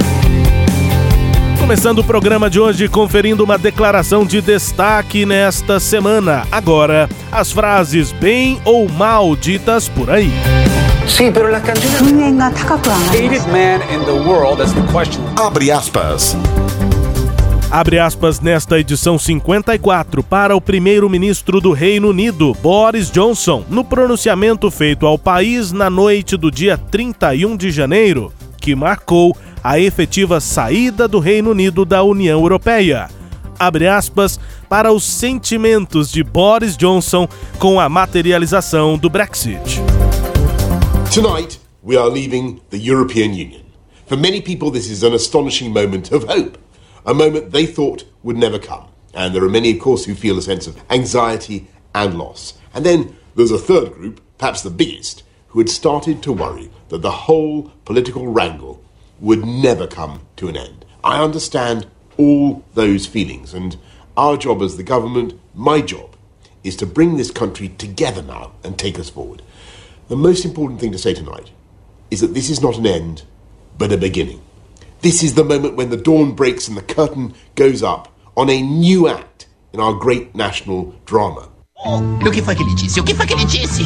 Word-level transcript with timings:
Começando 1.58 1.98
o 1.98 2.04
programa 2.04 2.48
de 2.48 2.58
hoje 2.58 2.88
conferindo 2.88 3.44
uma 3.44 3.58
declaração 3.58 4.24
de 4.24 4.40
destaque 4.40 5.26
nesta 5.26 5.78
semana. 5.78 6.46
Agora, 6.50 7.10
as 7.30 7.52
frases 7.52 8.10
bem 8.10 8.58
ou 8.64 8.88
mal 8.88 9.36
ditas 9.36 9.86
por 9.86 10.08
aí. 10.08 10.32
Sí, 11.06 11.30
pero 11.32 11.48
la 11.48 11.60
canción 11.60 12.18
hated 13.10 13.46
man 13.48 13.82
Abre 17.70 17.98
aspas 17.98 18.40
nesta 18.40 18.80
edição 18.80 19.18
54 19.18 20.22
para 20.22 20.56
o 20.56 20.60
primeiro-ministro 20.60 21.60
do 21.60 21.72
Reino 21.72 22.08
Unido, 22.08 22.54
Boris 22.62 23.10
Johnson, 23.10 23.62
no 23.68 23.84
pronunciamento 23.84 24.70
feito 24.70 25.04
ao 25.04 25.18
país 25.18 25.70
na 25.70 25.90
noite 25.90 26.34
do 26.34 26.50
dia 26.50 26.78
31 26.78 27.58
de 27.58 27.70
janeiro, 27.70 28.32
que 28.56 28.74
marcou 28.74 29.36
a 29.62 29.78
efetiva 29.78 30.40
saída 30.40 31.06
do 31.06 31.18
Reino 31.18 31.50
Unido 31.50 31.84
da 31.84 32.02
União 32.02 32.40
Europeia. 32.40 33.10
Abre 33.58 33.86
aspas 33.86 34.40
para 34.66 34.90
os 34.90 35.04
sentimentos 35.04 36.10
de 36.10 36.24
Boris 36.24 36.74
Johnson 36.74 37.28
com 37.58 37.78
a 37.78 37.86
materialização 37.86 38.96
do 38.96 39.10
Brexit. 39.10 39.82
Tonight, 41.12 41.60
we 41.84 41.98
are 41.98 42.08
leaving 42.08 42.62
the 42.70 42.78
European 42.78 43.32
Union. 43.32 43.60
For 44.06 44.16
many 44.16 44.40
people, 44.40 44.70
this 44.70 44.88
is 44.88 45.02
an 45.02 45.12
astonishing 45.12 45.68
moment 45.68 46.14
of 46.14 46.24
hope. 46.26 46.56
A 47.08 47.14
moment 47.14 47.52
they 47.52 47.64
thought 47.64 48.04
would 48.22 48.36
never 48.36 48.58
come. 48.58 48.86
And 49.14 49.34
there 49.34 49.42
are 49.42 49.48
many, 49.48 49.72
of 49.72 49.80
course, 49.80 50.04
who 50.04 50.14
feel 50.14 50.36
a 50.36 50.42
sense 50.42 50.66
of 50.66 50.80
anxiety 50.90 51.66
and 51.94 52.18
loss. 52.18 52.58
And 52.74 52.84
then 52.84 53.16
there's 53.34 53.50
a 53.50 53.58
third 53.58 53.94
group, 53.94 54.20
perhaps 54.36 54.60
the 54.62 54.70
biggest, 54.70 55.22
who 55.48 55.58
had 55.58 55.70
started 55.70 56.22
to 56.22 56.32
worry 56.32 56.70
that 56.90 57.00
the 57.00 57.10
whole 57.10 57.72
political 57.86 58.26
wrangle 58.28 58.84
would 59.20 59.42
never 59.42 59.86
come 59.86 60.20
to 60.36 60.48
an 60.48 60.56
end. 60.58 60.84
I 61.02 61.24
understand 61.24 61.86
all 62.18 62.62
those 62.74 63.06
feelings, 63.06 63.54
and 63.54 63.78
our 64.14 64.36
job 64.36 64.60
as 64.60 64.76
the 64.76 64.82
government, 64.82 65.40
my 65.54 65.80
job, 65.80 66.14
is 66.62 66.76
to 66.76 66.86
bring 66.86 67.16
this 67.16 67.30
country 67.30 67.70
together 67.70 68.20
now 68.20 68.52
and 68.62 68.78
take 68.78 68.98
us 68.98 69.08
forward. 69.08 69.40
The 70.08 70.16
most 70.16 70.44
important 70.44 70.78
thing 70.78 70.92
to 70.92 70.98
say 70.98 71.14
tonight 71.14 71.52
is 72.10 72.20
that 72.20 72.34
this 72.34 72.50
is 72.50 72.60
not 72.60 72.76
an 72.76 72.86
end, 72.86 73.22
but 73.78 73.92
a 73.92 73.96
beginning. 73.96 74.42
This 75.00 75.22
is 75.22 75.34
the 75.34 75.44
moment 75.44 75.76
when 75.76 75.90
the 75.90 75.96
dawn 75.96 76.32
breaks 76.32 76.68
and 76.68 76.76
the 76.76 76.82
curtain 76.82 77.32
goes 77.54 77.84
up 77.84 78.08
on 78.36 78.50
a 78.50 78.60
new 78.60 79.06
act 79.06 79.46
in 79.72 79.78
our 79.78 79.94
great 79.94 80.34
national 80.34 80.92
drama. 81.06 81.48
O 81.86 82.30
que 82.32 82.42
foi 82.42 82.56
que 82.56 82.64
ele 82.64 82.74
disse? 82.74 82.98
O 82.98 83.04
que 83.04 83.14
foi 83.14 83.24
que 83.24 83.32
ele 83.32 83.44
disse? 83.44 83.84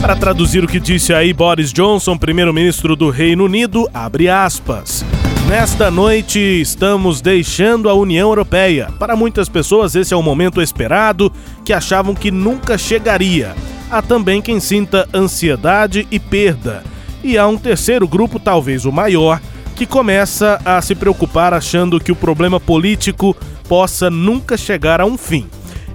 Para 0.00 0.14
traduzir 0.14 0.62
o 0.62 0.68
que 0.68 0.78
disse 0.78 1.12
aí 1.12 1.32
Boris 1.32 1.72
Johnson, 1.72 2.16
primeiro-ministro 2.16 2.94
do 2.94 3.10
Reino 3.10 3.46
Unido, 3.46 3.88
abre 3.92 4.28
aspas. 4.28 5.04
Nesta 5.48 5.90
noite 5.90 6.38
estamos 6.38 7.20
deixando 7.20 7.88
a 7.88 7.94
União 7.94 8.28
Europeia. 8.28 8.92
Para 8.96 9.16
muitas 9.16 9.48
pessoas 9.48 9.96
esse 9.96 10.14
é 10.14 10.16
um 10.16 10.22
momento 10.22 10.62
esperado 10.62 11.32
que 11.64 11.72
achavam 11.72 12.14
que 12.14 12.30
nunca 12.30 12.78
chegaria. 12.78 13.56
Há 13.90 14.00
também 14.00 14.40
quem 14.40 14.60
sinta 14.60 15.08
ansiedade 15.12 16.06
e 16.12 16.20
perda. 16.20 16.84
E 17.24 17.36
há 17.36 17.48
um 17.48 17.58
terceiro 17.58 18.06
grupo, 18.06 18.38
talvez 18.38 18.84
o 18.84 18.92
maior, 18.92 19.40
que 19.74 19.86
começa 19.86 20.60
a 20.64 20.80
se 20.80 20.94
preocupar 20.94 21.52
achando 21.52 21.98
que 21.98 22.12
o 22.12 22.16
problema 22.16 22.60
político 22.60 23.36
possa 23.68 24.08
nunca 24.08 24.56
chegar 24.56 25.00
a 25.00 25.06
um 25.06 25.18
fim. 25.18 25.46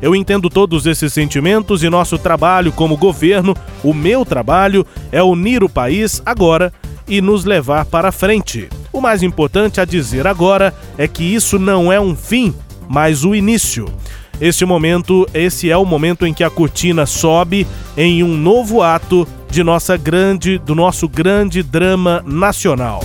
Eu 0.01 0.15
entendo 0.15 0.49
todos 0.49 0.85
esses 0.85 1.11
sentimentos 1.11 1.83
e 1.83 1.89
nosso 1.89 2.17
trabalho 2.17 2.71
como 2.71 2.97
governo, 2.97 3.55
o 3.83 3.93
meu 3.93 4.25
trabalho, 4.25 4.85
é 5.11 5.21
unir 5.21 5.63
o 5.63 5.69
país 5.69 6.21
agora 6.25 6.71
e 7.07 7.21
nos 7.21 7.43
levar 7.43 7.85
para 7.85 8.11
frente. 8.11 8.69
O 8.93 9.01
mais 9.01 9.23
importante 9.23 9.81
a 9.81 9.85
dizer 9.85 10.25
agora 10.27 10.73
é 10.97 11.07
que 11.07 11.23
isso 11.23 11.59
não 11.59 11.91
é 11.91 11.99
um 11.99 12.15
fim, 12.15 12.53
mas 12.87 13.23
o 13.25 13.35
início. 13.35 13.87
Este 14.39 14.63
momento, 14.63 15.27
esse 15.33 15.69
é 15.69 15.75
o 15.75 15.85
momento 15.85 16.25
em 16.25 16.33
que 16.33 16.45
a 16.45 16.49
cortina 16.49 17.05
sobe 17.05 17.67
em 17.97 18.23
um 18.23 18.37
novo 18.37 18.81
ato 18.81 19.27
de 19.49 19.63
nossa 19.63 19.97
grande, 19.97 20.57
do 20.57 20.73
nosso 20.73 21.09
grande 21.09 21.61
drama 21.61 22.23
nacional. 22.25 23.01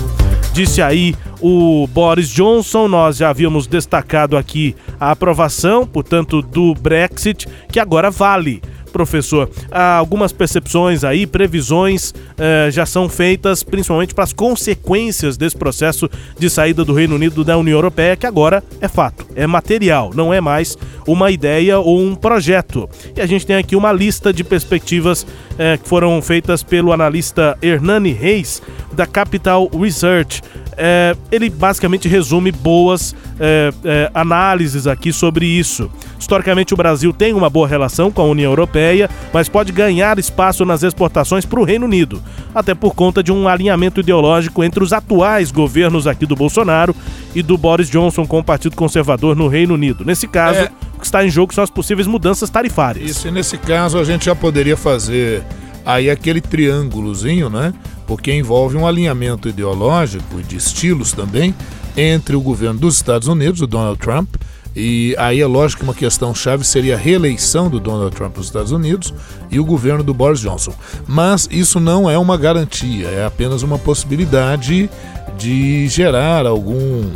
Disse 0.55 0.81
aí 0.81 1.17
o 1.41 1.85
Boris 1.89 2.29
Johnson, 2.29 2.87
nós 2.87 3.17
já 3.17 3.29
havíamos 3.29 3.67
destacado 3.67 4.37
aqui 4.37 4.77
a 5.01 5.11
aprovação, 5.11 5.85
portanto, 5.85 6.41
do 6.41 6.73
Brexit, 6.75 7.49
que 7.73 7.81
agora 7.81 8.09
vale 8.09 8.63
professor, 8.95 9.51
algumas 9.73 10.33
percepções 10.33 11.03
aí, 11.03 11.27
previsões 11.27 12.15
eh, 12.39 12.69
já 12.71 12.87
são 12.87 13.09
feitas 13.09 13.65
principalmente 13.65 14.15
para 14.15 14.23
as 14.23 14.33
consequências 14.33 15.37
desse 15.37 15.57
processo 15.57 16.09
de 16.39 16.49
saída 16.49 16.85
do 16.85 16.95
Reino 16.95 17.17
Unido 17.17 17.43
da 17.43 17.59
União 17.59 17.77
Europeia, 17.77 18.17
que 18.17 18.25
agora 18.25 18.63
é 18.81 18.87
fato, 18.87 19.27
é 19.35 19.49
material, 19.49 20.13
não 20.15 20.33
é 20.33 20.41
mais 20.41 20.79
uma 21.09 21.33
ideia 21.33 21.81
ou 21.81 22.01
um 22.01 22.15
projeto. 22.15 22.89
E 23.17 23.21
a 23.21 23.27
gente 23.27 23.45
tem 23.45 23.57
aqui 23.57 23.75
uma 23.75 23.93
lista 23.93 24.33
de 24.33 24.45
perspectivas 24.45 25.27
eh, 25.59 25.77
que 25.77 25.89
foram 25.89 26.23
feitas 26.23 26.63
pelo 26.63 26.93
analista 26.93 27.59
Hernani 27.61 28.13
Reis, 28.13 28.63
da 28.93 29.07
Capital 29.07 29.69
Research. 29.77 30.41
É, 30.77 31.17
ele 31.31 31.49
basicamente 31.51 32.09
resume 32.09 32.51
boas 32.53 33.15
é, 33.39 33.73
é, 33.85 34.11
análises 34.15 34.87
aqui 34.87 35.13
sobre 35.13 35.47
isso. 35.47 35.91
Historicamente, 36.19 36.73
o 36.73 36.77
Brasil 36.77 37.13
tem 37.13 37.33
uma 37.35 37.51
boa 37.51 37.69
relação 37.69 38.11
com 38.11 38.23
a 38.23 38.25
União 38.25 38.51
Europeia, 38.51 39.11
mas 39.33 39.49
pode 39.49 39.73
ganhar 39.73 40.19
espaço 40.19 40.65
nas 40.65 40.83
exportações 40.83 41.45
para 41.45 41.61
o 41.61 41.65
Reino 41.65 41.85
Unido, 41.85 42.23
até 42.55 42.75
por 42.75 42.95
conta 42.95 43.23
de 43.23 43.31
um 43.31 43.47
alinhamento 43.47 44.01
ideológico 44.01 44.65
entre 44.65 44.83
os 44.83 44.93
atuais 44.93 45.51
governos 45.51 46.07
aqui 46.07 46.25
do 46.25 46.35
Bolsonaro 46.35 46.95
e 47.35 47.43
do 47.43 47.59
Boris 47.59 47.91
Johnson 47.91 48.27
com 48.27 48.39
o 48.39 48.45
Partido 48.45 48.77
Conservador 48.77 49.37
no 49.37 49.49
Reino 49.49 49.75
Unido. 49.75 50.05
Nesse 50.05 50.27
caso, 50.27 50.61
É. 50.61 50.71
o 50.97 51.01
que 51.01 51.05
está 51.07 51.25
em 51.25 51.31
jogo 51.31 51.53
são 51.55 51.63
as 51.63 51.71
possíveis 51.71 52.07
mudanças 52.07 52.49
tarifárias. 52.49 53.11
Isso, 53.11 53.29
e 53.29 53.31
nesse 53.31 53.59
caso 53.59 53.99
a 53.99 54.05
gente 54.05 54.25
já 54.27 54.35
poderia 54.35 54.77
fazer 54.77 55.43
aí 55.85 56.11
aquele 56.11 56.41
triângulozinho, 56.41 57.49
né? 57.49 57.73
Porque 58.07 58.33
envolve 58.33 58.77
um 58.77 58.87
alinhamento 58.87 59.49
ideológico 59.49 60.41
e 60.41 60.43
de 60.43 60.57
estilos 60.57 61.13
também 61.13 61.55
entre 61.97 62.35
o 62.37 62.41
governo 62.41 62.81
dos 62.81 62.97
Estados 62.97 63.29
Unidos, 63.29 63.61
o 63.61 63.67
Donald 63.67 63.99
Trump, 63.99 64.29
e 64.77 65.15
aí 65.19 65.41
é 65.41 65.47
lógico 65.47 65.81
que 65.81 65.85
uma 65.85 65.95
questão 65.95 66.35
chave 66.35 66.65
seria 66.65 66.97
a 66.97 66.99
reeleição 66.99 67.71
do 67.71 67.79
Donald 67.79 68.15
Trump 68.15 68.37
nos 68.37 68.47
Estados 68.47 68.73
Unidos 68.73 69.15
e 69.51 69.61
o 69.61 69.65
governo 69.65 70.03
do 70.03 70.13
Boris 70.13 70.41
Johnson. 70.41 70.75
Mas 71.07 71.49
isso 71.51 71.79
não 71.79 72.11
é 72.11 72.19
uma 72.19 72.37
garantia, 72.37 73.07
é 73.07 73.25
apenas 73.25 73.63
uma 73.63 73.79
possibilidade 73.79 74.91
de 75.39 75.87
gerar 75.87 76.45
algum 76.45 77.09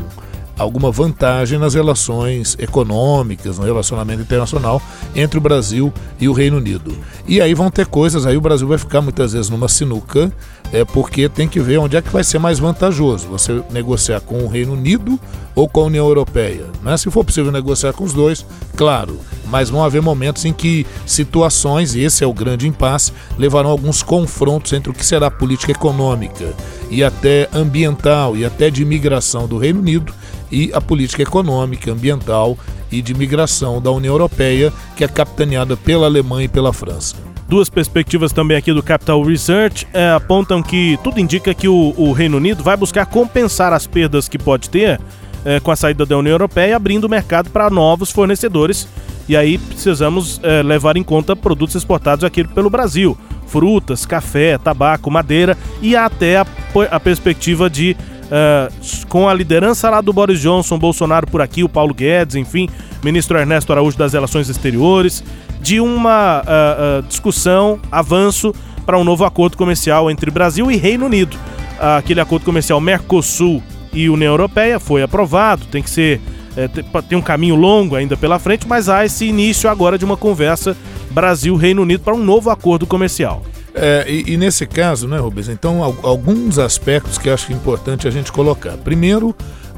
alguma 0.59 0.91
vantagem 0.91 1.59
nas 1.59 1.75
relações 1.75 2.57
econômicas, 2.59 3.59
no 3.59 3.65
relacionamento 3.65 4.23
internacional 4.23 4.83
entre 5.15 5.39
o 5.39 5.41
Brasil 5.41 5.93
e 6.21 6.29
o 6.29 6.33
Reino 6.33 6.57
Unido. 6.57 6.97
E 7.27 7.41
aí 7.41 7.55
vão 7.55 7.71
ter 7.71 7.87
coisas, 7.87 8.27
aí 8.27 8.37
o 8.37 8.41
Brasil 8.41 8.67
vai 8.67 8.79
ficar 8.79 9.01
muitas 9.01 9.33
vezes 9.33 9.49
numa 9.49 9.69
sinuca, 9.69 10.33
é 10.73 10.85
porque 10.85 11.29
tem 11.29 11.49
que 11.49 11.61
ver 11.61 11.79
onde 11.79 11.97
é 11.97 12.03
que 12.03 12.11
vai 12.11 12.25
ser 12.25 12.39
mais 12.39 12.59
vantajoso, 12.59 13.29
você 13.29 13.63
negociar 13.71 14.21
com 14.21 14.45
o 14.45 14.49
Reino 14.49 14.73
Unido 14.73 15.19
ou 15.55 15.69
com 15.69 15.81
a 15.81 15.85
União 15.85 16.07
Europeia. 16.07 16.67
Né? 16.83 16.97
Se 16.97 17.11
for 17.11 17.25
possível 17.25 17.53
negociar 17.53 17.93
com 17.93 18.05
os 18.05 18.13
dois, 18.13 18.45
claro, 18.77 19.19
mas 19.51 19.71
vão 19.71 19.85
haver 19.85 20.03
momentos 20.03 20.45
em 20.45 20.53
que 20.53 20.87
situações, 21.07 21.95
e 21.95 22.01
esse 22.01 22.23
é 22.23 22.27
o 22.27 22.33
grande 22.33 22.67
impasse, 22.67 23.13
levarão 23.39 23.71
a 23.71 23.73
alguns 23.73 24.03
confrontos 24.03 24.73
entre 24.73 24.91
o 24.91 24.95
que 24.95 25.05
será 25.05 25.27
a 25.29 25.31
política 25.31 25.73
econômica 25.73 26.55
e 26.91 27.03
até 27.03 27.49
ambiental 27.53 28.37
e 28.37 28.45
até 28.45 28.71
de 28.71 28.83
imigração 28.83 29.47
do 29.47 29.59
Reino 29.59 29.81
Unido 29.81 30.13
e 30.51 30.71
a 30.73 30.81
política 30.81 31.23
econômica, 31.23 31.93
ambiental 31.93 32.57
e 32.91 33.03
de 33.03 33.15
migração 33.15 33.81
da 33.81 33.91
União 33.91 34.15
Europeia, 34.15 34.73
que 34.97 35.05
é 35.05 35.09
capitaneada 35.09 35.77
pela 35.77 36.07
Alemanha 36.07 36.47
e 36.47 36.49
pela 36.49 36.73
França. 36.73 37.17
Duas 37.49 37.71
perspectivas 37.71 38.31
também 38.31 38.57
aqui 38.59 38.73
do 38.75 38.83
Capital 38.83 39.23
Research 39.23 39.87
é, 39.93 40.11
apontam 40.11 40.63
que 40.63 40.99
tudo 41.03 41.19
indica 41.19 41.55
que 41.55 41.67
o, 41.67 41.95
o 41.97 42.13
Reino 42.13 42.37
Unido 42.37 42.63
vai 42.63 42.77
buscar 42.77 43.07
compensar 43.07 43.73
as 43.73 43.87
perdas 43.87 44.29
que 44.29 44.39
pode 44.39 44.69
ter 44.69 45.01
é, 45.45 45.59
com 45.59 45.71
a 45.71 45.77
saída 45.77 46.05
da 46.05 46.19
União 46.19 46.35
Europeia, 46.35 46.77
abrindo 46.77 47.05
o 47.05 47.09
mercado 47.09 47.49
para 47.49 47.71
novos 47.71 48.11
fornecedores. 48.11 48.87
E 49.29 49.37
aí 49.37 49.59
precisamos 49.59 50.41
é, 50.43 50.63
levar 50.63 50.97
em 50.97 51.03
conta 51.03 51.37
produtos 51.37 51.75
exportados 51.75 52.25
aqui 52.25 52.45
pelo 52.45 52.71
Brasil: 52.71 53.17
frutas, 53.47 54.07
café, 54.07 54.57
tabaco, 54.57 55.11
madeira 55.11 55.57
e 55.83 55.95
até 55.95 56.39
a, 56.39 56.47
a 56.91 57.01
perspectiva 57.01 57.69
de 57.69 57.97
Uh, 58.29 59.07
com 59.07 59.27
a 59.27 59.33
liderança 59.33 59.89
lá 59.89 60.03
do 60.03 60.13
Boris 60.13 60.39
Johnson, 60.39 60.79
Bolsonaro 60.79 61.27
por 61.27 61.41
aqui, 61.41 61.65
o 61.65 61.69
Paulo 61.69 61.95
Guedes, 61.95 62.37
enfim, 62.37 62.69
ministro 63.03 63.39
Ernesto 63.39 63.73
Araújo 63.73 63.97
das 63.97 64.13
Relações 64.13 64.51
Exteriores, 64.51 65.25
de 65.63 65.81
uma 65.81 66.43
uh, 66.43 66.99
uh, 66.99 67.03
discussão, 67.09 67.81
avanço 67.91 68.55
para 68.85 68.99
um 68.99 69.05
novo 69.05 69.25
acordo 69.25 69.57
comercial 69.57 70.11
entre 70.11 70.31
Brasil 70.31 70.71
e 70.71 70.77
Reino 70.77 71.07
Unido. 71.07 71.39
aquele 71.81 72.21
acordo 72.21 72.45
comercial 72.45 72.79
Mercosul 72.83 73.63
e 73.95 74.11
União 74.11 74.33
Europeia 74.33 74.79
foi 74.79 75.03
aprovado, 75.03 75.65
tem 75.65 75.83
que 75.83 75.89
ser. 75.89 76.21
É, 76.59 76.67
tem 77.03 77.17
um 77.17 77.23
caminho 77.23 77.55
longo 77.55 77.95
ainda 77.95 78.17
pela 78.17 78.37
frente, 78.41 78.67
mas 78.67 78.89
há 78.89 79.05
esse 79.05 79.25
início 79.25 79.71
agora 79.71 79.97
de 79.97 80.05
uma 80.05 80.17
conversa 80.17 80.77
Brasil-Reino 81.09 81.83
Unido 81.83 82.03
para 82.03 82.15
um 82.15 82.25
novo 82.25 82.51
acordo 82.51 82.85
comercial. 82.85 83.45
É, 83.73 84.05
e, 84.09 84.33
e, 84.33 84.37
nesse 84.37 84.67
caso, 84.67 85.07
né, 85.07 85.19
Rubens, 85.19 85.49
então 85.49 85.85
alguns 86.03 86.59
aspectos 86.59 87.17
que 87.17 87.31
acho 87.31 87.47
que 87.47 87.53
é 87.53 87.57
importante 87.57 88.09
a 88.09 88.11
gente 88.11 88.33
colocar. 88.33 88.73
Primeiro, 88.79 89.37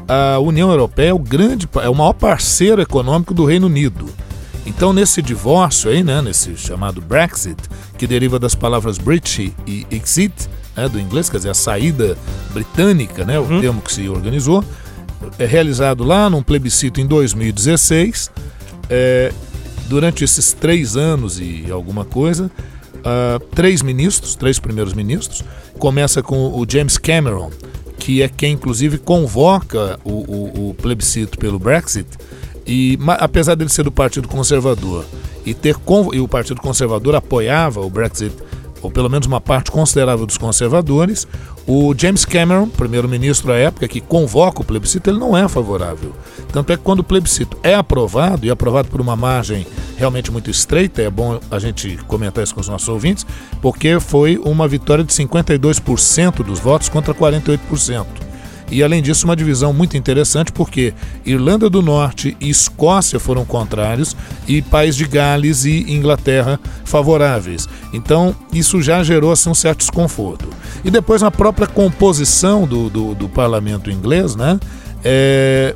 a 0.09 0.39
União 0.39 0.71
Europeia 0.71 1.11
é 1.11 1.13
o 1.13 1.19
grande, 1.19 1.69
é 1.83 1.89
o 1.91 1.95
maior 1.95 2.15
parceiro 2.15 2.81
econômico 2.81 3.35
do 3.35 3.45
Reino 3.45 3.67
Unido. 3.67 4.07
Então, 4.65 4.93
nesse 4.95 5.21
divórcio 5.21 5.91
aí, 5.91 6.03
né, 6.03 6.23
nesse 6.23 6.57
chamado 6.57 7.03
Brexit, 7.03 7.59
que 7.99 8.07
deriva 8.07 8.39
das 8.39 8.55
palavras 8.55 8.97
British 8.97 9.53
e 9.67 9.87
exit, 9.91 10.33
né, 10.75 10.89
do 10.89 10.99
inglês, 10.99 11.29
quer 11.29 11.37
dizer, 11.37 11.51
a 11.51 11.55
saída 11.55 12.17
britânica, 12.55 13.23
né, 13.25 13.39
o 13.39 13.43
Uhum. 13.43 13.61
termo 13.61 13.83
que 13.83 13.93
se 13.93 14.09
organizou, 14.09 14.65
realizado 15.39 16.05
lá 16.05 16.29
num 16.31 16.43
plebiscito 16.43 17.01
em 17.01 17.07
2016. 17.07 18.31
É, 18.89 19.33
durante 19.89 20.25
esses 20.25 20.53
três 20.53 20.97
anos 20.97 21.41
e 21.41 21.67
alguma 21.71 22.05
coisa, 22.05 22.51
Uh, 23.01 23.41
três 23.55 23.83
ministros, 23.83 24.35
três 24.35 24.59
primeiros 24.59 24.93
ministros. 24.93 25.43
Começa 25.79 26.23
com 26.23 26.49
o 26.49 26.67
James 26.69 26.99
Cameron, 26.99 27.51
que 27.99 28.23
é 28.23 28.29
quem 28.29 28.53
inclusive 28.53 28.99
convoca 28.99 29.99
o, 30.05 30.11
o, 30.11 30.71
o 30.71 30.75
plebiscito 30.75 31.39
pelo 31.39 31.59
Brexit. 31.59 32.07
E 32.67 32.99
apesar 33.19 33.55
dele 33.55 33.71
ser 33.71 33.85
do 33.85 33.91
Partido 33.91 34.29
Conservador 34.29 35.05
e 35.47 35.55
ter 35.55 35.77
e 36.13 36.21
o 36.21 36.29
Partido 36.29 36.61
Conservador 36.61 37.15
apoiava 37.15 37.81
o 37.81 37.89
Brexit 37.89 38.35
ou 38.83 38.91
pelo 38.91 39.09
menos 39.09 39.27
uma 39.27 39.41
parte 39.41 39.71
considerável 39.71 40.27
dos 40.27 40.39
conservadores, 40.39 41.27
o 41.67 41.95
James 41.97 42.25
Cameron, 42.25 42.69
primeiro-ministro 42.69 43.53
à 43.53 43.57
época, 43.57 43.87
que 43.87 44.01
convoca 44.01 44.63
o 44.63 44.65
plebiscito, 44.65 45.11
ele 45.11 45.19
não 45.19 45.37
é 45.37 45.47
favorável. 45.49 46.13
Tanto 46.53 46.73
é 46.73 46.77
que 46.77 46.83
quando 46.83 47.01
o 47.01 47.05
plebiscito 47.05 47.57
é 47.63 47.75
aprovado, 47.75 48.47
e 48.47 48.51
aprovado 48.51 48.89
por 48.89 49.01
uma 49.01 49.15
margem 49.15 49.67
realmente 49.97 50.33
muito 50.33 50.51
estreita, 50.51 51.03
é 51.03 51.11
bom 51.11 51.39
a 51.51 51.59
gente 51.59 51.97
comentar 52.07 52.43
isso 52.43 52.55
com 52.55 52.61
os 52.61 52.69
nossos 52.69 52.89
ouvintes, 52.89 53.27
porque 53.61 54.01
foi 54.01 54.39
uma 54.39 54.67
vitória 54.67 55.05
de 55.05 55.13
52% 55.13 56.43
dos 56.43 56.59
votos 56.59 56.89
contra 56.89 57.15
48%. 57.15 58.30
E 58.71 58.83
além 58.83 59.03
disso, 59.03 59.25
uma 59.25 59.35
divisão 59.35 59.73
muito 59.73 59.97
interessante 59.97 60.53
porque 60.53 60.95
Irlanda 61.27 61.69
do 61.69 61.83
Norte 61.83 62.37
e 62.41 62.49
Escócia 62.49 63.19
foram 63.19 63.45
contrários 63.45 64.17
e 64.47 64.63
País 64.63 64.95
de 64.95 65.07
Gales 65.07 65.65
e 65.65 65.93
Inglaterra 65.93 66.61
favoráveis. 66.85 67.69
Então, 67.93 68.35
isso 68.53 68.81
já 68.81 69.03
gerou 69.03 69.33
assim, 69.33 69.51
um 69.51 69.55
certo 69.55 69.79
desconforto. 69.79 70.49
E 70.85 70.91
depois, 70.91 71.23
na 71.23 71.31
própria 71.31 71.67
composição 71.67 72.67
do, 72.67 72.89
do, 72.89 73.15
do 73.15 73.29
parlamento 73.29 73.91
inglês, 73.91 74.37
né? 74.37 74.59
É, 75.03 75.75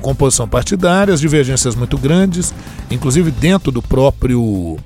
composição 0.00 0.48
partidária, 0.48 1.12
as 1.12 1.20
divergências 1.20 1.74
muito 1.74 1.98
grandes, 1.98 2.54
inclusive 2.90 3.30
dentro 3.30 3.70
do 3.70 3.82
próprio 3.82 4.78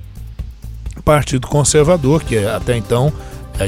Partido 1.04 1.46
Conservador, 1.46 2.22
que 2.24 2.36
é, 2.36 2.52
até 2.52 2.76
então 2.76 3.12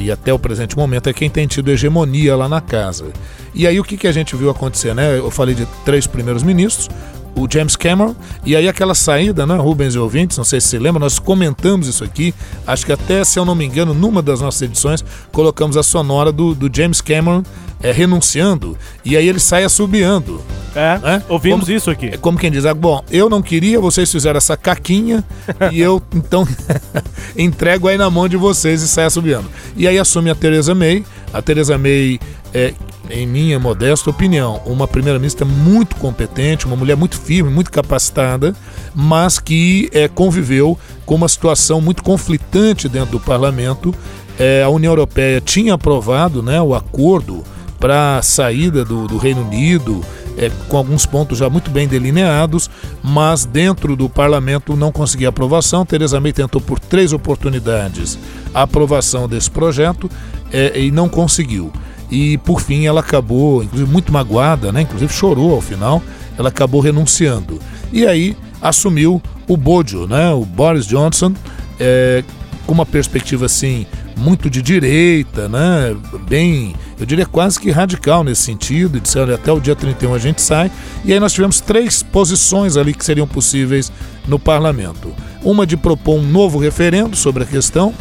e 0.01 0.11
até 0.11 0.33
o 0.33 0.39
presente 0.39 0.77
momento 0.77 1.09
é 1.09 1.13
quem 1.13 1.31
tem 1.31 1.47
tido 1.47 1.71
hegemonia 1.71 2.37
lá 2.37 2.49
na 2.49 2.61
casa. 2.61 3.07
E 3.55 3.67
aí 3.67 3.79
o 3.79 3.85
que, 3.85 3.97
que 3.97 4.07
a 4.07 4.13
gente 4.13 4.35
viu 4.35 4.51
acontecer, 4.51 4.95
né? 4.95 5.19
Eu 5.19 5.31
falei 5.31 5.55
de 5.55 5.67
três 5.85 6.07
primeiros 6.07 6.43
ministros, 6.43 6.89
o 7.37 7.47
James 7.51 7.77
Cameron, 7.77 8.15
e 8.45 8.57
aí 8.57 8.67
aquela 8.67 8.95
saída, 8.95 9.47
né, 9.47 9.55
Rubens 9.57 9.95
e 9.95 9.99
ouvintes, 9.99 10.39
não 10.39 10.45
sei 10.45 10.61
se 10.61 10.69
você 10.69 10.79
lembra, 10.79 10.99
nós 10.99 11.19
comentamos 11.19 11.87
isso 11.87 12.03
aqui, 12.03 12.35
acho 12.67 12.87
que 12.87 12.93
até, 12.93 13.23
se 13.25 13.39
eu 13.39 13.45
não 13.45 13.55
me 13.55 13.65
engano, 13.65 13.93
numa 13.93 14.23
das 14.23 14.41
nossas 14.41 14.63
edições, 14.63 15.05
colocamos 15.31 15.77
a 15.77 15.83
sonora 15.83 16.33
do, 16.33 16.55
do 16.55 16.75
James 16.75 17.03
Cameron 17.03 17.43
é, 17.83 17.93
renunciando, 17.93 18.77
e 19.05 19.17
aí 19.17 19.29
ele 19.29 19.39
sai 19.39 19.65
assobiando. 19.65 20.43
É, 20.75 20.99
né? 20.99 21.23
ouvimos 21.29 21.67
como, 21.67 21.77
isso 21.77 21.91
aqui. 21.91 22.07
É 22.07 22.17
como 22.17 22.39
quem 22.39 22.51
diz, 22.51 22.65
ah, 22.67 22.75
bom, 22.75 23.03
eu 23.11 23.29
não 23.29 23.43
queria, 23.43 23.79
vocês 23.81 24.11
fizeram 24.11 24.39
essa 24.39 24.57
caquinha, 24.57 25.23
e 25.71 25.81
eu, 25.81 26.03
então, 26.15 26.49
entrego 27.37 27.87
aí 27.89 27.99
na 27.99 28.09
mão 28.09 28.29
de 28.29 28.37
vocês 28.37 28.83
e 28.83 28.89
sai 28.89 29.05
assobiando. 29.05 29.51
E 29.77 29.87
aí 29.87 29.99
assume 29.99 30.31
a 30.31 30.35
Theresa 30.35 30.75
May, 30.75 31.05
a 31.33 31.43
Theresa 31.43 31.77
May 31.77 32.19
é, 32.55 32.75
em 33.11 33.27
minha 33.27 33.59
modesta 33.59 34.11
opinião, 34.11 34.61
uma 34.67 34.89
primeira-ministra 34.89 35.45
muito 35.45 35.97
competente, 35.97 36.67
uma 36.67 36.77
mulher 36.77 36.97
muito 36.97 37.19
firme, 37.19 37.51
muito 37.51 37.71
capacitada, 37.71 38.55
mas 38.95 39.39
que 39.39 39.89
é, 39.93 40.09
conviveu 40.09 40.79
com 41.05 41.15
uma 41.15 41.29
situação 41.29 41.81
muito 41.81 42.03
conflitante 42.03 42.89
dentro 42.89 43.13
do 43.13 43.21
parlamento. 43.21 43.95
É, 44.39 44.63
a 44.63 44.69
União 44.69 44.93
Europeia 44.93 45.41
tinha 45.41 45.75
aprovado 45.75 46.43
né, 46.43 46.61
o 46.61 46.75
acordo 46.75 47.45
para 47.79 48.19
a 48.19 48.23
saída 48.23 48.85
do, 48.85 49.07
do, 49.07 49.17
Reino 49.19 49.43
Unido 49.43 50.03
é, 50.37 50.51
com 50.69 50.77
alguns 50.77 51.07
pontos 51.07 51.39
já 51.39 51.49
muito 51.49 51.71
bem 51.71 51.87
delineados, 51.89 52.69
mas 53.03 53.45
dentro 53.45 53.97
do 53.97 54.09
parlamento 54.09 54.77
não 54.77 54.93
conseguia 54.93 55.29
aprovação. 55.29 55.87
Tereza 55.87 56.21
May 56.21 56.33
tentou 56.33 56.61
por 56.61 56.79
três 56.79 57.13
oportunidades 57.13 58.19
a 58.55 58.63
aprovação 58.63 59.29
desse 59.29 59.51
projeto 59.51 60.11
é, 60.53 60.79
e 60.79 60.91
não 60.91 61.09
conseguiu. 61.09 61.73
E 62.11 62.39
por 62.39 62.61
fim 62.61 62.87
ela 62.87 63.01
acabou, 63.01 63.63
inclusive 63.63 63.91
muito 63.91 64.13
magoada, 64.13 64.73
né? 64.73 64.83
inclusive 64.83 65.13
chorou 65.13 65.55
ao 65.55 65.61
final, 65.61 66.03
ela 66.39 66.49
acabou 66.49 66.81
renunciando. 66.81 67.61
E 67.93 68.07
aí 68.07 68.37
assumiu 68.61 69.21
o 69.49 69.57
Bojo, 69.57 70.07
né? 70.07 70.31
o 70.31 70.45
Boris 70.45 70.87
Johnson, 70.87 71.33
é, 71.79 72.23
com 72.67 72.73
uma 72.73 72.87
perspectiva 72.87 73.47
assim 73.47 73.87
muito 74.17 74.49
de 74.49 74.63
direita, 74.63 75.47
né? 75.47 75.95
Bem, 76.27 76.75
eu 76.99 77.05
diria 77.05 77.27
quase 77.27 77.61
que 77.61 77.71
radical 77.71 78.25
nesse 78.25 78.43
sentido, 78.43 78.97
e 78.97 79.01
disseram 79.01 79.35
até 79.35 79.53
o 79.53 79.61
dia 79.61 79.77
31 79.77 80.15
a 80.15 80.19
gente 80.19 80.41
sai. 80.41 80.71
E 81.05 81.13
aí 81.13 81.21
nós 81.21 81.35
tivemos 81.35 81.61
três 81.61 82.03
posições 82.03 82.77
ali 82.77 82.95
que 82.95 83.05
seriam 83.05 83.27
possíveis 83.27 83.93
no 84.27 84.39
parlamento. 84.39 85.13
Uma 85.43 85.67
de 85.67 85.77
propor 85.77 86.19
um 86.19 86.23
novo 86.23 86.59
referendo 86.59 87.15
sobre 87.15 87.43
a 87.43 87.47
questão, 87.47 87.95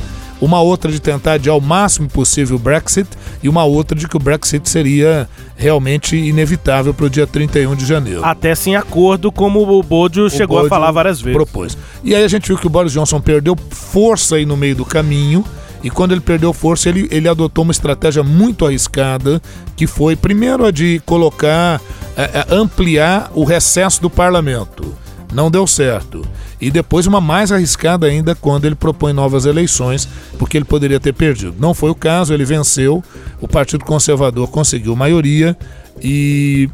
uma 0.45 0.61
outra 0.61 0.91
de 0.91 0.99
tentar 0.99 1.33
adiar 1.33 1.57
o 1.57 1.61
máximo 1.61 2.07
possível 2.07 2.55
o 2.55 2.59
Brexit 2.59 3.09
e 3.41 3.49
uma 3.49 3.63
outra 3.63 3.97
de 3.97 4.07
que 4.07 4.15
o 4.15 4.19
Brexit 4.19 4.69
seria 4.69 5.27
realmente 5.55 6.15
inevitável 6.15 6.93
para 6.93 7.05
o 7.05 7.09
dia 7.09 7.25
31 7.25 7.75
de 7.75 7.85
janeiro. 7.85 8.23
Até 8.23 8.53
sem 8.53 8.75
acordo, 8.75 9.31
como 9.31 9.61
o 9.61 9.83
Bodio 9.83 10.29
chegou 10.29 10.57
Bodio 10.57 10.67
a 10.67 10.69
falar 10.69 10.91
várias 10.91 11.19
vezes. 11.19 11.35
Propôs. 11.35 11.77
E 12.03 12.13
aí 12.13 12.23
a 12.23 12.27
gente 12.27 12.47
viu 12.47 12.57
que 12.57 12.67
o 12.67 12.69
Boris 12.69 12.93
Johnson 12.93 13.19
perdeu 13.19 13.57
força 13.71 14.35
aí 14.35 14.45
no 14.45 14.55
meio 14.55 14.75
do 14.75 14.85
caminho. 14.85 15.43
E 15.83 15.89
quando 15.89 16.13
ele 16.13 16.21
perdeu 16.21 16.51
força, 16.51 16.89
ele, 16.89 17.07
ele 17.11 17.27
adotou 17.27 17.63
uma 17.63 17.71
estratégia 17.71 18.23
muito 18.23 18.65
arriscada, 18.65 19.41
que 19.75 19.85
foi 19.85 20.15
primeiro 20.15 20.65
a 20.65 20.71
de 20.71 20.99
colocar, 21.05 21.79
é, 22.17 22.23
é, 22.23 22.55
ampliar 22.55 23.31
o 23.35 23.43
recesso 23.43 24.01
do 24.01 24.09
parlamento. 24.09 24.95
Não 25.35 25.51
deu 25.51 25.67
certo. 25.67 26.25
E 26.59 26.71
depois 26.71 27.05
uma 27.05 27.19
mais 27.19 27.51
arriscada 27.51 28.07
ainda 28.07 28.33
quando 28.33 28.65
ele 28.65 28.75
propõe 28.75 29.13
novas 29.13 29.45
eleições, 29.45 30.07
porque 30.39 30.57
ele 30.57 30.65
poderia 30.65 30.99
ter 30.99 31.13
perdido. 31.13 31.55
Não 31.59 31.73
foi 31.73 31.89
o 31.89 31.95
caso, 31.95 32.33
ele 32.33 32.45
venceu, 32.45 33.03
o 33.41 33.47
Partido 33.47 33.83
Conservador 33.83 34.47
conseguiu 34.47 34.95
maioria 34.95 35.57
e 36.01 36.69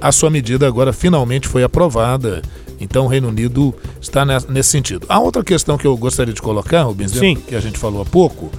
a 0.00 0.12
sua 0.12 0.30
medida 0.30 0.66
agora 0.66 0.92
finalmente 0.92 1.48
foi 1.48 1.62
aprovada 1.62 2.42
então 2.80 3.06
o 3.06 3.08
Reino 3.08 3.28
Unido 3.28 3.74
está 4.00 4.24
nesse 4.24 4.70
sentido. 4.70 5.06
A 5.08 5.18
outra 5.18 5.42
questão 5.42 5.78
que 5.78 5.86
eu 5.86 5.96
gostaria 5.96 6.32
de 6.32 6.42
colocar, 6.42 6.82
Rubens, 6.82 7.12
que 7.46 7.54
a 7.54 7.60
gente 7.60 7.78
falou 7.78 8.02
há 8.02 8.04
pouco, 8.04 8.50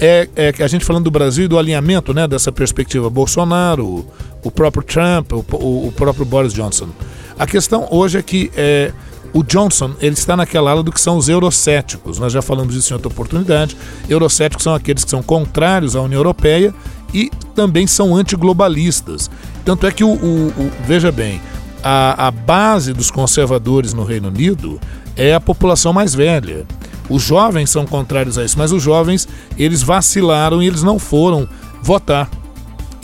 é, 0.00 0.28
é 0.34 0.52
que 0.52 0.62
a 0.62 0.68
gente 0.68 0.84
falando 0.84 1.04
do 1.04 1.10
Brasil 1.10 1.44
e 1.44 1.48
do 1.48 1.58
alinhamento 1.58 2.12
né, 2.12 2.26
dessa 2.26 2.50
perspectiva 2.50 3.08
Bolsonaro, 3.10 4.06
o 4.42 4.50
próprio 4.50 4.82
Trump, 4.82 5.32
o, 5.32 5.44
o, 5.56 5.88
o 5.88 5.92
próprio 5.92 6.24
Boris 6.24 6.52
Johnson. 6.52 6.88
A 7.38 7.46
questão 7.46 7.88
hoje 7.90 8.18
é 8.18 8.22
que 8.22 8.50
é, 8.56 8.92
o 9.32 9.42
Johnson 9.42 9.92
ele 10.00 10.14
está 10.14 10.36
naquela 10.36 10.70
ala 10.70 10.82
do 10.82 10.92
que 10.92 11.00
são 11.00 11.16
os 11.16 11.28
eurocéticos. 11.28 12.18
Nós 12.18 12.32
já 12.32 12.40
falamos 12.40 12.74
disso 12.74 12.92
em 12.92 12.94
outra 12.94 13.08
oportunidade. 13.08 13.76
Eurocéticos 14.08 14.62
são 14.62 14.74
aqueles 14.74 15.04
que 15.04 15.10
são 15.10 15.22
contrários 15.22 15.96
à 15.96 16.00
União 16.00 16.18
Europeia 16.18 16.72
e 17.12 17.30
também 17.54 17.86
são 17.86 18.14
antiglobalistas. 18.14 19.30
Tanto 19.64 19.86
é 19.86 19.90
que 19.90 20.04
o, 20.04 20.10
o, 20.10 20.48
o 20.48 20.72
veja 20.86 21.10
bem, 21.10 21.40
a, 21.82 22.28
a 22.28 22.30
base 22.30 22.92
dos 22.92 23.10
conservadores 23.10 23.92
no 23.92 24.04
Reino 24.04 24.28
Unido 24.28 24.80
é 25.16 25.34
a 25.34 25.40
população 25.40 25.92
mais 25.92 26.14
velha. 26.14 26.64
Os 27.10 27.22
jovens 27.22 27.70
são 27.70 27.84
contrários 27.84 28.38
a 28.38 28.44
isso, 28.44 28.58
mas 28.58 28.72
os 28.72 28.82
jovens 28.82 29.28
eles 29.58 29.82
vacilaram 29.82 30.62
e 30.62 30.66
eles 30.66 30.82
não 30.82 30.98
foram 30.98 31.48
votar. 31.82 32.30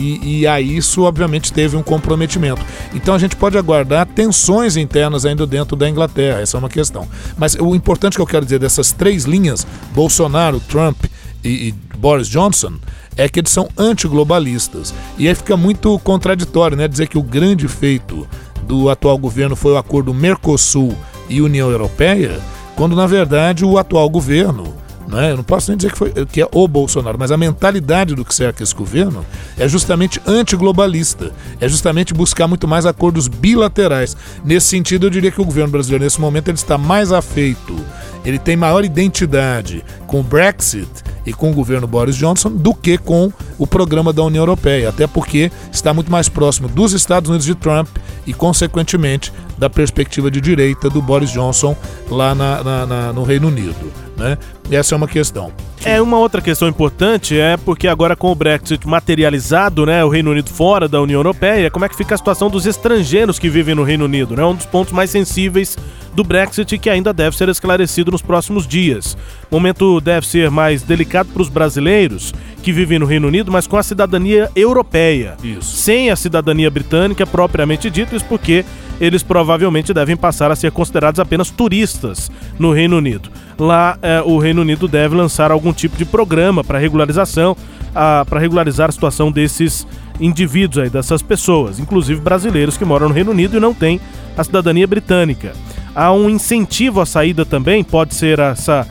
E, 0.00 0.40
e 0.40 0.46
a 0.46 0.58
isso, 0.60 1.02
obviamente, 1.02 1.52
teve 1.52 1.76
um 1.76 1.82
comprometimento. 1.82 2.64
Então 2.94 3.14
a 3.14 3.18
gente 3.18 3.36
pode 3.36 3.58
aguardar 3.58 4.06
tensões 4.06 4.76
internas 4.78 5.26
ainda 5.26 5.46
dentro 5.46 5.76
da 5.76 5.88
Inglaterra, 5.88 6.40
essa 6.40 6.56
é 6.56 6.58
uma 6.58 6.70
questão. 6.70 7.06
Mas 7.36 7.54
o 7.54 7.74
importante 7.74 8.16
que 8.16 8.22
eu 8.22 8.26
quero 8.26 8.44
dizer 8.44 8.58
dessas 8.58 8.92
três 8.92 9.24
linhas, 9.24 9.66
Bolsonaro, 9.94 10.58
Trump 10.60 11.04
e, 11.44 11.68
e 11.68 11.74
Boris 11.98 12.28
Johnson, 12.28 12.72
é 13.14 13.28
que 13.28 13.40
eles 13.40 13.52
são 13.52 13.68
antiglobalistas. 13.76 14.94
E 15.18 15.28
aí 15.28 15.34
fica 15.34 15.54
muito 15.54 15.98
contraditório, 15.98 16.76
né? 16.76 16.88
Dizer 16.88 17.06
que 17.06 17.18
o 17.18 17.22
grande 17.22 17.68
feito 17.68 18.26
do 18.62 18.88
atual 18.88 19.18
governo 19.18 19.54
foi 19.54 19.72
o 19.72 19.76
acordo 19.76 20.14
Mercosul 20.14 20.96
e 21.28 21.42
União 21.42 21.70
Europeia, 21.70 22.40
quando 22.74 22.96
na 22.96 23.06
verdade 23.06 23.64
o 23.64 23.76
atual 23.76 24.08
governo, 24.08 24.74
né, 25.08 25.32
eu 25.32 25.36
não 25.36 25.44
posso 25.44 25.70
nem 25.70 25.76
dizer 25.76 25.92
que, 25.92 25.98
foi, 25.98 26.10
que 26.26 26.40
é 26.40 26.48
o 26.52 26.68
Bolsonaro, 26.68 27.18
mas 27.18 27.32
a 27.32 27.36
mentalidade 27.36 28.14
do 28.14 28.24
que 28.24 28.34
cerca 28.34 28.62
esse 28.62 28.74
governo 28.74 29.24
é 29.58 29.68
justamente 29.68 30.20
antiglobalista, 30.26 31.32
é 31.60 31.68
justamente 31.68 32.14
buscar 32.14 32.46
muito 32.46 32.68
mais 32.68 32.86
acordos 32.86 33.26
bilaterais. 33.26 34.16
Nesse 34.44 34.68
sentido, 34.68 35.06
eu 35.06 35.10
diria 35.10 35.30
que 35.30 35.40
o 35.40 35.44
governo 35.44 35.72
brasileiro, 35.72 36.04
nesse 36.04 36.20
momento, 36.20 36.48
ele 36.48 36.56
está 36.56 36.78
mais 36.78 37.12
afeito, 37.12 37.76
ele 38.24 38.38
tem 38.38 38.56
maior 38.56 38.84
identidade 38.84 39.84
com 40.06 40.20
o 40.20 40.22
Brexit 40.22 40.88
e 41.24 41.32
com 41.32 41.50
o 41.50 41.54
governo 41.54 41.86
Boris 41.86 42.16
Johnson 42.16 42.50
do 42.50 42.74
que 42.74 42.98
com 42.98 43.32
o 43.58 43.66
programa 43.66 44.12
da 44.12 44.22
União 44.22 44.42
Europeia, 44.42 44.88
até 44.88 45.06
porque 45.06 45.50
está 45.72 45.92
muito 45.92 46.10
mais 46.10 46.28
próximo 46.28 46.68
dos 46.68 46.92
Estados 46.92 47.28
Unidos 47.28 47.46
de 47.46 47.54
Trump 47.54 47.88
e, 48.26 48.32
consequentemente, 48.32 49.32
da 49.60 49.68
perspectiva 49.68 50.30
de 50.30 50.40
direita 50.40 50.88
do 50.88 51.02
Boris 51.02 51.30
Johnson 51.30 51.76
lá 52.10 52.34
na, 52.34 52.64
na, 52.64 52.86
na, 52.86 53.12
no 53.12 53.22
Reino 53.22 53.48
Unido. 53.48 53.92
Né? 54.16 54.38
Essa 54.70 54.94
é 54.94 54.96
uma 54.96 55.06
questão. 55.06 55.52
É 55.84 56.00
uma 56.00 56.18
outra 56.18 56.42
questão 56.42 56.68
importante 56.68 57.38
é 57.38 57.56
porque 57.56 57.88
agora 57.88 58.14
com 58.14 58.30
o 58.30 58.34
Brexit 58.34 58.86
materializado, 58.86 59.86
né, 59.86 60.04
o 60.04 60.08
Reino 60.08 60.30
Unido 60.30 60.50
fora 60.50 60.86
da 60.86 61.00
União 61.00 61.18
Europeia, 61.18 61.70
como 61.70 61.84
é 61.84 61.88
que 61.88 61.96
fica 61.96 62.14
a 62.14 62.18
situação 62.18 62.50
dos 62.50 62.66
estrangeiros 62.66 63.38
que 63.38 63.48
vivem 63.48 63.74
no 63.74 63.82
Reino 63.82 64.04
Unido, 64.04 64.36
né? 64.36 64.44
Um 64.44 64.54
dos 64.54 64.66
pontos 64.66 64.92
mais 64.92 65.10
sensíveis 65.10 65.78
do 66.14 66.22
Brexit 66.22 66.78
que 66.78 66.90
ainda 66.90 67.12
deve 67.12 67.36
ser 67.36 67.48
esclarecido 67.48 68.10
nos 68.10 68.20
próximos 68.20 68.66
dias. 68.66 69.16
O 69.50 69.56
momento 69.56 70.00
deve 70.00 70.26
ser 70.26 70.50
mais 70.50 70.82
delicado 70.82 71.30
para 71.32 71.42
os 71.42 71.48
brasileiros 71.48 72.34
que 72.62 72.72
vivem 72.72 72.98
no 72.98 73.06
Reino 73.06 73.28
Unido, 73.28 73.50
mas 73.50 73.66
com 73.66 73.78
a 73.78 73.82
cidadania 73.82 74.50
europeia. 74.54 75.36
Isso. 75.42 75.76
Sem 75.76 76.10
a 76.10 76.16
cidadania 76.16 76.70
britânica 76.70 77.26
propriamente 77.26 77.88
dito, 77.88 78.14
isso 78.14 78.24
porque 78.26 78.64
eles 79.00 79.22
provavelmente 79.22 79.94
devem 79.94 80.16
passar 80.16 80.50
a 80.50 80.56
ser 80.56 80.70
considerados 80.70 81.18
apenas 81.18 81.50
turistas 81.50 82.30
no 82.58 82.72
Reino 82.72 82.98
Unido. 82.98 83.30
Lá, 83.58 83.98
é, 84.02 84.20
o 84.20 84.38
Reino 84.38 84.60
Unido 84.60 84.86
deve 84.86 85.16
lançar 85.16 85.50
algum 85.50 85.72
tipo 85.72 85.96
de 85.96 86.04
programa 86.04 86.62
para 86.62 86.78
regularização, 86.78 87.56
para 87.92 88.38
regularizar 88.38 88.88
a 88.88 88.92
situação 88.92 89.32
desses 89.32 89.86
indivíduos 90.20 90.84
aí, 90.84 90.90
dessas 90.90 91.22
pessoas, 91.22 91.80
inclusive 91.80 92.20
brasileiros 92.20 92.76
que 92.76 92.84
moram 92.84 93.08
no 93.08 93.14
Reino 93.14 93.30
Unido 93.30 93.56
e 93.56 93.60
não 93.60 93.74
têm 93.74 94.00
a 94.36 94.44
cidadania 94.44 94.86
britânica. 94.86 95.52
Há 95.94 96.12
um 96.12 96.30
incentivo 96.30 97.00
à 97.00 97.06
saída 97.06 97.44
também, 97.44 97.82
pode 97.82 98.14
ser 98.14 98.38
essa 98.38 98.86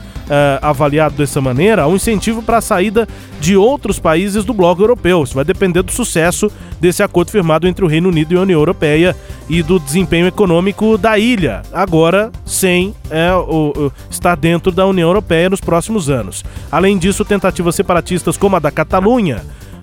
avaliado 0.62 1.16
dessa 1.16 1.40
maneira, 1.40 1.86
um 1.86 1.96
incentivo 1.96 2.42
para 2.42 2.58
a 2.58 2.60
saída 2.60 3.08
de 3.40 3.56
outros 3.56 3.98
países 3.98 4.44
do 4.44 4.54
bloco 4.54 4.82
europeu. 4.82 5.22
Isso 5.22 5.34
vai 5.34 5.44
depender 5.44 5.82
do 5.82 5.92
sucesso 5.92 6.50
desse 6.80 7.02
acordo 7.02 7.30
firmado 7.30 7.66
entre 7.66 7.84
o 7.84 7.88
Reino 7.88 8.08
Unido 8.08 8.34
e 8.34 8.36
a 8.36 8.42
União 8.42 8.60
Europeia 8.60 9.16
e 9.48 9.62
do 9.62 9.78
desempenho 9.78 10.26
econômico 10.26 10.96
da 10.96 11.18
ilha, 11.18 11.62
agora 11.72 12.30
sem 12.44 12.94
é, 13.10 13.32
o, 13.34 13.72
o, 13.76 13.92
estar 14.10 14.36
dentro 14.36 14.70
da 14.70 14.86
União 14.86 15.08
Europeia 15.08 15.50
nos 15.50 15.60
próximos 15.60 16.08
anos. 16.08 16.44
Além 16.70 16.96
disso, 16.96 17.24
tentativas 17.24 17.74
separatistas 17.74 18.36
como 18.36 18.56
a 18.56 18.58
da 18.60 18.70
Catalunha 18.70 19.42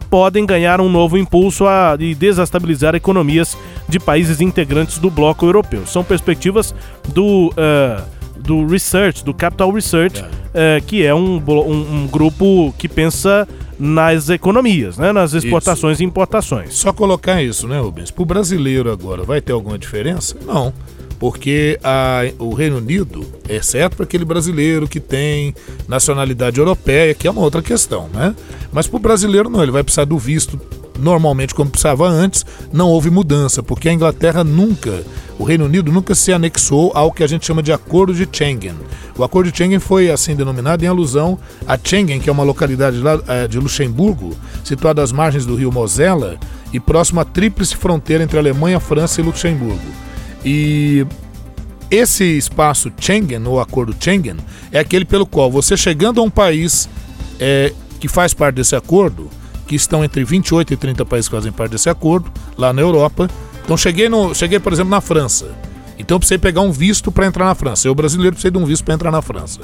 podem 0.10 0.46
ganhar 0.46 0.80
um 0.80 0.90
novo 0.90 1.18
impulso 1.18 1.68
a, 1.68 1.98
e 2.00 2.16
desestabilizar 2.16 2.96
economias 2.96 3.58
de 3.88 4.00
países 4.00 4.42
integrantes 4.42 4.98
do 5.00 5.10
bloco 5.10 5.46
europeu. 5.46 5.86
São 5.86 6.04
perspectivas 6.04 6.74
do. 7.10 7.48
Uh, 7.50 8.17
do 8.48 8.66
Research, 8.66 9.26
do 9.26 9.34
Capital 9.34 9.70
Research, 9.72 10.24
é. 10.54 10.78
É, 10.78 10.82
que 10.82 11.06
é 11.06 11.14
um, 11.14 11.38
um, 11.46 11.96
um, 11.96 12.08
grupo 12.08 12.74
que 12.78 12.88
pensa 12.88 13.46
nas 13.78 14.30
economias, 14.30 14.98
né? 14.98 15.12
nas 15.12 15.34
exportações 15.34 15.98
isso. 15.98 16.04
e 16.04 16.06
importações. 16.06 16.74
Só 16.74 16.94
colocar 16.94 17.44
isso, 17.44 17.68
né, 17.68 17.80
Rubens? 17.80 18.10
Para 18.10 18.24
o 18.24 18.26
brasileiro 18.26 18.90
agora, 18.90 19.24
vai 19.24 19.42
ter 19.42 19.52
alguma 19.52 19.78
diferença? 19.78 20.36
Não 20.46 20.74
porque 21.20 21.80
a, 21.84 22.22
o 22.38 22.54
Reino 22.54 22.78
Unido, 22.78 23.26
exceto 23.50 23.96
para 23.96 24.06
aquele 24.06 24.26
brasileiro 24.26 24.88
que 24.88 25.00
tem 25.00 25.54
nacionalidade 25.88 26.60
europeia, 26.60 27.14
que 27.14 27.28
é 27.28 27.32
uma 27.32 27.42
outra 27.42 27.62
questão, 27.62 28.10
né? 28.14 28.36
Mas 28.72 28.88
para 28.88 28.98
o 28.98 29.00
brasileiro 29.00 29.50
não, 29.50 29.64
ele 29.64 29.72
vai 29.72 29.84
precisar 29.84 30.06
do 30.06 30.18
visto 30.18 30.60
normalmente 31.00 31.54
como 31.54 31.70
precisava 31.70 32.08
antes, 32.08 32.46
não 32.72 32.90
houve 32.90 33.10
mudança, 33.10 33.62
porque 33.62 33.90
a 33.90 33.94
Inglaterra 33.94 34.44
nunca, 34.44 35.04
o 35.38 35.44
Reino 35.44 35.66
Unido 35.66 35.92
nunca 35.92 36.16
se 36.16 36.34
anexou 36.34 36.92
ao 36.96 37.12
que 37.12 37.24
a 37.24 37.28
gente 37.28 37.46
chama 37.46 37.62
de 37.62 37.72
Acordo 37.72 38.14
de 38.14 38.28
Schengen. 38.32 38.76
O 39.18 39.24
Acordo 39.24 39.52
de 39.52 39.58
Schengen 39.58 39.80
foi 39.80 40.10
assim 40.10 40.36
denominado 40.36 40.84
em 40.84 40.88
alusão 40.88 41.38
a 41.68 41.78
Schengen, 41.78 42.20
que 42.20 42.30
é 42.30 42.34
uma 42.34 42.44
localidade 42.44 42.98
lá 42.98 43.20
eh, 43.28 43.48
de 43.48 43.60
Luxemburgo, 43.60 44.36
situada 44.64 45.02
às 45.02 45.12
margens 45.12 45.46
do 45.46 45.56
rio 45.56 45.72
Mosela 45.72 46.38
e 46.74 46.80
próximo 46.80 47.20
à 47.20 47.26
tríplice 47.26 47.76
fronteira 47.76 48.24
entre 48.24 48.38
Alemanha, 48.38 48.80
França 48.80 49.22
e 49.22 49.24
Luxemburgo. 49.24 50.08
E 50.44 51.06
esse 51.90 52.24
espaço 52.38 52.92
Schengen, 53.00 53.46
ou 53.46 53.60
Acordo 53.60 53.96
Schengen, 54.00 54.38
é 54.72 54.80
aquele 54.80 55.06
pelo 55.06 55.26
qual 55.26 55.52
você 55.52 55.78
chegando 55.78 56.20
a 56.20 56.24
um 56.24 56.30
país 56.30 56.90
é, 57.40 57.74
que 58.00 58.08
faz 58.08 58.34
parte 58.34 58.56
desse 58.56 58.76
acordo, 58.76 59.30
que 59.68 59.76
estão 59.76 60.04
entre 60.04 60.24
28 60.24 60.74
e 60.74 60.78
30 60.78 61.06
países 61.06 61.30
que 61.30 61.36
fazem 61.36 61.52
parte 61.52 61.72
desse 61.72 61.90
acordo, 61.90 62.32
lá 62.58 62.72
na 62.72 62.82
Europa. 62.82 63.30
Então 63.64 63.76
cheguei, 63.76 64.08
no, 64.08 64.34
cheguei 64.34 64.60
por 64.60 64.74
exemplo, 64.74 64.92
na 64.92 65.02
França. 65.02 65.52
Então 65.98 66.16
eu 66.16 66.20
precisei 66.20 66.38
pegar 66.38 66.62
um 66.62 66.72
visto 66.72 67.12
para 67.12 67.26
entrar 67.26 67.46
na 67.46 67.56
França. 67.56 67.88
Eu, 67.88 67.96
brasileiro, 67.96 68.34
precisei 68.34 68.52
de 68.52 68.58
um 68.58 68.66
visto 68.66 68.84
para 68.84 68.94
entrar 68.94 69.12
na 69.12 69.22
França. 69.22 69.62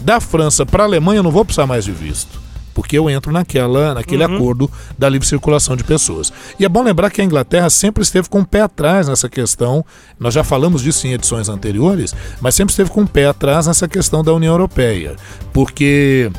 Da 0.00 0.20
França 0.20 0.66
para 0.66 0.82
a 0.82 0.86
Alemanha, 0.86 1.20
eu 1.20 1.22
não 1.22 1.30
vou 1.30 1.44
precisar 1.44 1.66
mais 1.66 1.84
de 1.84 1.92
visto 1.92 2.45
porque 2.76 2.98
eu 2.98 3.08
entro 3.08 3.32
naquela, 3.32 3.94
naquele 3.94 4.22
uhum. 4.22 4.36
acordo 4.36 4.70
da 4.98 5.08
livre 5.08 5.26
circulação 5.26 5.74
de 5.74 5.82
pessoas. 5.82 6.30
E 6.60 6.64
é 6.64 6.68
bom 6.68 6.82
lembrar 6.82 7.10
que 7.10 7.22
a 7.22 7.24
Inglaterra 7.24 7.70
sempre 7.70 8.02
esteve 8.02 8.28
com 8.28 8.40
o 8.40 8.46
pé 8.46 8.60
atrás 8.60 9.08
nessa 9.08 9.30
questão, 9.30 9.82
nós 10.20 10.34
já 10.34 10.44
falamos 10.44 10.82
disso 10.82 11.06
em 11.06 11.14
edições 11.14 11.48
anteriores, 11.48 12.14
mas 12.38 12.54
sempre 12.54 12.72
esteve 12.72 12.90
com 12.90 13.00
o 13.00 13.08
pé 13.08 13.28
atrás 13.28 13.66
nessa 13.66 13.88
questão 13.88 14.22
da 14.22 14.30
União 14.34 14.52
Europeia, 14.52 15.16
porque 15.54 16.30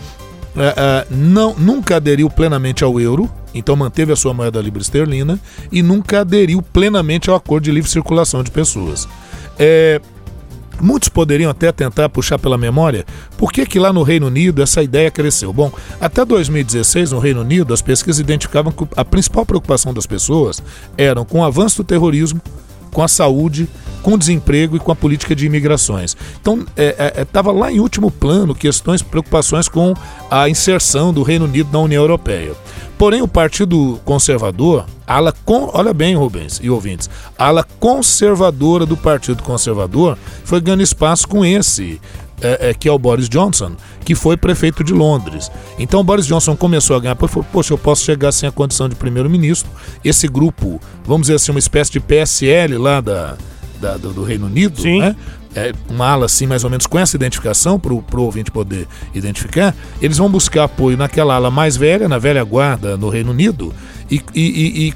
uh, 0.56 0.60
uh, 0.60 1.08
não, 1.10 1.56
nunca 1.56 1.96
aderiu 1.96 2.30
plenamente 2.30 2.84
ao 2.84 3.00
euro, 3.00 3.28
então 3.52 3.76
manteve 3.76 4.14
a 4.14 4.16
sua 4.16 4.32
moeda 4.32 4.62
livre 4.62 4.84
esterlina, 4.84 5.40
e 5.72 5.82
nunca 5.82 6.20
aderiu 6.22 6.62
plenamente 6.62 7.32
ao 7.32 7.36
acordo 7.36 7.64
de 7.64 7.72
livre 7.72 7.90
circulação 7.90 8.44
de 8.44 8.52
pessoas. 8.52 9.10
É, 9.58 10.00
Muitos 10.80 11.10
poderiam 11.10 11.50
até 11.50 11.72
tentar 11.72 12.10
puxar 12.10 12.38
pela 12.38 12.58
memória 12.58 13.06
por 13.38 13.52
que, 13.52 13.66
que 13.66 13.80
lá 13.80 13.92
no 13.92 14.04
Reino 14.04 14.28
Unido 14.28 14.62
essa 14.62 14.84
ideia 14.84 15.10
cresceu. 15.10 15.52
Bom, 15.52 15.72
até 16.00 16.24
2016, 16.24 17.12
no 17.12 17.20
Reino 17.20 17.42
Unido, 17.42 17.74
as 17.74 17.82
pesquisas 17.82 18.20
identificavam 18.20 18.72
que 18.72 18.88
a 18.96 19.04
principal 19.04 19.46
preocupação 19.46 19.94
das 19.94 20.06
pessoas 20.06 20.62
eram 20.98 21.26
com 21.26 21.40
o 21.40 21.46
avanço 21.46 21.78
do 21.78 21.88
terrorismo, 21.88 22.42
com 22.98 23.04
a 23.04 23.08
saúde, 23.08 23.70
com 24.02 24.16
o 24.16 24.18
desemprego 24.18 24.76
e 24.76 24.80
com 24.80 24.92
a 24.92 24.96
política 24.96 25.36
de 25.36 25.46
imigrações. 25.46 26.18
Então, 26.42 26.66
estava 27.16 27.52
é, 27.52 27.54
é, 27.54 27.60
lá 27.60 27.72
em 27.72 27.80
último 27.80 28.10
plano 28.10 28.56
questões, 28.56 29.04
preocupações 29.04 29.70
com 29.70 29.94
a 30.32 30.50
inserção 30.50 31.14
do 31.14 31.22
Reino 31.22 31.46
Unido 31.46 31.70
na 31.72 31.78
União 31.78 32.02
Europeia. 32.02 32.54
Porém, 32.98 33.22
o 33.22 33.28
Partido 33.28 34.00
Conservador, 34.04 34.88
ala 35.06 35.32
com, 35.46 35.70
olha 35.76 35.94
bem, 35.94 36.16
Rubens 36.16 36.60
e 36.60 36.72
ouvintes, 36.72 37.08
ala 37.38 37.64
conservadora 37.80 38.84
do 38.84 38.98
Partido 38.98 39.44
Conservador 39.44 40.18
foi 40.44 40.60
ganhando 40.60 40.82
espaço 40.82 41.28
com 41.28 41.46
esse, 41.46 42.02
é, 42.42 42.70
é, 42.70 42.74
que 42.74 42.88
é 42.88 42.92
o 42.92 43.00
Boris 43.00 43.28
Johnson, 43.28 43.76
que 44.06 44.16
foi 44.16 44.38
prefeito 44.38 44.84
de 44.84 44.94
Londres. 44.94 45.52
Então 45.80 46.00
o 46.00 46.04
Boris 46.04 46.26
Johnson 46.26 46.56
começou 46.56 46.96
a 46.96 47.00
ganhar, 47.00 47.16
falou, 47.16 47.46
poxa, 47.52 47.74
eu 47.74 47.78
posso 47.78 48.04
chegar 48.04 48.32
sem 48.32 48.48
a 48.48 48.52
condição 48.52 48.88
de 48.88 48.96
primeiro-ministro. 48.96 49.70
Esse 50.04 50.28
grupo, 50.28 50.80
vamos 51.06 51.24
dizer 51.24 51.36
assim, 51.36 51.52
uma 51.52 51.60
espécie 51.60 51.92
de 51.92 52.00
PSL 52.00 52.78
lá 52.78 53.02
da, 53.02 53.38
da 53.82 53.98
do, 53.98 54.14
do, 54.14 54.24
Reino 54.24 54.46
Unido, 54.46 54.82
Sim. 54.82 55.00
né? 55.00 55.16
é, 55.58 55.74
uma 55.90 56.08
ala 56.08 56.26
assim, 56.26 56.46
mais 56.46 56.64
ou 56.64 56.70
menos 56.70 56.86
com 56.86 57.00
essa 57.00 57.16
identificação, 57.16 57.80
para 57.80 57.92
o 57.92 58.04
ouvinte 58.18 58.52
poder 58.52 58.88
identificar, 59.14 59.76
eles 60.00 60.18
vão 60.18 60.30
buscar 60.30 60.66
apoio 60.66 60.96
naquela 60.96 61.34
ala 61.34 61.50
mais 61.50 61.76
velha, 61.76 62.08
na 62.08 62.20
velha 62.20 62.44
guarda 62.44 62.96
no 62.96 63.10
Reino 63.10 63.32
Unido. 63.32 63.74
E, 64.10 64.22
e, 64.36 64.88
e 64.88 64.94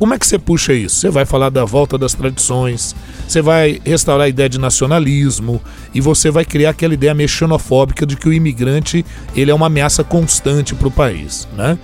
como 0.00 0.14
é 0.14 0.18
que 0.18 0.26
você 0.26 0.38
puxa 0.38 0.72
isso? 0.72 0.96
Você 0.96 1.10
vai 1.10 1.26
falar 1.26 1.50
da 1.50 1.62
volta 1.62 1.98
das 1.98 2.14
tradições, 2.14 2.96
você 3.28 3.42
vai 3.42 3.82
restaurar 3.84 4.24
a 4.24 4.28
ideia 4.30 4.48
de 4.48 4.58
nacionalismo 4.58 5.60
e 5.92 6.00
você 6.00 6.30
vai 6.30 6.42
criar 6.42 6.70
aquela 6.70 6.94
ideia 6.94 7.12
meio 7.12 7.28
xenofóbica 7.28 8.06
de 8.06 8.16
que 8.16 8.26
o 8.26 8.32
imigrante 8.32 9.04
ele 9.36 9.50
é 9.50 9.54
uma 9.54 9.66
ameaça 9.66 10.02
constante 10.02 10.74
para 10.74 10.88
o 10.88 10.90
país, 10.90 11.46
né? 11.54 11.78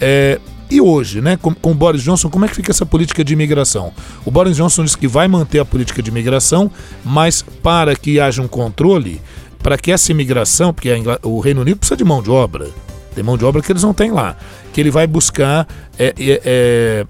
É, 0.00 0.38
e 0.70 0.80
hoje, 0.80 1.20
né, 1.20 1.36
com, 1.36 1.52
com 1.52 1.72
o 1.72 1.74
Boris 1.74 2.02
Johnson, 2.02 2.30
como 2.30 2.44
é 2.44 2.48
que 2.48 2.54
fica 2.54 2.70
essa 2.70 2.86
política 2.86 3.24
de 3.24 3.32
imigração? 3.32 3.92
O 4.24 4.30
Boris 4.30 4.56
Johnson 4.56 4.84
diz 4.84 4.94
que 4.94 5.08
vai 5.08 5.26
manter 5.26 5.58
a 5.58 5.64
política 5.64 6.00
de 6.00 6.08
imigração, 6.08 6.70
mas 7.04 7.42
para 7.42 7.96
que 7.96 8.20
haja 8.20 8.40
um 8.40 8.48
controle, 8.48 9.20
para 9.60 9.76
que 9.76 9.90
essa 9.90 10.12
imigração, 10.12 10.72
porque 10.72 10.88
o 11.24 11.40
Reino 11.40 11.62
Unido 11.62 11.78
precisa 11.78 11.96
de 11.96 12.04
mão 12.04 12.22
de 12.22 12.30
obra, 12.30 12.68
tem 13.12 13.24
mão 13.24 13.36
de 13.36 13.44
obra 13.44 13.60
que 13.60 13.72
eles 13.72 13.82
não 13.82 13.92
têm 13.92 14.12
lá, 14.12 14.36
que 14.72 14.80
ele 14.80 14.90
vai 14.90 15.06
buscar 15.06 15.66
é, 15.98 16.14
é, 16.16 16.40
é, 16.44 17.06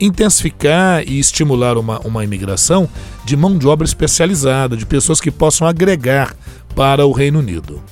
intensificar 0.00 1.02
e 1.06 1.18
estimular 1.18 1.76
uma, 1.78 1.98
uma 2.00 2.24
imigração 2.24 2.88
de 3.24 3.36
mão 3.36 3.56
de 3.56 3.66
obra 3.66 3.84
especializada, 3.84 4.76
de 4.76 4.86
pessoas 4.86 5.20
que 5.20 5.30
possam 5.30 5.66
agregar 5.66 6.34
para 6.74 7.06
o 7.06 7.12
Reino 7.12 7.38
Unido. 7.38 7.82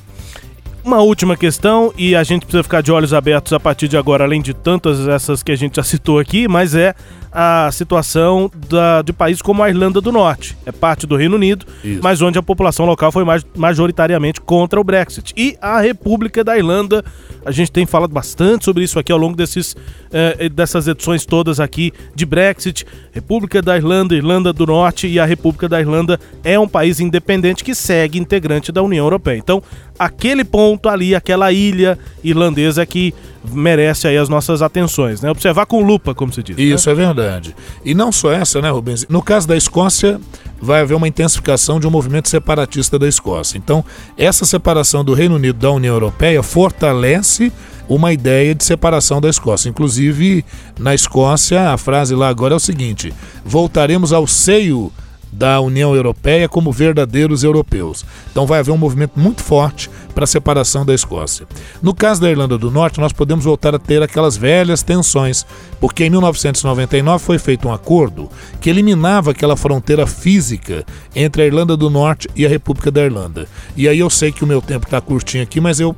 Uma 0.85 1.01
última 1.01 1.35
questão, 1.35 1.95
e 1.97 2.15
a 2.15 2.23
gente 2.23 2.43
precisa 2.43 2.63
ficar 2.63 2.83
de 2.83 2.93
olhos 2.93 3.15
abertos 3.15 3.55
a 3.55 3.59
partir 3.59 3.89
de 3.89 3.97
agora, 3.97 4.25
além 4.25 4.43
de 4.43 4.53
tantas 4.53 5.09
essas 5.09 5.43
que 5.43 5.51
a 5.51 5.57
gente 5.57 5.77
já 5.77 5.83
citou 5.83 6.19
aqui, 6.19 6.47
mas 6.47 6.75
é 6.75 6.95
a 7.33 7.71
situação 7.73 8.51
da, 8.69 9.01
de 9.01 9.11
países 9.11 9.41
como 9.41 9.63
a 9.63 9.71
Irlanda 9.71 9.99
do 9.99 10.13
Norte. 10.13 10.55
É 10.67 10.71
parte 10.71 11.07
do 11.07 11.17
Reino 11.17 11.37
Unido, 11.37 11.67
Isso. 11.83 12.01
mas 12.03 12.21
onde 12.21 12.39
a 12.39 12.43
população 12.43 12.85
local 12.85 13.11
foi 13.11 13.25
majoritariamente 13.57 14.43
contra 14.43 14.79
o 14.79 14.85
Brexit. 14.85 15.33
E 15.37 15.57
a 15.59 15.81
República 15.81 16.45
da 16.45 16.57
Irlanda 16.57 17.03
a 17.45 17.51
gente 17.51 17.71
tem 17.71 17.87
falado 17.87 18.13
bastante 18.13 18.65
sobre 18.65 18.85
isso 18.85 18.99
aqui 18.99 19.13
ao 19.13 19.19
longo 19.19 19.37
desses, 19.37 19.77
eh, 20.13 20.49
dessas 20.49 20.89
edições 20.89 21.27
todas 21.27 21.61
aqui 21.61 21.93
de 22.15 22.25
Brexit. 22.25 22.87
República 23.13 23.61
da 23.61 23.77
Irlanda, 23.77 24.15
Irlanda 24.15 24.53
do 24.53 24.67
Norte 24.67 25.07
e 25.07 25.19
a 25.19 25.25
República 25.25 25.69
da 25.69 25.81
Irlanda 25.81 26.19
é 26.43 26.59
um 26.59 26.69
país 26.69 27.01
independente 27.01 27.63
que 27.63 27.75
segue 27.75 28.19
integrante 28.19 28.73
da 28.73 28.83
União 28.83 29.05
Europeia. 29.05 29.39
Então, 29.39 29.63
aquele 29.99 30.45
ponto 30.45 30.89
ali, 30.89 31.15
aquela 31.15 31.53
ilha 31.53 31.99
irlandesa 32.23 32.83
é 32.83 32.87
que 32.87 33.15
merece 33.53 34.09
aí 34.09 34.17
as 34.17 34.29
nossas 34.29 34.63
atenções, 34.63 35.21
né? 35.21 35.31
Observar 35.31 35.67
com 35.67 35.83
lupa, 35.83 36.15
como 36.15 36.33
se 36.33 36.43
diz. 36.43 36.57
Né? 36.57 36.63
Isso 36.63 36.89
né? 36.89 36.93
é 36.93 36.97
verdade. 36.97 37.55
E 37.85 37.95
não 37.95 38.11
só 38.11 38.33
essa, 38.33 38.61
né, 38.61 38.71
Rubens? 38.71 39.07
No 39.09 39.23
caso 39.23 39.47
da 39.47 39.57
Escócia, 39.57 40.19
vai 40.65 40.81
haver 40.81 40.95
uma 40.95 41.07
intensificação 41.07 41.79
de 41.79 41.87
um 41.87 41.91
movimento 41.91 42.29
separatista 42.29 42.99
da 42.99 43.07
Escócia. 43.07 43.59
Então, 43.59 43.85
essa 44.17 44.45
separação 44.45 45.05
do 45.05 45.15
Reino 45.15 45.37
Unido 45.37 45.59
da 45.59 45.71
União 45.71 45.95
Europeia 45.95 46.43
fortalece 46.43 47.53
uma 47.89 48.13
ideia 48.13 48.55
de 48.55 48.65
separação 48.65 49.21
da 49.21 49.29
Escócia. 49.29 49.69
Inclusive, 49.69 50.45
na 50.79 50.95
Escócia, 50.95 51.71
a 51.71 51.77
frase 51.77 52.15
lá 52.15 52.29
agora 52.29 52.55
é 52.55 52.57
o 52.57 52.61
seguinte: 52.61 53.13
voltaremos 53.45 54.13
ao 54.13 54.27
seio 54.27 54.91
da 55.35 55.61
União 55.61 55.95
Europeia 55.95 56.49
como 56.49 56.73
verdadeiros 56.73 57.43
europeus. 57.43 58.05
Então 58.31 58.47
vai 58.47 58.61
haver 58.61 58.71
um 58.71 58.79
movimento 58.79 59.19
muito 59.19 59.43
forte 59.43 59.91
para 60.15 60.25
a 60.25 60.27
separação 60.27 60.87
da 60.87 60.95
Escócia. 60.95 61.47
No 61.83 61.95
caso 61.95 62.21
da 62.21 62.31
Irlanda 62.31 62.57
do 62.57 62.71
Norte, 62.71 63.01
nós 63.01 63.13
podemos 63.13 63.45
voltar 63.45 63.75
a 63.75 63.79
ter 63.79 64.03
aquelas 64.03 64.37
velhas 64.37 64.83
tensões, 64.83 65.45
porque 65.81 66.05
em 66.05 66.11
1999 66.11 67.25
foi 67.25 67.39
feito 67.39 67.69
um 67.69 67.73
acordo 67.73 68.31
que 68.61 68.71
eliminava 68.71 69.33
aquela 69.33 69.57
fronteira 69.57 70.07
física 70.07 70.85
entre 71.15 71.43
a 71.43 71.47
Irlanda 71.47 71.77
do 71.77 71.91
Norte 71.91 72.29
e 72.37 72.47
a 72.47 72.49
República 72.49 72.91
da 72.91 73.03
Irlanda. 73.03 73.49
E 73.77 73.89
aí 73.89 73.99
eu 73.99 74.09
sei 74.09 74.31
que 74.31 74.45
o 74.45 74.47
meu 74.47 74.63
tempo 74.63 74.87
está 74.87 75.01
curtinho 75.01 75.43
aqui, 75.43 75.61
mas 75.61 75.81
eu 75.81 75.97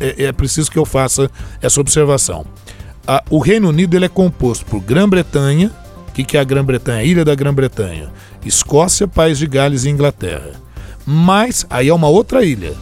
é, 0.00 0.24
é, 0.24 0.32
preciso 0.32 0.70
que 0.70 0.78
eu 0.78 0.84
faça 0.84 1.30
essa 1.60 1.80
observação. 1.80 2.44
Ah, 3.06 3.22
o 3.30 3.38
Reino 3.38 3.68
Unido 3.68 3.96
ele 3.96 4.04
é 4.04 4.08
composto 4.08 4.64
por 4.66 4.80
Grã-Bretanha, 4.80 5.70
o 6.12 6.14
que, 6.14 6.24
que 6.24 6.36
é 6.36 6.40
a 6.40 6.44
Grã-Bretanha? 6.44 7.02
Ilha 7.02 7.24
da 7.24 7.34
Grã-Bretanha. 7.34 8.10
Escócia, 8.44 9.08
País 9.08 9.38
de 9.38 9.46
Gales 9.46 9.84
e 9.84 9.88
Inglaterra. 9.88 10.50
Mas 11.06 11.64
aí 11.70 11.88
é 11.88 11.94
uma 11.94 12.08
outra 12.08 12.44
ilha, 12.44 12.74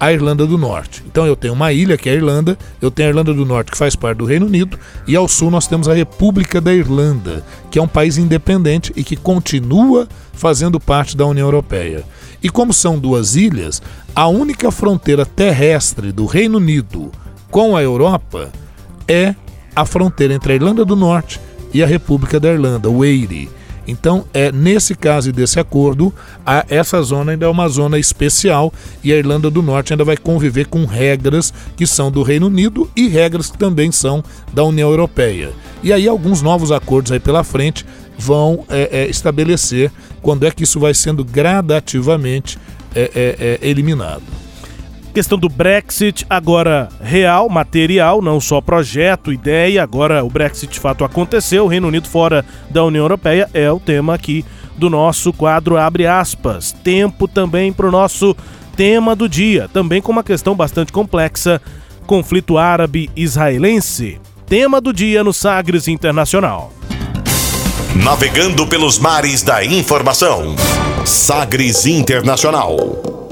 a 0.00 0.10
Irlanda 0.10 0.46
do 0.46 0.56
Norte. 0.56 1.04
Então 1.06 1.26
eu 1.26 1.36
tenho 1.36 1.52
uma 1.52 1.74
ilha 1.74 1.98
que 1.98 2.08
é 2.08 2.12
a 2.12 2.14
Irlanda, 2.14 2.56
eu 2.80 2.90
tenho 2.90 3.08
a 3.08 3.10
Irlanda 3.10 3.34
do 3.34 3.44
Norte 3.44 3.70
que 3.70 3.76
faz 3.76 3.94
parte 3.94 4.16
do 4.16 4.24
Reino 4.24 4.46
Unido 4.46 4.78
e 5.06 5.14
ao 5.14 5.28
sul 5.28 5.50
nós 5.50 5.66
temos 5.66 5.88
a 5.88 5.94
República 5.94 6.58
da 6.58 6.72
Irlanda, 6.72 7.44
que 7.70 7.78
é 7.78 7.82
um 7.82 7.86
país 7.86 8.16
independente 8.16 8.94
e 8.96 9.04
que 9.04 9.14
continua 9.14 10.08
fazendo 10.32 10.80
parte 10.80 11.14
da 11.14 11.26
União 11.26 11.46
Europeia. 11.46 12.02
E 12.42 12.48
como 12.48 12.72
são 12.72 12.98
duas 12.98 13.36
ilhas, 13.36 13.82
a 14.16 14.26
única 14.26 14.70
fronteira 14.70 15.26
terrestre 15.26 16.12
do 16.12 16.24
Reino 16.24 16.56
Unido 16.56 17.12
com 17.50 17.76
a 17.76 17.82
Europa 17.82 18.50
é 19.06 19.34
a 19.76 19.84
fronteira 19.84 20.32
entre 20.32 20.54
a 20.54 20.56
Irlanda 20.56 20.82
do 20.82 20.96
Norte 20.96 21.38
e 21.72 21.82
a 21.82 21.86
República 21.86 22.38
da 22.40 22.52
Irlanda, 22.52 22.88
o 22.88 23.04
Eire. 23.04 23.48
Então, 23.86 24.24
é 24.32 24.52
nesse 24.52 24.94
caso 24.94 25.30
e 25.30 25.32
desse 25.32 25.58
acordo, 25.58 26.14
a, 26.46 26.64
essa 26.68 27.02
zona 27.02 27.32
ainda 27.32 27.46
é 27.46 27.48
uma 27.48 27.68
zona 27.68 27.98
especial 27.98 28.72
e 29.02 29.12
a 29.12 29.16
Irlanda 29.16 29.50
do 29.50 29.62
Norte 29.62 29.92
ainda 29.92 30.04
vai 30.04 30.16
conviver 30.16 30.66
com 30.66 30.84
regras 30.84 31.52
que 31.76 31.86
são 31.86 32.10
do 32.10 32.22
Reino 32.22 32.46
Unido 32.46 32.88
e 32.94 33.08
regras 33.08 33.50
que 33.50 33.58
também 33.58 33.90
são 33.90 34.22
da 34.52 34.62
União 34.62 34.90
Europeia. 34.90 35.50
E 35.82 35.92
aí 35.92 36.06
alguns 36.06 36.40
novos 36.40 36.70
acordos 36.70 37.10
aí 37.10 37.18
pela 37.18 37.42
frente 37.42 37.84
vão 38.16 38.64
é, 38.68 39.00
é, 39.00 39.06
estabelecer 39.08 39.90
quando 40.22 40.46
é 40.46 40.50
que 40.50 40.62
isso 40.62 40.78
vai 40.78 40.94
sendo 40.94 41.24
gradativamente 41.24 42.58
é, 42.94 43.10
é, 43.14 43.58
é 43.62 43.68
eliminado. 43.68 44.22
Questão 45.12 45.36
do 45.36 45.48
Brexit, 45.48 46.24
agora 46.30 46.88
real, 47.02 47.48
material, 47.48 48.22
não 48.22 48.40
só 48.40 48.60
projeto, 48.60 49.32
ideia, 49.32 49.82
agora 49.82 50.24
o 50.24 50.30
Brexit 50.30 50.72
de 50.72 50.78
fato 50.78 51.04
aconteceu, 51.04 51.64
o 51.64 51.68
Reino 51.68 51.88
Unido 51.88 52.08
fora 52.08 52.44
da 52.70 52.84
União 52.84 53.02
Europeia 53.02 53.50
é 53.52 53.70
o 53.72 53.80
tema 53.80 54.14
aqui 54.14 54.44
do 54.76 54.88
nosso 54.88 55.32
quadro 55.32 55.76
Abre 55.76 56.06
aspas. 56.06 56.70
Tempo 56.72 57.26
também 57.26 57.72
para 57.72 57.88
o 57.88 57.90
nosso 57.90 58.36
tema 58.76 59.16
do 59.16 59.28
dia, 59.28 59.68
também 59.72 60.00
com 60.00 60.12
uma 60.12 60.22
questão 60.22 60.54
bastante 60.54 60.92
complexa: 60.92 61.60
conflito 62.06 62.56
árabe-israelense. 62.56 64.20
Tema 64.46 64.80
do 64.80 64.92
dia 64.92 65.24
no 65.24 65.32
Sagres 65.32 65.88
Internacional. 65.88 66.72
Navegando 67.96 68.66
pelos 68.66 68.98
mares 68.98 69.42
da 69.42 69.64
informação. 69.64 70.54
Sagres 71.04 71.84
Internacional. 71.86 73.29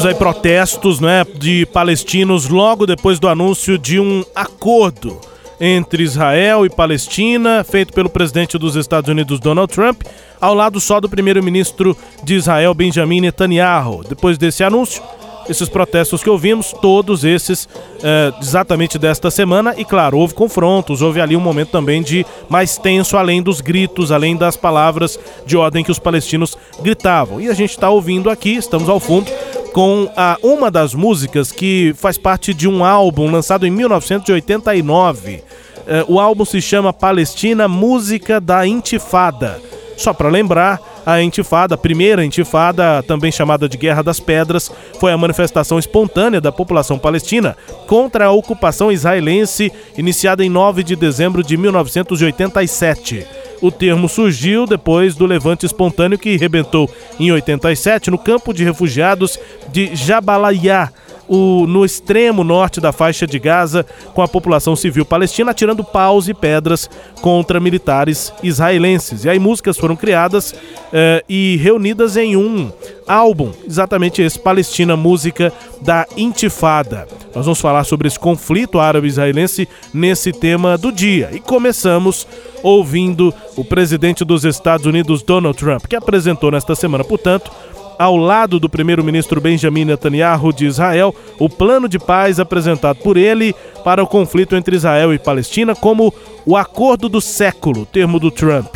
vimos 0.00 0.06
aí 0.06 0.14
protestos 0.14 0.98
né, 0.98 1.26
de 1.34 1.66
palestinos 1.66 2.48
logo 2.48 2.86
depois 2.86 3.18
do 3.18 3.28
anúncio 3.28 3.76
de 3.76 4.00
um 4.00 4.24
acordo 4.34 5.20
entre 5.60 6.02
Israel 6.02 6.64
e 6.64 6.70
Palestina, 6.70 7.62
feito 7.62 7.92
pelo 7.92 8.08
presidente 8.08 8.56
dos 8.56 8.76
Estados 8.76 9.10
Unidos 9.10 9.38
Donald 9.38 9.70
Trump, 9.70 10.00
ao 10.40 10.54
lado 10.54 10.80
só 10.80 11.00
do 11.00 11.08
primeiro-ministro 11.08 11.94
de 12.24 12.36
Israel 12.36 12.72
Benjamin 12.72 13.20
Netanyahu. 13.20 14.02
Depois 14.08 14.38
desse 14.38 14.64
anúncio, 14.64 15.02
esses 15.50 15.68
protestos 15.68 16.22
que 16.22 16.30
ouvimos, 16.30 16.72
todos 16.80 17.22
esses 17.22 17.68
é, 18.02 18.32
exatamente 18.40 18.98
desta 18.98 19.30
semana, 19.30 19.74
e 19.76 19.84
claro, 19.84 20.16
houve 20.16 20.32
confrontos, 20.32 21.02
houve 21.02 21.20
ali 21.20 21.36
um 21.36 21.40
momento 21.40 21.72
também 21.72 22.02
de 22.02 22.24
mais 22.48 22.78
tenso, 22.78 23.18
além 23.18 23.42
dos 23.42 23.60
gritos, 23.60 24.10
além 24.10 24.34
das 24.34 24.56
palavras 24.56 25.18
de 25.44 25.58
ordem 25.58 25.84
que 25.84 25.90
os 25.90 25.98
palestinos 25.98 26.56
gritavam. 26.80 27.38
E 27.38 27.48
a 27.48 27.54
gente 27.54 27.70
está 27.70 27.90
ouvindo 27.90 28.30
aqui, 28.30 28.54
estamos 28.54 28.88
ao 28.88 28.98
fundo 28.98 29.30
com 29.72 30.10
a, 30.16 30.36
uma 30.42 30.70
das 30.70 30.94
músicas 30.94 31.52
que 31.52 31.94
faz 31.96 32.18
parte 32.18 32.52
de 32.52 32.68
um 32.68 32.84
álbum 32.84 33.30
lançado 33.30 33.66
em 33.66 33.70
1989. 33.70 35.42
É, 35.86 36.04
o 36.08 36.20
álbum 36.20 36.44
se 36.44 36.60
chama 36.60 36.92
Palestina 36.92 37.68
Música 37.68 38.40
da 38.40 38.66
Intifada. 38.66 39.60
Só 39.96 40.14
para 40.14 40.28
lembrar, 40.28 40.80
a 41.04 41.20
Intifada, 41.20 41.74
a 41.74 41.78
primeira 41.78 42.24
Intifada, 42.24 43.02
também 43.02 43.30
chamada 43.30 43.68
de 43.68 43.76
Guerra 43.76 44.02
das 44.02 44.18
Pedras, 44.18 44.70
foi 44.98 45.12
a 45.12 45.18
manifestação 45.18 45.78
espontânea 45.78 46.40
da 46.40 46.52
população 46.52 46.98
palestina 46.98 47.56
contra 47.86 48.26
a 48.26 48.30
ocupação 48.30 48.90
israelense 48.90 49.72
iniciada 49.96 50.44
em 50.44 50.48
9 50.48 50.82
de 50.82 50.96
dezembro 50.96 51.42
de 51.42 51.56
1987. 51.56 53.26
O 53.60 53.70
termo 53.70 54.08
surgiu 54.08 54.66
depois 54.66 55.14
do 55.14 55.26
levante 55.26 55.66
espontâneo 55.66 56.18
que 56.18 56.36
rebentou 56.36 56.90
em 57.18 57.30
87 57.30 58.10
no 58.10 58.18
campo 58.18 58.54
de 58.54 58.64
refugiados 58.64 59.38
de 59.70 59.94
Jabalayá, 59.94 60.90
o, 61.30 61.64
no 61.64 61.84
extremo 61.84 62.42
norte 62.42 62.80
da 62.80 62.90
faixa 62.90 63.24
de 63.24 63.38
Gaza, 63.38 63.86
com 64.12 64.20
a 64.20 64.26
população 64.26 64.74
civil 64.74 65.04
palestina 65.04 65.52
atirando 65.52 65.84
paus 65.84 66.26
e 66.26 66.34
pedras 66.34 66.90
contra 67.22 67.60
militares 67.60 68.32
israelenses. 68.42 69.24
E 69.24 69.28
aí 69.28 69.38
músicas 69.38 69.78
foram 69.78 69.94
criadas 69.94 70.52
eh, 70.92 71.24
e 71.28 71.56
reunidas 71.58 72.16
em 72.16 72.36
um 72.36 72.72
álbum, 73.06 73.52
exatamente 73.64 74.20
esse, 74.20 74.40
Palestina 74.40 74.96
Música 74.96 75.52
da 75.80 76.04
Intifada. 76.16 77.06
Nós 77.32 77.44
vamos 77.44 77.60
falar 77.60 77.84
sobre 77.84 78.08
esse 78.08 78.18
conflito 78.18 78.80
árabe-israelense 78.80 79.68
nesse 79.94 80.32
tema 80.32 80.76
do 80.76 80.90
dia. 80.90 81.30
E 81.32 81.38
começamos 81.38 82.26
ouvindo 82.60 83.32
o 83.56 83.64
presidente 83.64 84.24
dos 84.24 84.44
Estados 84.44 84.84
Unidos, 84.84 85.22
Donald 85.22 85.56
Trump, 85.56 85.86
que 85.86 85.94
apresentou 85.94 86.50
nesta 86.50 86.74
semana, 86.74 87.04
portanto, 87.04 87.52
ao 88.00 88.16
lado 88.16 88.58
do 88.58 88.66
primeiro-ministro 88.66 89.42
Benjamin 89.42 89.84
Netanyahu 89.84 90.54
de 90.54 90.64
Israel, 90.64 91.14
o 91.38 91.50
plano 91.50 91.86
de 91.86 91.98
paz 91.98 92.40
apresentado 92.40 92.96
por 93.00 93.18
ele 93.18 93.54
para 93.84 94.02
o 94.02 94.06
conflito 94.06 94.56
entre 94.56 94.74
Israel 94.74 95.12
e 95.12 95.18
Palestina 95.18 95.74
como 95.74 96.10
o 96.46 96.56
acordo 96.56 97.10
do 97.10 97.20
século, 97.20 97.84
termo 97.84 98.18
do 98.18 98.30
Trump. 98.30 98.74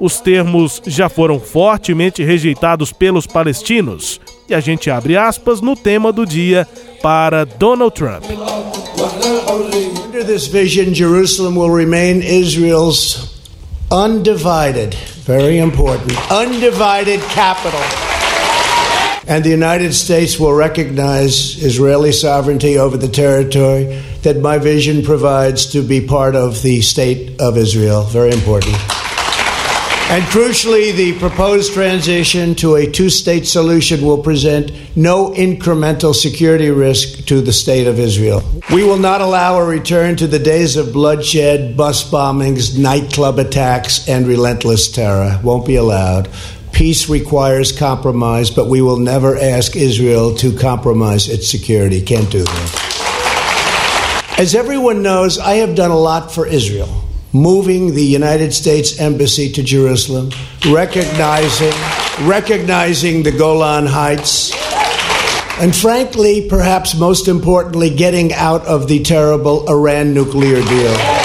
Os 0.00 0.20
termos 0.20 0.82
já 0.88 1.08
foram 1.08 1.38
fortemente 1.38 2.24
rejeitados 2.24 2.92
pelos 2.92 3.28
palestinos. 3.28 4.20
E 4.48 4.54
a 4.54 4.58
gente 4.58 4.90
abre 4.90 5.16
aspas 5.16 5.60
no 5.60 5.76
tema 5.76 6.10
do 6.10 6.26
dia 6.26 6.66
para 7.00 7.44
Donald 7.44 7.94
Trump. 7.94 8.24
Under 10.04 10.24
this 10.24 10.48
vision, 10.48 10.92
Jerusalem 10.92 11.56
will 11.56 11.72
remain 11.72 12.22
Israel's 12.22 13.38
undivided, 13.92 14.96
very 15.24 15.58
important, 15.58 16.18
undivided 16.32 17.20
capital. 17.32 18.17
And 19.28 19.44
the 19.44 19.50
United 19.50 19.92
States 19.92 20.40
will 20.40 20.54
recognize 20.54 21.62
Israeli 21.62 22.12
sovereignty 22.12 22.78
over 22.78 22.96
the 22.96 23.08
territory 23.08 24.02
that 24.22 24.38
my 24.40 24.56
vision 24.56 25.04
provides 25.04 25.66
to 25.72 25.82
be 25.82 26.00
part 26.00 26.34
of 26.34 26.62
the 26.62 26.80
state 26.80 27.38
of 27.38 27.58
Israel. 27.58 28.04
Very 28.04 28.32
important. 28.32 28.74
And 30.10 30.24
crucially, 30.24 30.96
the 30.96 31.18
proposed 31.18 31.74
transition 31.74 32.54
to 32.54 32.76
a 32.76 32.90
two 32.90 33.10
state 33.10 33.46
solution 33.46 34.00
will 34.00 34.22
present 34.22 34.72
no 34.96 35.34
incremental 35.34 36.14
security 36.14 36.70
risk 36.70 37.26
to 37.26 37.42
the 37.42 37.52
state 37.52 37.86
of 37.86 37.98
Israel. 37.98 38.42
We 38.72 38.82
will 38.84 38.96
not 38.96 39.20
allow 39.20 39.58
a 39.58 39.66
return 39.66 40.16
to 40.16 40.26
the 40.26 40.38
days 40.38 40.76
of 40.76 40.94
bloodshed, 40.94 41.76
bus 41.76 42.10
bombings, 42.10 42.78
nightclub 42.78 43.38
attacks, 43.38 44.08
and 44.08 44.26
relentless 44.26 44.90
terror. 44.90 45.38
Won't 45.44 45.66
be 45.66 45.76
allowed. 45.76 46.30
Peace 46.78 47.08
requires 47.08 47.76
compromise, 47.76 48.50
but 48.52 48.68
we 48.68 48.80
will 48.80 48.98
never 49.00 49.36
ask 49.36 49.74
Israel 49.74 50.32
to 50.36 50.56
compromise 50.56 51.28
its 51.28 51.48
security. 51.48 52.00
Can't 52.00 52.30
do 52.30 52.44
that. 52.44 54.34
As 54.38 54.54
everyone 54.54 55.02
knows, 55.02 55.40
I 55.40 55.54
have 55.54 55.74
done 55.74 55.90
a 55.90 55.98
lot 55.98 56.30
for 56.30 56.46
Israel, 56.46 57.02
moving 57.32 57.96
the 57.96 58.04
United 58.04 58.54
States 58.54 59.00
Embassy 59.00 59.50
to 59.54 59.62
Jerusalem, 59.64 60.30
recognizing, 60.70 61.74
recognizing 62.28 63.24
the 63.24 63.32
Golan 63.32 63.86
Heights, 63.86 64.52
and 65.60 65.74
frankly, 65.74 66.46
perhaps 66.48 66.96
most 66.96 67.26
importantly, 67.26 67.90
getting 67.90 68.32
out 68.32 68.64
of 68.66 68.86
the 68.86 69.02
terrible 69.02 69.68
Iran 69.68 70.14
nuclear 70.14 70.62
deal. 70.62 71.17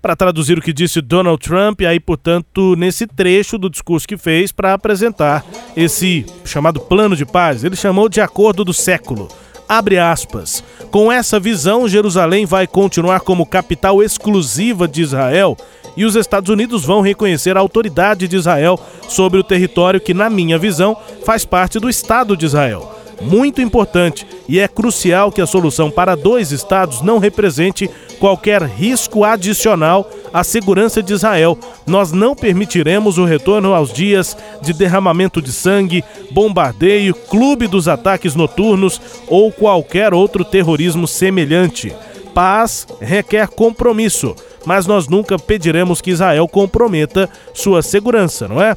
Para 0.00 0.16
traduzir 0.16 0.58
o 0.58 0.62
que 0.62 0.72
disse 0.72 1.00
Donald 1.00 1.42
Trump, 1.42 1.80
e 1.80 1.86
aí, 1.86 1.98
portanto, 1.98 2.76
nesse 2.76 3.06
trecho 3.06 3.58
do 3.58 3.68
discurso 3.68 4.06
que 4.06 4.16
fez 4.16 4.52
para 4.52 4.74
apresentar 4.74 5.44
esse 5.76 6.24
chamado 6.44 6.80
plano 6.80 7.16
de 7.16 7.26
paz. 7.26 7.64
Ele 7.64 7.76
chamou 7.76 8.08
de 8.08 8.20
acordo 8.20 8.64
do 8.64 8.72
século. 8.72 9.28
Abre 9.68 9.98
aspas. 9.98 10.64
Com 10.90 11.12
essa 11.12 11.38
visão, 11.38 11.88
Jerusalém 11.88 12.46
vai 12.46 12.66
continuar 12.66 13.20
como 13.20 13.44
capital 13.44 14.02
exclusiva 14.02 14.88
de 14.88 15.02
Israel 15.02 15.56
e 15.96 16.04
os 16.04 16.16
Estados 16.16 16.48
Unidos 16.48 16.84
vão 16.84 17.00
reconhecer 17.00 17.56
a 17.56 17.60
autoridade 17.60 18.28
de 18.28 18.36
Israel 18.36 18.80
sobre 19.08 19.38
o 19.38 19.44
território 19.44 20.00
que, 20.00 20.14
na 20.14 20.30
minha 20.30 20.56
visão, 20.56 20.96
faz 21.24 21.44
parte 21.44 21.78
do 21.78 21.90
Estado 21.90 22.36
de 22.36 22.46
Israel 22.46 22.97
muito 23.20 23.60
importante 23.60 24.26
e 24.48 24.58
é 24.58 24.68
crucial 24.68 25.30
que 25.32 25.40
a 25.40 25.46
solução 25.46 25.90
para 25.90 26.14
dois 26.14 26.52
estados 26.52 27.02
não 27.02 27.18
represente 27.18 27.90
qualquer 28.18 28.62
risco 28.62 29.24
adicional 29.24 30.08
à 30.32 30.44
segurança 30.44 31.02
de 31.02 31.12
Israel. 31.12 31.58
Nós 31.86 32.12
não 32.12 32.34
permitiremos 32.34 33.18
o 33.18 33.24
retorno 33.24 33.74
aos 33.74 33.92
dias 33.92 34.36
de 34.62 34.72
derramamento 34.72 35.40
de 35.40 35.52
sangue, 35.52 36.04
bombardeio, 36.30 37.14
clube 37.14 37.66
dos 37.66 37.88
ataques 37.88 38.34
noturnos 38.34 39.00
ou 39.26 39.50
qualquer 39.52 40.12
outro 40.12 40.44
terrorismo 40.44 41.06
semelhante. 41.06 41.94
Paz 42.34 42.86
requer 43.00 43.48
compromisso, 43.48 44.34
mas 44.64 44.86
nós 44.86 45.08
nunca 45.08 45.38
pediremos 45.38 46.00
que 46.00 46.10
Israel 46.10 46.46
comprometa 46.46 47.28
sua 47.52 47.82
segurança, 47.82 48.46
não 48.46 48.62
é? 48.62 48.76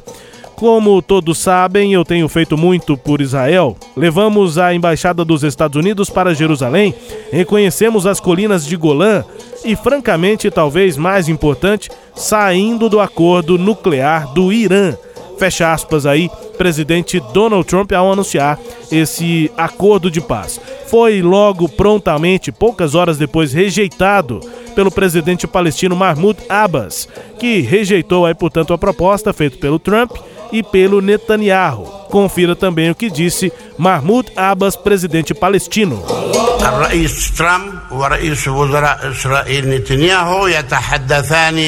Como 0.62 1.02
todos 1.02 1.38
sabem, 1.38 1.92
eu 1.92 2.04
tenho 2.04 2.28
feito 2.28 2.56
muito 2.56 2.96
por 2.96 3.20
Israel. 3.20 3.76
Levamos 3.96 4.58
a 4.58 4.72
embaixada 4.72 5.24
dos 5.24 5.42
Estados 5.42 5.76
Unidos 5.76 6.08
para 6.08 6.36
Jerusalém, 6.36 6.94
reconhecemos 7.32 8.06
as 8.06 8.20
colinas 8.20 8.64
de 8.64 8.76
Golã 8.76 9.24
e, 9.64 9.74
francamente, 9.74 10.52
talvez 10.52 10.96
mais 10.96 11.28
importante, 11.28 11.90
saindo 12.14 12.88
do 12.88 13.00
acordo 13.00 13.58
nuclear 13.58 14.32
do 14.32 14.52
Irã. 14.52 14.94
Fecha 15.36 15.72
aspas 15.72 16.06
aí, 16.06 16.30
presidente 16.56 17.18
Donald 17.34 17.66
Trump 17.66 17.90
ao 17.90 18.12
anunciar 18.12 18.56
esse 18.88 19.50
acordo 19.56 20.08
de 20.08 20.20
paz. 20.20 20.60
Foi 20.86 21.22
logo 21.22 21.68
prontamente, 21.68 22.52
poucas 22.52 22.94
horas 22.94 23.18
depois, 23.18 23.52
rejeitado 23.52 24.38
pelo 24.76 24.92
presidente 24.92 25.44
palestino 25.44 25.96
Mahmoud 25.96 26.38
Abbas, 26.48 27.08
que 27.40 27.62
rejeitou 27.62 28.24
aí, 28.24 28.34
portanto, 28.34 28.72
a 28.72 28.78
proposta 28.78 29.32
feita 29.32 29.56
pelo 29.58 29.80
Trump 29.80 30.12
e 30.52 30.62
pelo 30.62 31.00
Netanyahu. 31.00 31.84
Confira 32.10 32.54
também 32.54 32.90
o 32.90 32.94
que 32.94 33.10
disse 33.10 33.52
Mahmoud 33.78 34.30
Abbas, 34.36 34.76
presidente 34.76 35.34
palestino. 35.34 36.04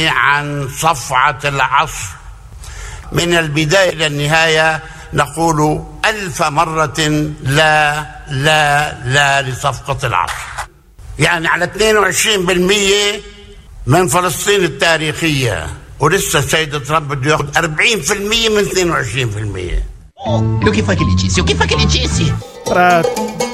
عن 0.08 0.68
العصر 1.44 2.08
من 3.12 3.34
النهاية 4.06 4.82
نقول 5.12 5.84
ألف 6.04 6.42
مرة 6.42 7.00
لا 7.42 8.06
لا 8.30 8.94
لا 9.04 9.42
لصفقة 9.42 10.06
العصر 10.06 10.32
يعني 11.18 11.48
على 11.48 11.70
22% 13.16 13.20
من 13.86 14.08
فلسطين 14.08 14.64
التاريخية 14.64 15.66
ولسه 15.99 16.39
السيد 16.39 16.83
ترامب 16.83 17.13
بده 17.13 17.31
ياخذ 17.31 17.45
40% 17.53 18.13
من 18.17 18.63
22% 18.65 19.99
E 20.63 20.69
o 20.69 20.71
que 20.71 20.83
foi 20.83 20.95
que 20.95 21.03
ele 21.03 21.15
disse? 21.15 21.39
O 21.39 21.45
que 21.45 21.55
foi 21.55 21.65
que 21.65 21.73
ele 21.73 21.85
disse? 21.85 22.33
Para 22.65 23.01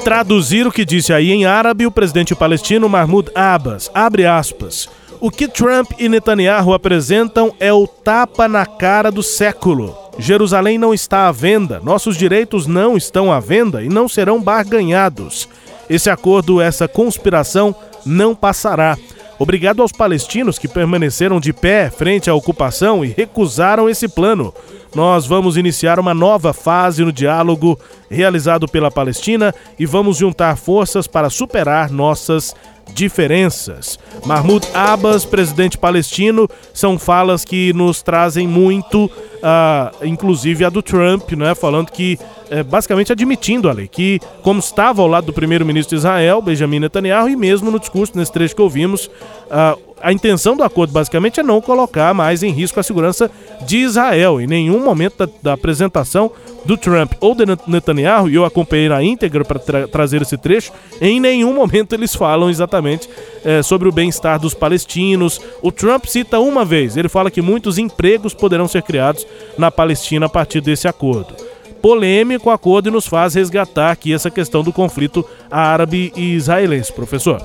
traduzir 0.02 0.66
o 0.66 0.72
que 0.72 0.84
disse 0.84 1.12
aí 1.12 1.30
em 1.30 1.46
árabe, 1.46 1.86
o 1.86 1.90
presidente 1.92 2.34
palestino 2.34 2.88
Mahmoud 2.88 3.30
Abbas, 3.34 3.88
abre 3.94 4.26
aspas. 4.26 4.88
O 5.20 5.30
que 5.30 5.48
Trump 5.48 5.92
e 5.98 6.08
Netanyahu 6.08 6.74
apresentam 6.74 7.54
é 7.58 7.72
o 7.72 7.86
tapa 7.86 8.48
na 8.48 8.66
cara 8.66 9.10
do 9.10 9.22
século. 9.22 9.96
Jerusalém 10.18 10.76
não 10.76 10.92
está 10.92 11.28
à 11.28 11.32
venda, 11.32 11.80
nossos 11.82 12.16
direitos 12.16 12.66
não 12.66 12.96
estão 12.96 13.32
à 13.32 13.38
venda 13.38 13.82
e 13.82 13.88
não 13.88 14.08
serão 14.08 14.42
barganhados. 14.42 15.48
Esse 15.88 16.10
acordo, 16.10 16.60
essa 16.60 16.88
conspiração 16.88 17.74
não 18.04 18.34
passará. 18.34 18.98
Obrigado 19.41 19.81
aos 19.81 19.91
palestinos 19.91 20.59
que 20.59 20.67
permaneceram 20.67 21.39
de 21.39 21.51
pé 21.51 21.89
frente 21.89 22.29
à 22.29 22.35
ocupação 22.35 23.03
e 23.03 23.07
recusaram 23.07 23.89
esse 23.89 24.07
plano. 24.07 24.53
Nós 24.93 25.25
vamos 25.25 25.57
iniciar 25.57 25.99
uma 25.99 26.13
nova 26.13 26.53
fase 26.53 27.03
no 27.03 27.11
diálogo 27.11 27.75
realizado 28.07 28.67
pela 28.67 28.91
Palestina 28.91 29.51
e 29.79 29.85
vamos 29.87 30.17
juntar 30.17 30.55
forças 30.57 31.07
para 31.07 31.27
superar 31.27 31.89
nossas 31.89 32.55
diferenças. 32.93 33.97
Mahmoud 34.25 34.67
Abbas, 34.73 35.25
presidente 35.25 35.77
palestino, 35.77 36.47
são 36.73 36.97
falas 36.97 37.43
que 37.43 37.73
nos 37.73 38.01
trazem 38.01 38.47
muito, 38.47 39.05
uh, 39.05 40.05
inclusive 40.05 40.65
a 40.65 40.69
do 40.69 40.81
Trump, 40.81 41.31
né, 41.31 41.55
falando 41.55 41.91
que, 41.91 42.19
é, 42.49 42.63
basicamente 42.63 43.11
admitindo 43.11 43.69
ali, 43.69 43.87
que 43.87 44.19
como 44.41 44.59
estava 44.59 45.01
ao 45.01 45.07
lado 45.07 45.25
do 45.25 45.33
primeiro-ministro 45.33 45.95
de 45.95 45.99
Israel, 45.99 46.41
Benjamin 46.41 46.79
Netanyahu, 46.79 47.29
e 47.29 47.35
mesmo 47.35 47.71
no 47.71 47.79
discurso, 47.79 48.13
nesse 48.15 48.31
trecho 48.31 48.55
que 48.55 48.61
ouvimos, 48.61 49.07
uh, 49.07 49.90
a 50.01 50.11
intenção 50.11 50.55
do 50.55 50.63
acordo 50.63 50.91
basicamente 50.91 51.39
é 51.39 51.43
não 51.43 51.61
colocar 51.61 52.13
mais 52.13 52.43
em 52.43 52.51
risco 52.51 52.79
a 52.79 52.83
segurança 52.83 53.29
de 53.65 53.77
Israel. 53.77 54.41
Em 54.41 54.47
nenhum 54.47 54.83
momento 54.83 55.17
da, 55.17 55.29
da 55.41 55.53
apresentação 55.53 56.31
do 56.65 56.77
Trump 56.77 57.13
ou 57.19 57.33
de 57.33 57.43
Netanyahu, 57.67 58.29
e 58.29 58.35
eu 58.35 58.45
acompanhei 58.45 58.89
na 58.89 59.03
íntegra 59.03 59.43
para 59.43 59.59
tra 59.59 59.87
trazer 59.87 60.21
esse 60.21 60.37
trecho, 60.37 60.71
em 60.99 61.19
nenhum 61.19 61.53
momento 61.53 61.93
eles 61.93 62.15
falam 62.15 62.49
exatamente 62.49 63.09
é, 63.43 63.63
sobre 63.63 63.89
o 63.89 63.91
bem-estar 63.91 64.39
dos 64.39 64.53
palestinos. 64.53 65.41
O 65.61 65.71
Trump 65.71 66.05
cita 66.05 66.39
uma 66.39 66.63
vez, 66.63 66.97
ele 66.97 67.09
fala 67.09 67.31
que 67.31 67.41
muitos 67.41 67.77
empregos 67.77 68.33
poderão 68.33 68.67
ser 68.67 68.83
criados 68.83 69.25
na 69.57 69.71
Palestina 69.71 70.27
a 70.27 70.29
partir 70.29 70.61
desse 70.61 70.87
acordo 70.87 71.35
polêmico 71.81 72.51
acordo 72.51 72.89
e 72.89 72.91
nos 72.91 73.07
faz 73.07 73.33
resgatar 73.33 73.91
aqui 73.91 74.13
essa 74.13 74.29
questão 74.29 74.63
do 74.63 74.71
conflito 74.71 75.25
árabe 75.49 76.13
e 76.15 76.35
israelense, 76.35 76.93
professor. 76.93 77.41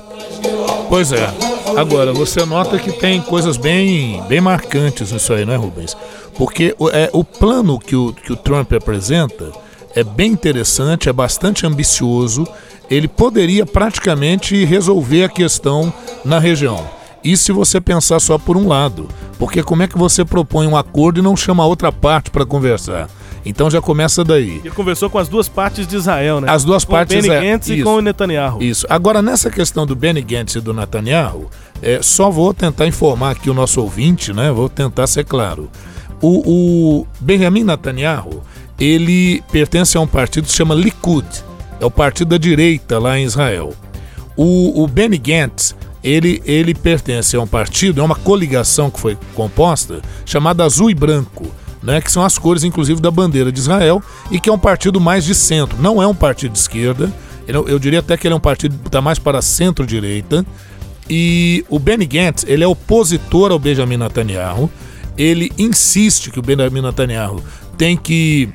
Pois 0.87 1.11
é. 1.11 1.56
Agora, 1.75 2.13
você 2.13 2.45
nota 2.45 2.77
que 2.77 2.91
tem 2.91 3.21
coisas 3.21 3.57
bem, 3.57 4.21
bem 4.27 4.39
marcantes 4.39 5.11
nisso 5.11 5.33
aí, 5.33 5.45
né, 5.45 5.55
Rubens? 5.55 5.97
Porque 6.35 6.75
é, 6.93 7.09
o 7.13 7.23
plano 7.23 7.79
que 7.79 7.95
o, 7.95 8.13
que 8.13 8.31
o 8.31 8.35
Trump 8.35 8.71
apresenta 8.73 9.51
é 9.95 10.03
bem 10.03 10.31
interessante, 10.31 11.09
é 11.09 11.13
bastante 11.13 11.65
ambicioso. 11.65 12.47
Ele 12.89 13.07
poderia 13.07 13.65
praticamente 13.65 14.63
resolver 14.63 15.23
a 15.23 15.29
questão 15.29 15.91
na 16.23 16.39
região. 16.39 16.87
E 17.23 17.35
se 17.35 17.51
você 17.51 17.81
pensar 17.81 18.19
só 18.19 18.37
por 18.37 18.55
um 18.55 18.67
lado? 18.67 19.07
Porque 19.37 19.61
como 19.61 19.83
é 19.83 19.87
que 19.87 19.97
você 19.97 20.23
propõe 20.23 20.67
um 20.67 20.77
acordo 20.77 21.19
e 21.19 21.23
não 21.23 21.35
chama 21.35 21.63
a 21.63 21.67
outra 21.67 21.91
parte 21.91 22.29
para 22.29 22.45
conversar? 22.45 23.09
Então 23.47 23.69
já 23.69 23.81
começa 23.81 24.23
daí. 24.23 24.59
Ele 24.63 24.71
conversou 24.71 25.09
com 25.09 25.17
as 25.17 25.29
duas 25.29 25.47
partes 25.47 25.87
de 25.87 25.95
Israel, 25.95 26.41
né? 26.41 26.51
As 26.51 26.65
duas 26.65 26.83
com 26.83 26.91
partes. 26.91 27.15
Com 27.15 27.19
o 27.19 27.29
Benny 27.29 27.45
é, 27.45 27.51
Gantz 27.51 27.69
e 27.69 27.81
com 27.81 27.95
o 27.95 28.01
Netanyahu. 28.01 28.61
Isso. 28.61 28.85
Agora, 28.89 29.21
nessa 29.21 29.49
questão 29.49 29.85
do 29.85 29.95
Benny 29.95 30.21
Gantz 30.21 30.55
e 30.55 30.59
do 30.59 30.73
Netanyahu, 30.73 31.49
é, 31.81 32.01
só 32.01 32.29
vou 32.29 32.53
tentar 32.53 32.87
informar 32.87 33.31
aqui 33.31 33.49
o 33.49 33.53
nosso 33.53 33.81
ouvinte, 33.81 34.33
né? 34.33 34.51
Vou 34.51 34.67
tentar 34.67 35.07
ser 35.07 35.23
claro. 35.23 35.69
O, 36.21 36.99
o 37.01 37.07
Benjamin 37.21 37.63
Netanyahu, 37.63 38.43
ele 38.77 39.41
pertence 39.51 39.97
a 39.97 40.01
um 40.01 40.07
partido 40.07 40.45
que 40.45 40.51
se 40.51 40.57
chama 40.57 40.75
Likud. 40.75 41.25
É 41.79 41.85
o 41.85 41.91
partido 41.91 42.29
da 42.29 42.37
direita 42.37 42.99
lá 42.99 43.17
em 43.17 43.23
Israel. 43.23 43.73
O, 44.35 44.83
o 44.83 44.87
Benny 44.87 45.17
Gantz, 45.17 45.73
ele, 46.03 46.41
ele 46.45 46.73
pertence 46.73 47.35
a 47.35 47.39
um 47.39 47.47
partido, 47.47 48.01
é 48.01 48.03
uma 48.03 48.15
coligação 48.15 48.89
que 48.89 48.99
foi 48.99 49.17
composta, 49.33 50.01
chamada 50.25 50.63
Azul 50.63 50.89
e 50.89 50.93
Branco 50.95 51.47
né, 51.81 52.01
que 52.01 52.11
são 52.11 52.23
as 52.23 52.37
cores, 52.37 52.63
inclusive, 52.63 53.01
da 53.01 53.11
bandeira 53.11 53.51
de 53.51 53.59
Israel, 53.59 54.01
e 54.31 54.39
que 54.39 54.49
é 54.49 54.53
um 54.53 54.59
partido 54.59 54.99
mais 54.99 55.23
de 55.23 55.35
centro. 55.35 55.77
Não 55.81 56.01
é 56.01 56.07
um 56.07 56.15
partido 56.15 56.51
de 56.51 56.59
esquerda, 56.59 57.11
eu 57.47 57.79
diria 57.79 57.99
até 57.99 58.17
que 58.17 58.27
ele 58.27 58.33
é 58.33 58.37
um 58.37 58.41
partido 58.41 58.77
que 58.77 58.87
está 58.87 59.01
mais 59.01 59.17
para 59.17 59.41
centro-direita. 59.41 60.45
E 61.09 61.63
o 61.69 61.79
Benny 61.79 62.05
Gantz, 62.05 62.43
ele 62.45 62.63
é 62.63 62.67
opositor 62.67 63.51
ao 63.53 63.59
Benjamin 63.59 63.95
Netanyahu. 63.95 64.69
Ele 65.17 65.51
insiste 65.57 66.29
que 66.29 66.39
o 66.39 66.41
Benjamin 66.41 66.81
Netanyahu 66.81 67.41
tem 67.77 67.95
que 67.95 68.49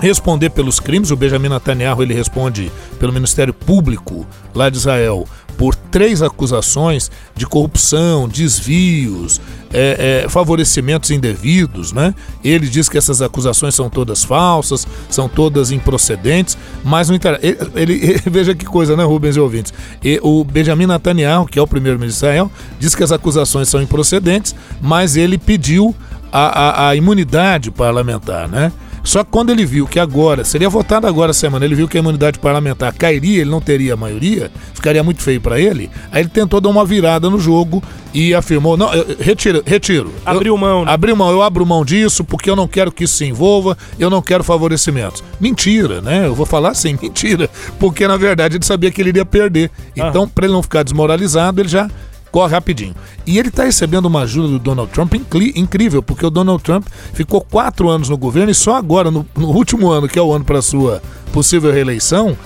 responder 0.00 0.48
pelos 0.50 0.80
crimes. 0.80 1.10
O 1.10 1.16
Benjamin 1.16 1.50
Netanyahu 1.50 2.02
ele 2.02 2.14
responde 2.14 2.72
pelo 2.98 3.12
Ministério 3.12 3.52
Público 3.52 4.26
lá 4.54 4.70
de 4.70 4.78
Israel 4.78 5.28
por 5.58 5.74
três 5.74 6.22
acusações 6.22 7.10
de 7.34 7.44
corrupção, 7.44 8.28
desvios, 8.28 9.40
é, 9.72 10.22
é, 10.24 10.28
favorecimentos 10.28 11.10
indevidos, 11.10 11.92
né? 11.92 12.14
Ele 12.44 12.68
diz 12.68 12.88
que 12.88 12.96
essas 12.96 13.20
acusações 13.20 13.74
são 13.74 13.90
todas 13.90 14.22
falsas, 14.22 14.86
são 15.10 15.28
todas 15.28 15.72
improcedentes, 15.72 16.56
mas 16.84 17.08
não 17.08 17.16
interessa. 17.16 17.44
Ele, 17.44 17.58
ele, 17.74 17.92
ele, 17.94 18.22
veja 18.30 18.54
que 18.54 18.64
coisa, 18.64 18.96
né, 18.96 19.02
Rubens 19.02 19.36
e 19.36 19.40
ouvintes? 19.40 19.74
E 20.02 20.20
o 20.22 20.44
Benjamin 20.44 20.86
Netanyahu, 20.86 21.46
que 21.46 21.58
é 21.58 21.62
o 21.62 21.66
primeiro-ministro 21.66 22.20
de 22.20 22.26
Israel, 22.26 22.52
diz 22.78 22.94
que 22.94 23.02
as 23.02 23.10
acusações 23.10 23.68
são 23.68 23.82
improcedentes, 23.82 24.54
mas 24.80 25.16
ele 25.16 25.36
pediu 25.36 25.92
a, 26.30 26.42
a, 26.42 26.88
a 26.90 26.96
imunidade 26.96 27.72
parlamentar, 27.72 28.48
né? 28.48 28.72
Só 29.02 29.24
que 29.24 29.30
quando 29.30 29.50
ele 29.50 29.64
viu 29.64 29.86
que 29.86 29.98
agora, 29.98 30.44
seria 30.44 30.68
votado 30.68 31.06
agora 31.06 31.32
semana, 31.32 31.64
ele 31.64 31.74
viu 31.74 31.88
que 31.88 31.96
a 31.96 32.00
imunidade 32.00 32.38
parlamentar 32.38 32.92
cairia, 32.94 33.40
ele 33.40 33.50
não 33.50 33.60
teria 33.60 33.94
a 33.94 33.96
maioria, 33.96 34.50
ficaria 34.74 35.02
muito 35.02 35.22
feio 35.22 35.40
para 35.40 35.60
ele, 35.60 35.90
aí 36.10 36.22
ele 36.22 36.28
tentou 36.28 36.60
dar 36.60 36.68
uma 36.68 36.84
virada 36.84 37.30
no 37.30 37.38
jogo 37.38 37.82
e 38.12 38.34
afirmou: 38.34 38.76
não, 38.76 38.92
eu, 38.92 39.16
retiro, 39.18 39.62
retiro. 39.64 40.12
Abriu 40.24 40.56
mão. 40.56 40.84
Né? 40.84 40.92
Abriu 40.92 41.16
mão, 41.16 41.30
eu 41.30 41.42
abro 41.42 41.64
mão 41.64 41.84
disso 41.84 42.24
porque 42.24 42.50
eu 42.50 42.56
não 42.56 42.66
quero 42.66 42.90
que 42.92 43.04
isso 43.04 43.16
se 43.16 43.24
envolva, 43.24 43.76
eu 43.98 44.10
não 44.10 44.22
quero 44.22 44.42
favorecimentos. 44.42 45.22
Mentira, 45.40 46.00
né? 46.00 46.26
Eu 46.26 46.34
vou 46.34 46.46
falar 46.46 46.70
assim, 46.70 46.98
mentira. 47.00 47.48
Porque 47.78 48.06
na 48.06 48.16
verdade 48.16 48.56
ele 48.56 48.64
sabia 48.64 48.90
que 48.90 49.00
ele 49.00 49.10
iria 49.10 49.24
perder. 49.24 49.70
Então, 49.94 50.24
ah. 50.24 50.30
para 50.34 50.46
ele 50.46 50.54
não 50.54 50.62
ficar 50.62 50.82
desmoralizado, 50.82 51.60
ele 51.60 51.68
já 51.68 51.88
corre 52.30 52.52
rapidinho. 52.52 52.94
E 53.26 53.38
ele 53.38 53.48
está 53.48 53.64
recebendo 53.64 54.06
uma 54.06 54.22
ajuda 54.22 54.48
do 54.48 54.58
Donald 54.58 54.90
Trump 54.92 55.14
incrível, 55.54 56.02
porque 56.02 56.24
o 56.24 56.30
Donald 56.30 56.62
Trump 56.62 56.86
ficou 57.12 57.40
quatro 57.40 57.88
anos 57.88 58.08
no 58.08 58.16
governo 58.16 58.50
e 58.50 58.54
só 58.54 58.76
agora, 58.76 59.10
no, 59.10 59.26
no 59.36 59.48
último 59.48 59.90
ano, 59.90 60.08
que 60.08 60.18
é 60.18 60.22
o 60.22 60.32
ano 60.32 60.44
para 60.44 60.62
sua 60.62 61.02
possível 61.32 61.72
reeleição, 61.72 62.36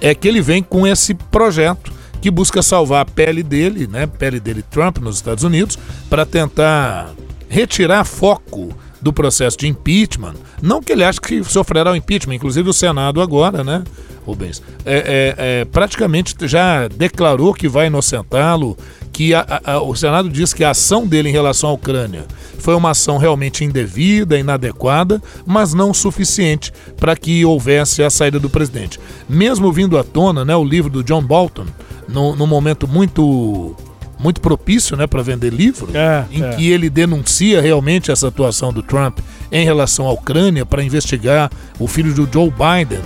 é 0.00 0.14
que 0.14 0.26
ele 0.26 0.40
vem 0.40 0.62
com 0.62 0.86
esse 0.86 1.14
projeto 1.14 1.92
que 2.20 2.30
busca 2.30 2.62
salvar 2.62 3.02
a 3.02 3.04
pele 3.04 3.42
dele, 3.42 3.86
né, 3.86 4.06
pele 4.06 4.38
dele 4.38 4.62
Trump 4.62 4.98
nos 4.98 5.16
Estados 5.16 5.44
Unidos, 5.44 5.78
para 6.08 6.26
tentar 6.26 7.10
retirar 7.48 8.04
foco 8.04 8.74
do 9.00 9.12
processo 9.12 9.56
de 9.56 9.66
impeachment. 9.66 10.34
Não 10.60 10.82
que 10.82 10.92
ele 10.92 11.02
ache 11.02 11.20
que 11.20 11.42
sofrerá 11.42 11.90
o 11.90 11.96
impeachment, 11.96 12.34
inclusive 12.34 12.68
o 12.68 12.72
Senado 12.72 13.20
agora, 13.20 13.64
né, 13.64 13.82
Rubens? 14.26 14.62
É, 14.84 15.34
é, 15.38 15.60
é 15.60 15.64
praticamente 15.64 16.34
já 16.42 16.86
declarou 16.88 17.54
que 17.54 17.68
vai 17.68 17.86
inocentá-lo, 17.86 18.76
que 19.20 19.34
a, 19.34 19.60
a, 19.66 19.82
o 19.82 19.94
Senado 19.94 20.30
diz 20.30 20.54
que 20.54 20.64
a 20.64 20.70
ação 20.70 21.06
dele 21.06 21.28
em 21.28 21.32
relação 21.32 21.68
à 21.68 21.72
Ucrânia 21.74 22.24
foi 22.58 22.74
uma 22.74 22.92
ação 22.92 23.18
realmente 23.18 23.62
indevida, 23.62 24.38
inadequada, 24.38 25.22
mas 25.44 25.74
não 25.74 25.92
suficiente 25.92 26.72
para 26.96 27.14
que 27.14 27.44
houvesse 27.44 28.02
a 28.02 28.08
saída 28.08 28.40
do 28.40 28.48
presidente. 28.48 28.98
Mesmo 29.28 29.70
vindo 29.70 29.98
à 29.98 30.02
tona, 30.02 30.42
né, 30.42 30.56
o 30.56 30.64
livro 30.64 30.90
do 30.90 31.04
John 31.04 31.20
Bolton, 31.20 31.66
num, 32.08 32.46
momento 32.46 32.88
muito 32.88 33.76
muito 34.18 34.40
propício 34.40 34.96
né, 34.96 35.06
para 35.06 35.22
vender 35.22 35.52
livro, 35.52 35.90
é, 35.92 36.24
em 36.30 36.42
é. 36.42 36.48
que 36.54 36.70
ele 36.70 36.88
denuncia 36.88 37.60
realmente 37.60 38.10
essa 38.10 38.28
atuação 38.28 38.72
do 38.72 38.82
Trump 38.82 39.18
em 39.52 39.66
relação 39.66 40.06
à 40.06 40.12
Ucrânia 40.12 40.64
para 40.64 40.82
investigar 40.82 41.50
o 41.78 41.86
filho 41.86 42.14
do 42.14 42.26
Joe 42.32 42.50
Biden 42.50 43.02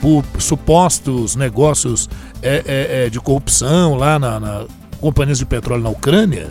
por 0.00 0.24
supostos 0.38 1.34
negócios 1.34 2.08
é, 2.40 2.62
é, 2.64 3.06
é 3.06 3.10
de 3.10 3.18
corrupção 3.18 3.96
lá 3.96 4.20
na, 4.20 4.38
na 4.38 4.64
companhias 5.00 5.38
de 5.38 5.46
petróleo 5.46 5.82
na 5.82 5.90
Ucrânia, 5.90 6.50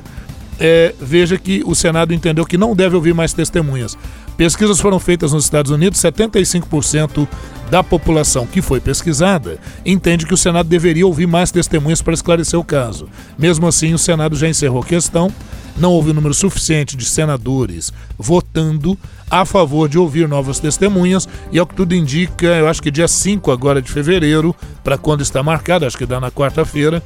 é, 0.59 0.93
veja 0.99 1.37
que 1.37 1.61
o 1.65 1.75
Senado 1.75 2.13
entendeu 2.13 2.45
que 2.45 2.57
não 2.57 2.75
deve 2.75 2.95
ouvir 2.95 3.13
mais 3.13 3.33
testemunhas. 3.33 3.97
Pesquisas 4.35 4.79
foram 4.79 4.99
feitas 4.99 5.33
nos 5.33 5.45
Estados 5.45 5.71
Unidos, 5.71 5.99
75% 5.99 7.27
da 7.71 7.83
população 7.83 8.45
que 8.45 8.61
foi 8.61 8.79
pesquisada 8.79 9.59
entende 9.85 10.25
que 10.25 10.33
o 10.33 10.37
Senado 10.37 10.69
deveria 10.69 11.05
ouvir 11.05 11.27
mais 11.27 11.51
testemunhas 11.51 12.01
para 12.01 12.13
esclarecer 12.13 12.59
o 12.59 12.63
caso. 12.63 13.09
Mesmo 13.37 13.67
assim, 13.67 13.93
o 13.93 13.97
Senado 13.97 14.35
já 14.35 14.47
encerrou 14.47 14.81
a 14.81 14.85
questão, 14.85 15.31
não 15.75 15.91
houve 15.91 16.11
um 16.11 16.13
número 16.13 16.33
suficiente 16.33 16.95
de 16.95 17.05
senadores 17.05 17.91
votando 18.17 18.97
a 19.29 19.43
favor 19.43 19.89
de 19.89 19.97
ouvir 19.97 20.27
novas 20.27 20.59
testemunhas, 20.59 21.27
e 21.51 21.59
ao 21.59 21.67
que 21.67 21.75
tudo 21.75 21.93
indica, 21.93 22.47
eu 22.47 22.67
acho 22.67 22.81
que 22.81 22.89
dia 22.89 23.07
5 23.07 23.51
agora 23.51 23.81
de 23.81 23.91
fevereiro, 23.91 24.55
para 24.83 24.97
quando 24.97 25.21
está 25.21 25.43
marcado, 25.43 25.85
acho 25.85 25.97
que 25.97 26.05
dá 26.05 26.19
na 26.19 26.31
quarta-feira, 26.31 27.03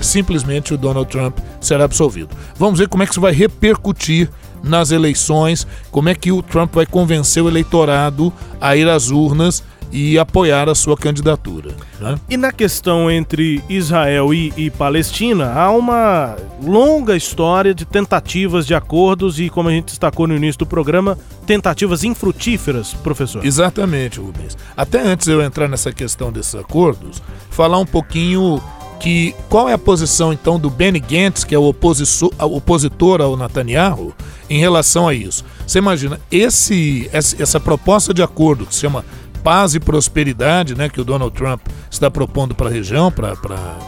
simplesmente 0.00 0.74
o 0.74 0.78
Donald 0.78 1.10
Trump 1.10 1.38
será 1.60 1.84
absolvido. 1.84 2.30
Vamos 2.56 2.78
ver 2.78 2.88
como 2.88 3.02
é 3.02 3.06
que 3.06 3.12
isso 3.12 3.20
vai 3.20 3.32
repercutir 3.32 4.30
nas 4.62 4.90
eleições, 4.90 5.66
como 5.90 6.08
é 6.08 6.14
que 6.14 6.32
o 6.32 6.42
Trump 6.42 6.74
vai 6.74 6.86
convencer 6.86 7.42
o 7.42 7.48
eleitorado 7.48 8.32
a 8.60 8.74
ir 8.76 8.88
às 8.88 9.10
urnas 9.10 9.62
e 9.94 10.18
apoiar 10.18 10.68
a 10.68 10.74
sua 10.74 10.96
candidatura. 10.96 11.70
Né? 12.00 12.16
E 12.28 12.36
na 12.36 12.50
questão 12.50 13.08
entre 13.08 13.62
Israel 13.68 14.34
e, 14.34 14.52
e, 14.56 14.68
Palestina, 14.68 15.52
há 15.52 15.70
uma 15.70 16.36
longa 16.60 17.16
história 17.16 17.72
de 17.72 17.84
tentativas 17.84 18.66
de 18.66 18.74
acordos 18.74 19.38
e, 19.38 19.48
como 19.48 19.68
a 19.68 19.72
gente 19.72 19.86
destacou 19.86 20.26
no 20.26 20.34
início 20.34 20.58
do 20.58 20.66
programa, 20.66 21.16
tentativas 21.46 22.02
infrutíferas, 22.02 22.92
professor. 22.92 23.46
Exatamente, 23.46 24.18
Rubens. 24.18 24.56
Até 24.76 25.00
antes 25.00 25.26
de 25.26 25.32
eu 25.32 25.40
entrar 25.40 25.68
nessa 25.68 25.92
questão 25.92 26.32
desses 26.32 26.56
acordos, 26.56 27.22
falar 27.50 27.78
um 27.78 27.86
pouquinho 27.86 28.60
que 29.04 29.36
qual 29.50 29.68
é 29.68 29.74
a 29.74 29.78
posição 29.78 30.32
então 30.32 30.58
do 30.58 30.70
Benny 30.70 30.98
Gantz, 30.98 31.44
que 31.44 31.54
é 31.54 31.58
o 31.58 31.68
opositor 31.68 33.20
ao 33.20 33.36
Netanyahu, 33.36 34.14
em 34.48 34.58
relação 34.58 35.06
a 35.06 35.12
isso. 35.12 35.44
Você 35.66 35.78
imagina, 35.78 36.18
esse, 36.30 37.10
essa 37.12 37.60
proposta 37.60 38.14
de 38.14 38.22
acordo 38.22 38.64
que 38.64 38.74
se 38.74 38.80
chama 38.80 39.04
paz 39.42 39.74
e 39.74 39.80
prosperidade, 39.80 40.74
né, 40.74 40.88
que 40.88 41.02
o 41.02 41.04
Donald 41.04 41.36
Trump 41.36 41.60
está 41.90 42.10
propondo 42.10 42.54
para 42.54 42.70
a 42.70 42.72
região, 42.72 43.12
para 43.12 43.34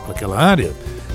aquela 0.06 0.38
área, 0.38 0.70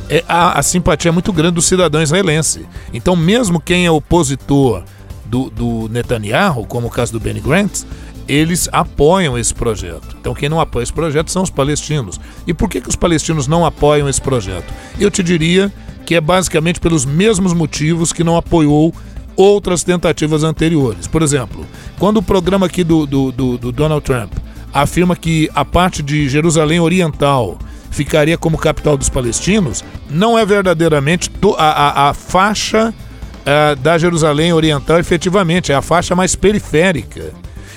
é, 0.09 0.23
a, 0.27 0.57
a, 0.57 0.63
simpatia 0.63 1.09
é 1.09 1.11
muito 1.11 1.31
grande 1.31 1.53
do 1.53 1.61
cidadão 1.61 2.01
israelense. 2.01 2.65
Então, 2.91 3.15
mesmo 3.15 3.61
quem 3.61 3.85
é 3.85 3.91
opositor 3.91 4.81
do, 5.27 5.51
do 5.51 5.87
Netanyahu, 5.89 6.65
como 6.65 6.87
o 6.87 6.89
caso 6.89 7.13
do 7.13 7.19
Benny 7.19 7.39
Gantz, 7.39 7.85
eles 8.31 8.69
apoiam 8.71 9.37
esse 9.37 9.53
projeto. 9.53 10.15
Então, 10.17 10.33
quem 10.33 10.47
não 10.47 10.61
apoia 10.61 10.83
esse 10.83 10.93
projeto 10.93 11.29
são 11.29 11.43
os 11.43 11.49
palestinos. 11.49 12.17
E 12.47 12.53
por 12.53 12.69
que, 12.69 12.79
que 12.79 12.87
os 12.87 12.95
palestinos 12.95 13.45
não 13.45 13.65
apoiam 13.65 14.07
esse 14.07 14.21
projeto? 14.21 14.73
Eu 14.97 15.11
te 15.11 15.21
diria 15.21 15.69
que 16.05 16.15
é 16.15 16.21
basicamente 16.21 16.79
pelos 16.79 17.03
mesmos 17.03 17.51
motivos 17.51 18.13
que 18.13 18.23
não 18.23 18.37
apoiou 18.37 18.95
outras 19.35 19.83
tentativas 19.83 20.45
anteriores. 20.45 21.07
Por 21.07 21.21
exemplo, 21.21 21.67
quando 21.99 22.17
o 22.17 22.23
programa 22.23 22.67
aqui 22.67 22.85
do, 22.85 23.05
do, 23.05 23.33
do, 23.33 23.57
do 23.57 23.71
Donald 23.71 24.03
Trump 24.05 24.31
afirma 24.73 25.13
que 25.13 25.49
a 25.53 25.65
parte 25.65 26.01
de 26.01 26.29
Jerusalém 26.29 26.79
Oriental 26.79 27.59
ficaria 27.89 28.37
como 28.37 28.57
capital 28.57 28.95
dos 28.95 29.09
palestinos, 29.09 29.83
não 30.09 30.39
é 30.39 30.45
verdadeiramente 30.45 31.29
a, 31.57 31.65
a, 31.65 32.09
a 32.09 32.13
faixa 32.13 32.93
uh, 32.93 33.75
da 33.75 33.97
Jerusalém 33.97 34.53
Oriental, 34.53 34.99
efetivamente, 34.99 35.73
é 35.73 35.75
a 35.75 35.81
faixa 35.81 36.15
mais 36.15 36.33
periférica. 36.33 37.33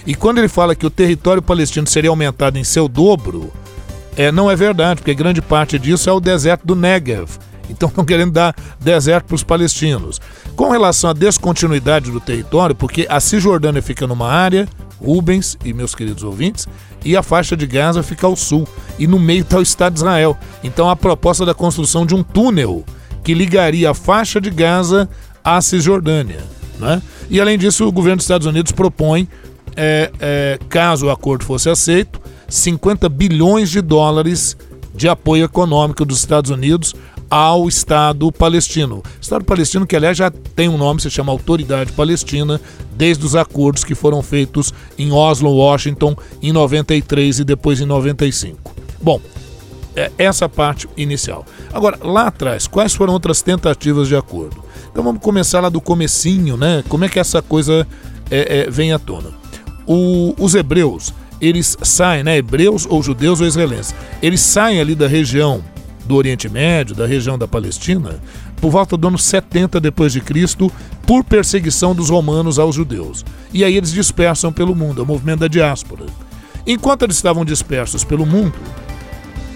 E 0.06 0.14
quando 0.14 0.38
ele 0.38 0.48
fala 0.48 0.74
que 0.74 0.86
o 0.86 0.90
território 0.90 1.40
palestino 1.40 1.86
seria 1.86 2.10
aumentado 2.10 2.58
em 2.58 2.64
seu 2.64 2.88
dobro, 2.88 3.52
é, 4.16 4.30
não 4.30 4.50
é 4.50 4.56
verdade, 4.56 5.00
porque 5.00 5.14
grande 5.14 5.40
parte 5.40 5.78
disso 5.78 6.08
é 6.08 6.12
o 6.12 6.20
deserto 6.20 6.66
do 6.66 6.76
Negev. 6.76 7.30
Então 7.70 7.88
estão 7.88 8.04
querendo 8.04 8.32
dar 8.32 8.54
deserto 8.80 9.26
para 9.26 9.34
os 9.34 9.42
palestinos. 9.42 10.20
Com 10.54 10.70
relação 10.70 11.10
à 11.10 11.12
descontinuidade 11.12 12.10
do 12.10 12.20
território, 12.20 12.74
porque 12.74 13.06
a 13.08 13.18
Cisjordânia 13.18 13.82
fica 13.82 14.06
numa 14.06 14.28
área, 14.28 14.68
Rubens 15.02 15.58
e 15.64 15.72
meus 15.72 15.94
queridos 15.94 16.22
ouvintes, 16.22 16.68
e 17.04 17.16
a 17.16 17.22
faixa 17.22 17.56
de 17.56 17.66
Gaza 17.66 18.02
fica 18.02 18.26
ao 18.26 18.36
sul. 18.36 18.68
E 18.98 19.06
no 19.06 19.18
meio 19.18 19.42
está 19.42 19.58
o 19.58 19.62
Estado 19.62 19.94
de 19.94 20.00
Israel. 20.00 20.36
Então 20.62 20.88
a 20.88 20.96
proposta 20.96 21.44
da 21.44 21.54
construção 21.54 22.06
de 22.06 22.14
um 22.14 22.22
túnel 22.22 22.84
que 23.22 23.34
ligaria 23.34 23.90
a 23.90 23.94
faixa 23.94 24.40
de 24.40 24.50
Gaza 24.50 25.08
à 25.42 25.60
Cisjordânia. 25.60 26.40
Né? 26.78 27.02
E 27.30 27.40
além 27.40 27.58
disso, 27.58 27.86
o 27.86 27.92
governo 27.92 28.16
dos 28.16 28.24
Estados 28.24 28.46
Unidos 28.46 28.72
propõe 28.72 29.28
é, 29.76 30.10
é, 30.20 30.58
caso 30.68 31.06
o 31.06 31.10
acordo 31.10 31.44
fosse 31.44 31.68
aceito, 31.68 32.20
50 32.48 33.08
bilhões 33.08 33.70
de 33.70 33.80
dólares 33.80 34.56
de 34.94 35.08
apoio 35.08 35.44
econômico 35.44 36.04
dos 36.04 36.18
Estados 36.18 36.50
Unidos 36.50 36.94
ao 37.28 37.66
Estado 37.66 38.30
palestino. 38.30 39.02
Estado 39.20 39.44
palestino 39.44 39.86
que, 39.86 39.96
aliás, 39.96 40.16
já 40.16 40.30
tem 40.30 40.68
um 40.68 40.78
nome, 40.78 41.00
se 41.00 41.10
chama 41.10 41.32
Autoridade 41.32 41.92
Palestina, 41.92 42.60
desde 42.96 43.24
os 43.24 43.34
acordos 43.34 43.82
que 43.82 43.94
foram 43.94 44.22
feitos 44.22 44.72
em 44.96 45.10
Oslo, 45.10 45.50
Washington, 45.50 46.16
em 46.40 46.52
93 46.52 47.40
e 47.40 47.44
depois 47.44 47.80
em 47.80 47.86
95. 47.86 48.74
Bom, 49.02 49.20
é 49.96 50.10
essa 50.18 50.48
parte 50.48 50.88
inicial. 50.96 51.44
Agora, 51.72 51.98
lá 52.02 52.28
atrás, 52.28 52.66
quais 52.66 52.94
foram 52.94 53.12
outras 53.12 53.42
tentativas 53.42 54.08
de 54.08 54.16
acordo? 54.16 54.62
Então 54.90 55.02
vamos 55.02 55.20
começar 55.22 55.60
lá 55.60 55.68
do 55.68 55.80
comecinho, 55.80 56.56
né? 56.56 56.84
Como 56.88 57.04
é 57.04 57.08
que 57.08 57.18
essa 57.18 57.42
coisa 57.42 57.86
é, 58.30 58.60
é, 58.60 58.70
vem 58.70 58.92
à 58.92 58.98
tona? 58.98 59.43
O, 59.86 60.34
os 60.38 60.54
hebreus, 60.54 61.12
eles 61.40 61.76
saem, 61.82 62.24
né, 62.24 62.36
hebreus 62.36 62.86
ou 62.88 63.02
judeus 63.02 63.40
ou 63.40 63.46
israelenses, 63.46 63.94
eles 64.22 64.40
saem 64.40 64.80
ali 64.80 64.94
da 64.94 65.06
região 65.06 65.62
do 66.04 66.16
Oriente 66.16 66.48
Médio, 66.48 66.94
da 66.94 67.06
região 67.06 67.38
da 67.38 67.48
Palestina, 67.48 68.20
por 68.60 68.70
volta 68.70 68.96
do 68.96 69.08
ano 69.08 69.18
70 69.18 69.80
depois 69.80 70.12
de 70.12 70.20
Cristo, 70.20 70.70
por 71.06 71.24
perseguição 71.24 71.94
dos 71.94 72.10
romanos 72.10 72.58
aos 72.58 72.74
judeus. 72.74 73.24
E 73.52 73.64
aí 73.64 73.76
eles 73.76 73.92
dispersam 73.92 74.52
pelo 74.52 74.74
mundo, 74.74 75.00
é 75.00 75.04
o 75.04 75.06
movimento 75.06 75.40
da 75.40 75.48
diáspora. 75.48 76.06
Enquanto 76.66 77.02
eles 77.02 77.16
estavam 77.16 77.44
dispersos 77.44 78.04
pelo 78.04 78.24
mundo, 78.24 78.54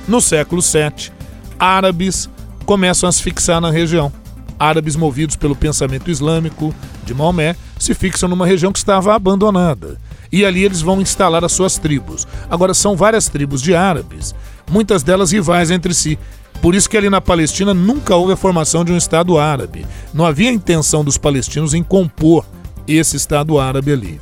no 0.06 0.20
século 0.20 0.60
VII, 0.62 1.10
árabes 1.58 2.28
começam 2.64 3.08
a 3.08 3.12
se 3.12 3.22
fixar 3.22 3.60
na 3.60 3.70
região. 3.70 4.12
Árabes 4.58 4.96
movidos 4.96 5.36
pelo 5.36 5.54
pensamento 5.54 6.10
islâmico 6.10 6.74
de 7.04 7.14
Maomé 7.14 7.56
se 7.78 7.94
fixam 7.94 8.28
numa 8.28 8.46
região 8.46 8.72
que 8.72 8.78
estava 8.78 9.14
abandonada 9.14 9.98
e 10.30 10.44
ali 10.44 10.64
eles 10.64 10.80
vão 10.80 11.00
instalar 11.00 11.44
as 11.44 11.52
suas 11.52 11.78
tribos. 11.78 12.26
Agora, 12.50 12.74
são 12.74 12.96
várias 12.96 13.28
tribos 13.28 13.62
de 13.62 13.74
árabes, 13.74 14.34
muitas 14.70 15.02
delas 15.02 15.32
rivais 15.32 15.70
entre 15.70 15.94
si. 15.94 16.18
Por 16.60 16.74
isso 16.74 16.90
que 16.90 16.96
ali 16.96 17.08
na 17.08 17.20
Palestina 17.20 17.72
nunca 17.72 18.16
houve 18.16 18.32
a 18.32 18.36
formação 18.36 18.84
de 18.84 18.92
um 18.92 18.96
Estado 18.96 19.38
árabe. 19.38 19.86
Não 20.12 20.26
havia 20.26 20.50
intenção 20.50 21.04
dos 21.04 21.16
palestinos 21.16 21.72
em 21.72 21.82
compor 21.82 22.44
esse 22.86 23.16
Estado 23.16 23.58
árabe 23.58 23.92
ali. 23.92 24.20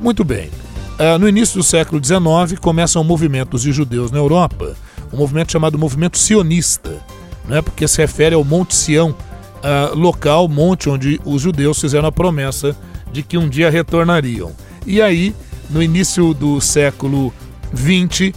Muito 0.00 0.22
bem. 0.22 0.50
Uh, 0.98 1.18
no 1.18 1.28
início 1.28 1.56
do 1.56 1.62
século 1.62 2.02
XIX 2.04 2.58
começam 2.60 3.02
movimentos 3.04 3.62
de 3.62 3.72
judeus 3.72 4.10
na 4.10 4.18
Europa, 4.18 4.76
um 5.12 5.16
movimento 5.16 5.52
chamado 5.52 5.78
movimento 5.78 6.18
sionista, 6.18 7.00
né, 7.46 7.62
porque 7.62 7.86
se 7.86 7.98
refere 7.98 8.34
ao 8.34 8.42
Monte 8.42 8.74
Sião, 8.74 9.10
uh, 9.10 9.96
local, 9.96 10.48
monte 10.48 10.90
onde 10.90 11.20
os 11.24 11.40
judeus 11.40 11.80
fizeram 11.80 12.08
a 12.08 12.12
promessa 12.12 12.76
de 13.12 13.22
que 13.22 13.38
um 13.38 13.48
dia 13.48 13.70
retornariam. 13.70 14.52
E 14.86 15.00
aí 15.00 15.34
no 15.70 15.82
início 15.82 16.32
do 16.32 16.60
século 16.60 17.32
XX, 17.74 18.32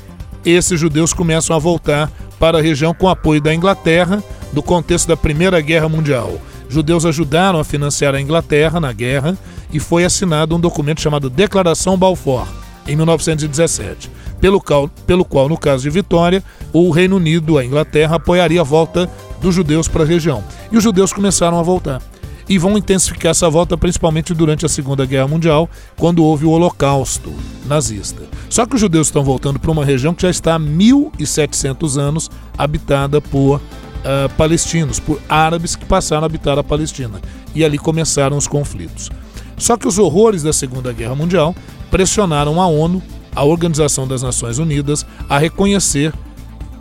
esses 0.46 0.80
judeus 0.80 1.14
começam 1.14 1.56
a 1.56 1.60
voltar 1.60 2.12
para 2.40 2.58
a 2.58 2.62
região 2.62 2.94
com 2.94 3.08
apoio 3.08 3.42
da 3.42 3.54
Inglaterra, 3.54 4.24
no 4.52 4.62
contexto 4.64 5.08
da 5.08 5.16
Primeira 5.16 5.62
Guerra 5.62 5.88
Mundial. 5.88 6.40
Judeus 6.68 7.06
ajudaram 7.06 7.60
a 7.60 7.64
financiar 7.64 8.16
a 8.16 8.22
Inglaterra 8.22 8.80
na 8.80 8.92
guerra 8.92 9.38
e 9.72 9.80
foi 9.80 10.04
assinado 10.04 10.56
um 10.56 10.60
documento 10.60 11.02
chamado 11.02 11.30
Declaração 11.30 11.98
Balfour, 11.98 12.48
em 12.88 12.96
1917, 12.96 14.10
pelo 14.40 14.60
qual, 14.60 14.90
pelo 15.06 15.24
qual, 15.24 15.48
no 15.48 15.58
caso 15.58 15.84
de 15.84 15.90
Vitória, 15.90 16.44
o 16.74 16.90
Reino 16.90 17.18
Unido, 17.18 17.58
a 17.58 17.66
Inglaterra, 17.66 18.16
apoiaria 18.16 18.62
a 18.62 18.66
volta 18.66 19.10
dos 19.40 19.54
judeus 19.54 19.88
para 19.88 20.04
a 20.04 20.08
região. 20.08 20.44
E 20.72 20.78
os 20.78 20.84
judeus 20.84 21.14
começaram 21.14 21.60
a 21.60 21.64
voltar 21.64 22.02
e 22.48 22.58
vão 22.58 22.78
intensificar 22.78 23.32
essa 23.32 23.50
volta 23.50 23.78
principalmente 23.78 24.34
durante 24.34 24.66
a 24.66 24.70
Segunda 24.70 25.06
Guerra 25.06 25.28
Mundial, 25.28 25.70
quando 25.98 26.24
houve 26.24 26.46
o 26.46 26.50
Holocausto 26.50 27.34
nazista. 27.66 28.24
Só 28.50 28.66
que 28.66 28.76
os 28.76 28.82
judeus 28.82 29.08
estão 29.08 29.24
voltando 29.24 29.60
para 29.60 29.72
uma 29.72 29.86
região 29.86 30.14
que 30.14 30.24
já 30.24 30.30
está 30.30 30.56
há 30.56 30.60
1.700 30.60 31.98
anos 32.00 32.30
habitada 32.58 33.22
por 33.22 33.58
uh, 33.58 34.30
palestinos, 34.38 35.00
por 35.00 35.22
árabes 35.30 35.76
que 35.76 35.86
passaram 35.86 36.24
a 36.24 36.26
habitar 36.26 36.58
a 36.58 36.64
Palestina. 36.64 37.22
E 37.54 37.64
ali 37.64 37.78
começaram 37.78 38.38
os 38.38 38.48
conflitos. 38.48 39.10
Só 39.58 39.78
que 39.78 39.88
os 39.88 40.00
horrores 40.00 40.44
da 40.44 40.54
Segunda 40.54 40.92
Guerra 40.92 41.16
Mundial 41.16 41.56
pressionaram 41.90 42.62
a 42.62 42.68
ONU, 42.68 43.02
a 43.36 43.44
Organização 43.44 44.08
das 44.08 44.22
Nações 44.22 44.58
Unidas, 44.58 45.06
a 45.30 45.38
reconhecer 45.38 46.14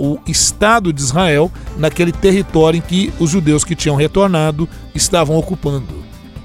o 0.01 0.19
Estado 0.27 0.95
de 0.95 1.03
Israel 1.03 1.53
naquele 1.77 2.11
território 2.11 2.79
em 2.79 2.81
que 2.81 3.13
os 3.21 3.29
judeus 3.29 3.63
que 3.63 3.77
tinham 3.77 3.97
retornado 3.97 4.67
estavam 4.95 5.37
ocupando. 5.37 6.03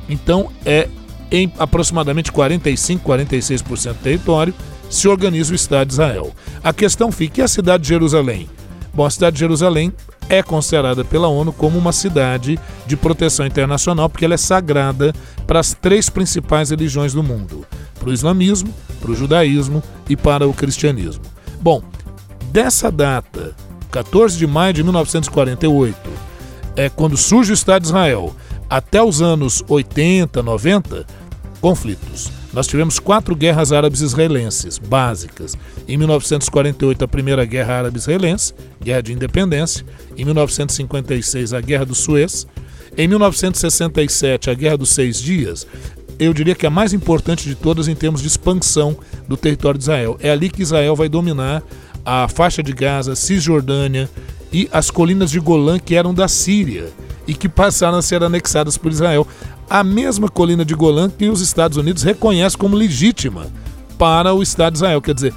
Então, 0.10 0.52
é 0.66 0.90
em 1.32 1.52
aproximadamente 1.58 2.32
45, 2.32 3.10
46% 3.10 3.94
do 3.94 3.96
território 3.96 4.54
se 4.90 5.08
organiza 5.08 5.54
o 5.54 5.56
Estado 5.56 5.88
de 5.88 5.94
Israel. 5.94 6.32
A 6.62 6.74
questão 6.74 7.12
fica: 7.12 7.40
e 7.40 7.44
a 7.44 7.48
cidade 7.48 7.84
de 7.84 7.90
Jerusalém? 7.90 8.50
Bom, 8.94 9.06
a 9.06 9.10
cidade 9.10 9.36
de 9.36 9.40
Jerusalém 9.40 9.92
é 10.30 10.44
considerada 10.44 11.04
pela 11.06 11.28
ONU 11.28 11.54
como 11.54 11.78
uma 11.78 11.92
cidade 11.92 12.60
de 12.86 12.98
proteção 12.98 13.46
internacional, 13.46 14.10
porque 14.10 14.26
ela 14.26 14.34
é 14.34 14.38
sagrada 14.38 15.14
para 15.48 15.60
as 15.60 15.74
três 15.74 16.10
principais 16.10 16.72
religiões 16.72 17.14
do 17.14 17.24
mundo: 17.24 17.66
para 18.00 18.10
o 18.10 18.14
islamismo, 18.14 18.74
para 19.00 19.12
o 19.12 19.16
judaísmo 19.16 19.82
e 20.10 20.16
para 20.16 20.48
o 20.48 20.54
cristianismo. 20.54 21.24
Bom, 21.62 21.82
dessa 22.56 22.90
data, 22.90 23.54
14 23.92 24.38
de 24.38 24.48
maio 24.48 24.74
de 24.74 24.82
1948, 24.82 25.98
é 26.78 26.88
quando 26.88 27.18
surge 27.18 27.52
o 27.52 27.54
Estado 27.54 27.82
de 27.82 27.90
Israel, 27.90 28.34
até 28.70 29.04
os 29.04 29.22
anos 29.22 29.62
80, 29.68 30.42
90, 30.42 31.06
conflitos. 31.60 32.32
Nós 32.54 32.66
tivemos 32.66 32.98
quatro 32.98 33.36
guerras 33.36 33.74
árabes 33.74 34.00
israelenses 34.00 34.78
básicas. 34.78 35.58
Em 35.86 35.98
1948, 35.98 37.04
a 37.04 37.08
Primeira 37.10 37.44
Guerra 37.44 37.80
Árabe-Israelense, 37.80 38.54
Guerra 38.82 39.02
de 39.02 39.12
Independência. 39.12 39.86
Em 40.16 40.24
1956, 40.24 41.52
a 41.52 41.60
Guerra 41.60 41.84
do 41.84 41.94
Suez. 41.94 42.48
Em 42.98 43.06
1967, 43.06 44.50
a 44.50 44.54
Guerra 44.54 44.78
dos 44.78 44.92
Seis 44.92 45.22
Dias. 45.22 45.68
Eu 46.18 46.34
diria 46.34 46.56
que 46.56 46.66
a 46.66 46.70
mais 46.70 46.94
importante 46.94 47.50
de 47.50 47.56
todas 47.56 47.90
em 47.90 47.96
termos 47.96 48.22
de 48.22 48.30
expansão 48.30 48.98
do 49.28 49.36
território 49.36 49.78
de 49.78 49.84
Israel. 49.84 50.18
É 50.22 50.32
ali 50.32 50.50
que 50.50 50.62
Israel 50.62 50.96
vai 50.96 51.10
dominar 51.10 51.62
a 52.06 52.28
faixa 52.28 52.62
de 52.62 52.72
Gaza, 52.72 53.16
Cisjordânia 53.16 54.10
e 54.52 54.70
as 54.72 54.92
colinas 54.92 55.32
de 55.32 55.40
Golã, 55.40 55.80
que 55.80 55.96
eram 55.96 56.14
da 56.14 56.28
Síria 56.28 56.92
e 57.28 57.34
que 57.34 57.50
passaram 57.50 57.98
a 57.98 58.02
ser 58.02 58.24
anexadas 58.24 58.78
por 58.78 58.92
Israel 58.92 59.28
a 59.70 59.84
mesma 59.84 60.30
colina 60.30 60.64
de 60.64 60.76
Golã 60.76 61.10
que 61.10 61.28
os 61.28 61.42
Estados 61.42 61.78
Unidos 61.78 62.04
reconhecem 62.04 62.60
como 62.60 62.76
legítima 62.76 63.48
para 63.98 64.34
o 64.34 64.44
Estado 64.44 64.74
de 64.74 64.80
Israel. 64.80 65.02
Quer 65.02 65.16
dizer, 65.16 65.34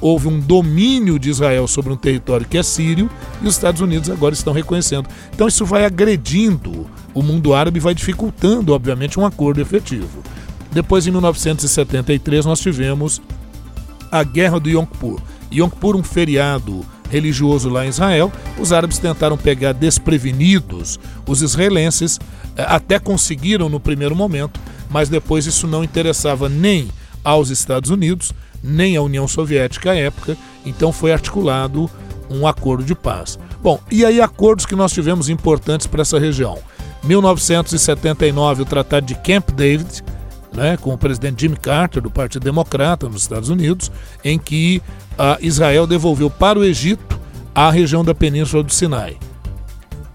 houve 0.00 0.28
um 0.28 0.38
domínio 0.38 1.18
de 1.18 1.30
Israel 1.30 1.66
sobre 1.66 1.92
um 1.92 1.96
território 1.96 2.46
que 2.46 2.56
é 2.56 2.62
sírio 2.62 3.10
e 3.42 3.46
os 3.46 3.54
Estados 3.54 3.80
Unidos 3.80 4.08
agora 4.08 4.34
estão 4.34 4.52
reconhecendo. 4.52 5.08
Então 5.34 5.48
isso 5.48 5.66
vai 5.66 5.84
agredindo 5.84 6.86
o 7.14 7.22
mundo 7.22 7.54
árabe 7.54 7.80
vai 7.80 7.94
dificultando, 7.94 8.72
obviamente, 8.72 9.18
um 9.18 9.26
acordo 9.26 9.60
efetivo. 9.60 10.22
Depois, 10.70 11.06
em 11.06 11.10
1973, 11.10 12.46
nós 12.46 12.60
tivemos 12.60 13.20
a 14.10 14.22
Guerra 14.22 14.58
do 14.58 14.70
Yom 14.70 14.86
Kippur. 14.86 15.20
Yom 15.52 15.70
um 15.96 16.02
feriado 16.02 16.84
religioso 17.10 17.68
lá 17.68 17.84
em 17.84 17.90
Israel, 17.90 18.32
os 18.58 18.72
árabes 18.72 18.98
tentaram 18.98 19.36
pegar 19.36 19.72
desprevenidos 19.72 20.98
os 21.26 21.42
israelenses, 21.42 22.18
eh, 22.56 22.64
até 22.66 22.98
conseguiram 22.98 23.68
no 23.68 23.78
primeiro 23.78 24.16
momento, 24.16 24.58
mas 24.88 25.10
depois 25.10 25.44
isso 25.44 25.66
não 25.66 25.84
interessava 25.84 26.48
nem 26.48 26.88
aos 27.22 27.50
Estados 27.50 27.90
Unidos, 27.90 28.32
nem 28.62 28.96
à 28.96 29.02
União 29.02 29.28
Soviética 29.28 29.90
à 29.90 29.94
época, 29.94 30.36
então 30.64 30.90
foi 30.90 31.12
articulado 31.12 31.90
um 32.30 32.46
acordo 32.46 32.82
de 32.82 32.94
paz. 32.94 33.38
Bom, 33.62 33.78
e 33.90 34.04
aí 34.04 34.20
acordos 34.20 34.64
que 34.64 34.74
nós 34.74 34.92
tivemos 34.92 35.28
importantes 35.28 35.86
para 35.86 36.02
essa 36.02 36.18
região. 36.18 36.58
1979, 37.04 38.62
o 38.62 38.64
Tratado 38.64 39.06
de 39.06 39.14
Camp 39.16 39.50
David, 39.50 40.02
né, 40.54 40.76
com 40.76 40.92
o 40.92 40.98
presidente 40.98 41.40
Jimmy 41.40 41.56
Carter, 41.56 42.02
do 42.02 42.10
Partido 42.10 42.44
Democrata 42.44 43.08
nos 43.08 43.22
Estados 43.22 43.48
Unidos, 43.48 43.90
em 44.24 44.38
que 44.38 44.82
Israel 45.40 45.86
devolveu 45.86 46.30
para 46.30 46.58
o 46.58 46.64
Egito 46.64 47.20
a 47.54 47.70
região 47.70 48.04
da 48.04 48.14
Península 48.14 48.62
do 48.62 48.72
Sinai. 48.72 49.16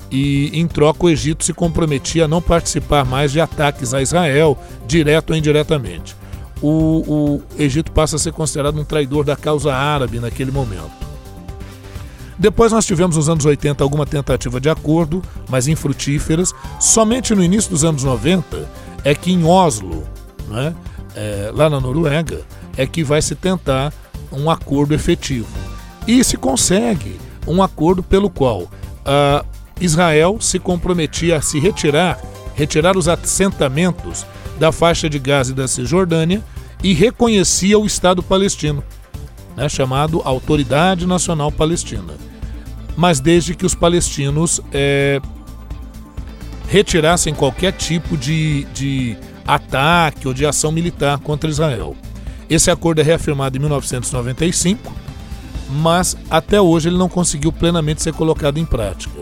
E, 0.10 0.50
em 0.54 0.68
troca, 0.68 1.06
o 1.06 1.10
Egito 1.10 1.44
se 1.44 1.54
comprometia 1.54 2.26
a 2.26 2.28
não 2.28 2.42
participar 2.42 3.06
mais 3.06 3.32
de 3.32 3.42
ataques 3.42 3.94
a 3.94 4.02
Israel, 4.02 4.58
direto 4.88 5.32
ou 5.32 5.36
indiretamente. 5.36 6.16
O, 6.62 7.04
o 7.08 7.42
Egito 7.60 7.92
passa 7.92 8.16
a 8.16 8.20
ser 8.20 8.32
considerado 8.32 8.80
um 8.80 8.86
traidor 8.86 9.24
da 9.24 9.36
causa 9.36 9.74
árabe 9.74 10.20
naquele 10.20 10.52
momento. 10.52 11.08
Depois 12.40 12.72
nós 12.72 12.86
tivemos 12.86 13.16
nos 13.16 13.30
anos 13.30 13.46
80 13.46 13.84
alguma 13.84 14.06
tentativa 14.06 14.60
de 14.60 14.70
acordo, 14.70 15.24
mas 15.50 15.68
infrutíferas. 15.68 16.54
Somente 16.80 17.34
no 17.34 17.44
início 17.44 17.70
dos 17.70 17.84
anos 17.84 18.04
90 18.04 18.70
é 19.04 19.16
que 19.16 19.32
em 19.32 19.44
Oslo, 19.44 20.04
né, 20.48 20.76
é, 21.16 21.52
lá 21.54 21.70
na 21.70 21.80
Noruega, 21.80 22.42
é 22.76 22.86
que 22.86 23.04
vai 23.04 23.22
se 23.22 23.36
tentar 23.36 23.94
um 24.32 24.50
acordo 24.50 24.94
efetivo. 24.94 25.48
E 26.08 26.24
se 26.24 26.38
consegue 26.38 27.20
um 27.46 27.62
acordo 27.62 28.04
pelo 28.04 28.30
qual 28.30 28.62
uh, 28.62 29.46
Israel 29.80 30.38
se 30.40 30.60
comprometia 30.60 31.38
a 31.38 31.42
se 31.42 31.60
retirar, 31.60 32.20
retirar 32.56 32.98
os 32.98 33.08
assentamentos 33.08 34.26
da 34.60 34.72
faixa 34.72 35.10
de 35.10 35.20
Gaza 35.20 35.52
e 35.52 35.56
da 35.56 35.68
Cisjordânia 35.68 36.44
e 36.84 36.94
reconhecia 36.94 37.78
o 37.78 37.86
Estado 37.86 38.22
palestino, 38.22 38.84
né, 39.56 39.68
chamado 39.70 40.22
Autoridade 40.24 41.06
Nacional 41.06 41.52
Palestina. 41.52 42.14
Mas 42.96 43.20
desde 43.20 43.54
que 43.54 43.66
os 43.66 43.76
palestinos 43.76 44.60
é, 44.72 45.22
retirassem 46.68 47.34
qualquer 47.34 47.72
tipo 47.74 48.18
de, 48.18 48.66
de 48.74 49.16
ataque 49.48 50.28
ou 50.28 50.34
de 50.34 50.46
ação 50.46 50.72
militar 50.72 51.18
contra 51.20 51.50
Israel. 51.50 51.96
Esse 52.50 52.70
acordo 52.70 53.00
é 53.00 53.04
reafirmado 53.04 53.58
em 53.58 53.60
1995, 53.60 54.94
mas 55.70 56.18
até 56.30 56.62
hoje 56.62 56.90
ele 56.90 56.98
não 56.98 57.10
conseguiu 57.10 57.52
plenamente 57.52 58.02
ser 58.02 58.14
colocado 58.14 58.58
em 58.58 58.66
prática. 58.66 59.22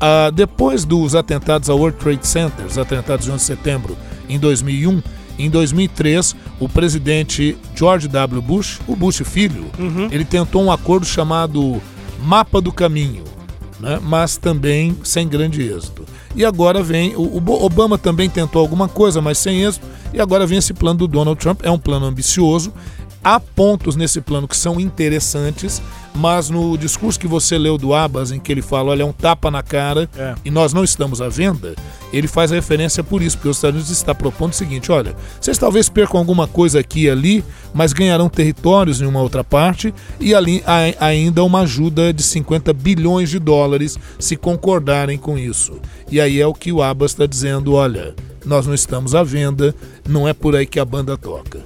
Ah, 0.00 0.30
depois 0.32 0.84
dos 0.84 1.14
atentados 1.14 1.68
ao 1.68 1.78
World 1.78 1.98
Trade 1.98 2.26
Center, 2.26 2.64
os 2.64 2.78
atentados 2.78 3.26
de 3.26 3.32
11 3.32 3.38
de 3.38 3.46
setembro 3.46 3.96
em 4.28 4.38
2001, 4.38 5.02
em 5.38 5.48
2003, 5.48 6.36
o 6.58 6.68
presidente 6.68 7.56
George 7.74 8.08
W. 8.08 8.42
Bush, 8.42 8.80
o 8.86 8.94
Bush 8.94 9.22
filho, 9.24 9.66
uhum. 9.78 10.08
ele 10.10 10.24
tentou 10.24 10.62
um 10.62 10.70
acordo 10.70 11.06
chamado 11.06 11.80
Mapa 12.22 12.60
do 12.60 12.72
Caminho, 12.72 13.24
né? 13.80 13.98
mas 14.02 14.36
também 14.36 14.96
sem 15.02 15.26
grande 15.26 15.62
êxito. 15.62 16.04
E 16.36 16.44
agora 16.44 16.82
vem, 16.82 17.16
o, 17.16 17.22
o 17.22 17.64
Obama 17.64 17.98
também 17.98 18.28
tentou 18.28 18.60
alguma 18.60 18.88
coisa, 18.88 19.20
mas 19.20 19.38
sem 19.38 19.62
êxito, 19.62 19.86
e 20.12 20.20
agora 20.20 20.46
vem 20.46 20.58
esse 20.58 20.74
plano 20.74 20.98
do 20.98 21.08
Donald 21.08 21.40
Trump, 21.40 21.60
é 21.62 21.70
um 21.70 21.78
plano 21.78 22.06
ambicioso, 22.06 22.72
Há 23.22 23.38
pontos 23.38 23.96
nesse 23.96 24.20
plano 24.20 24.48
que 24.48 24.56
são 24.56 24.80
interessantes, 24.80 25.82
mas 26.14 26.50
no 26.50 26.76
discurso 26.76 27.18
que 27.18 27.26
você 27.26 27.56
leu 27.56 27.78
do 27.78 27.94
Abbas, 27.94 28.32
em 28.32 28.38
que 28.38 28.50
ele 28.50 28.62
fala, 28.62 28.90
olha, 28.90 29.02
é 29.02 29.06
um 29.06 29.12
tapa 29.12 29.50
na 29.50 29.62
cara 29.62 30.08
é. 30.16 30.34
e 30.44 30.50
nós 30.50 30.72
não 30.72 30.84
estamos 30.84 31.20
à 31.22 31.28
venda, 31.28 31.74
ele 32.12 32.26
faz 32.26 32.50
referência 32.50 33.02
por 33.02 33.22
isso, 33.22 33.36
porque 33.36 33.48
os 33.48 33.56
Estados 33.56 33.76
Unidos 33.76 33.96
está 33.96 34.14
propondo 34.14 34.52
o 34.52 34.56
seguinte, 34.56 34.90
olha, 34.90 35.14
vocês 35.40 35.56
talvez 35.56 35.88
percam 35.88 36.18
alguma 36.18 36.46
coisa 36.46 36.80
aqui 36.80 37.04
e 37.04 37.10
ali, 37.10 37.44
mas 37.72 37.92
ganharão 37.92 38.28
territórios 38.28 39.00
em 39.00 39.06
uma 39.06 39.20
outra 39.20 39.44
parte 39.44 39.94
e 40.18 40.34
ali 40.34 40.62
há 40.66 41.06
ainda 41.06 41.44
uma 41.44 41.60
ajuda 41.60 42.12
de 42.12 42.22
50 42.22 42.72
bilhões 42.72 43.30
de 43.30 43.38
dólares 43.38 43.98
se 44.18 44.36
concordarem 44.36 45.18
com 45.18 45.38
isso. 45.38 45.80
E 46.10 46.20
aí 46.20 46.40
é 46.40 46.46
o 46.46 46.54
que 46.54 46.72
o 46.72 46.82
Abbas 46.82 47.12
está 47.12 47.26
dizendo, 47.26 47.74
olha, 47.74 48.14
nós 48.44 48.66
não 48.66 48.74
estamos 48.74 49.14
à 49.14 49.22
venda, 49.22 49.74
não 50.08 50.26
é 50.26 50.32
por 50.32 50.56
aí 50.56 50.66
que 50.66 50.80
a 50.80 50.84
banda 50.84 51.16
toca. 51.16 51.60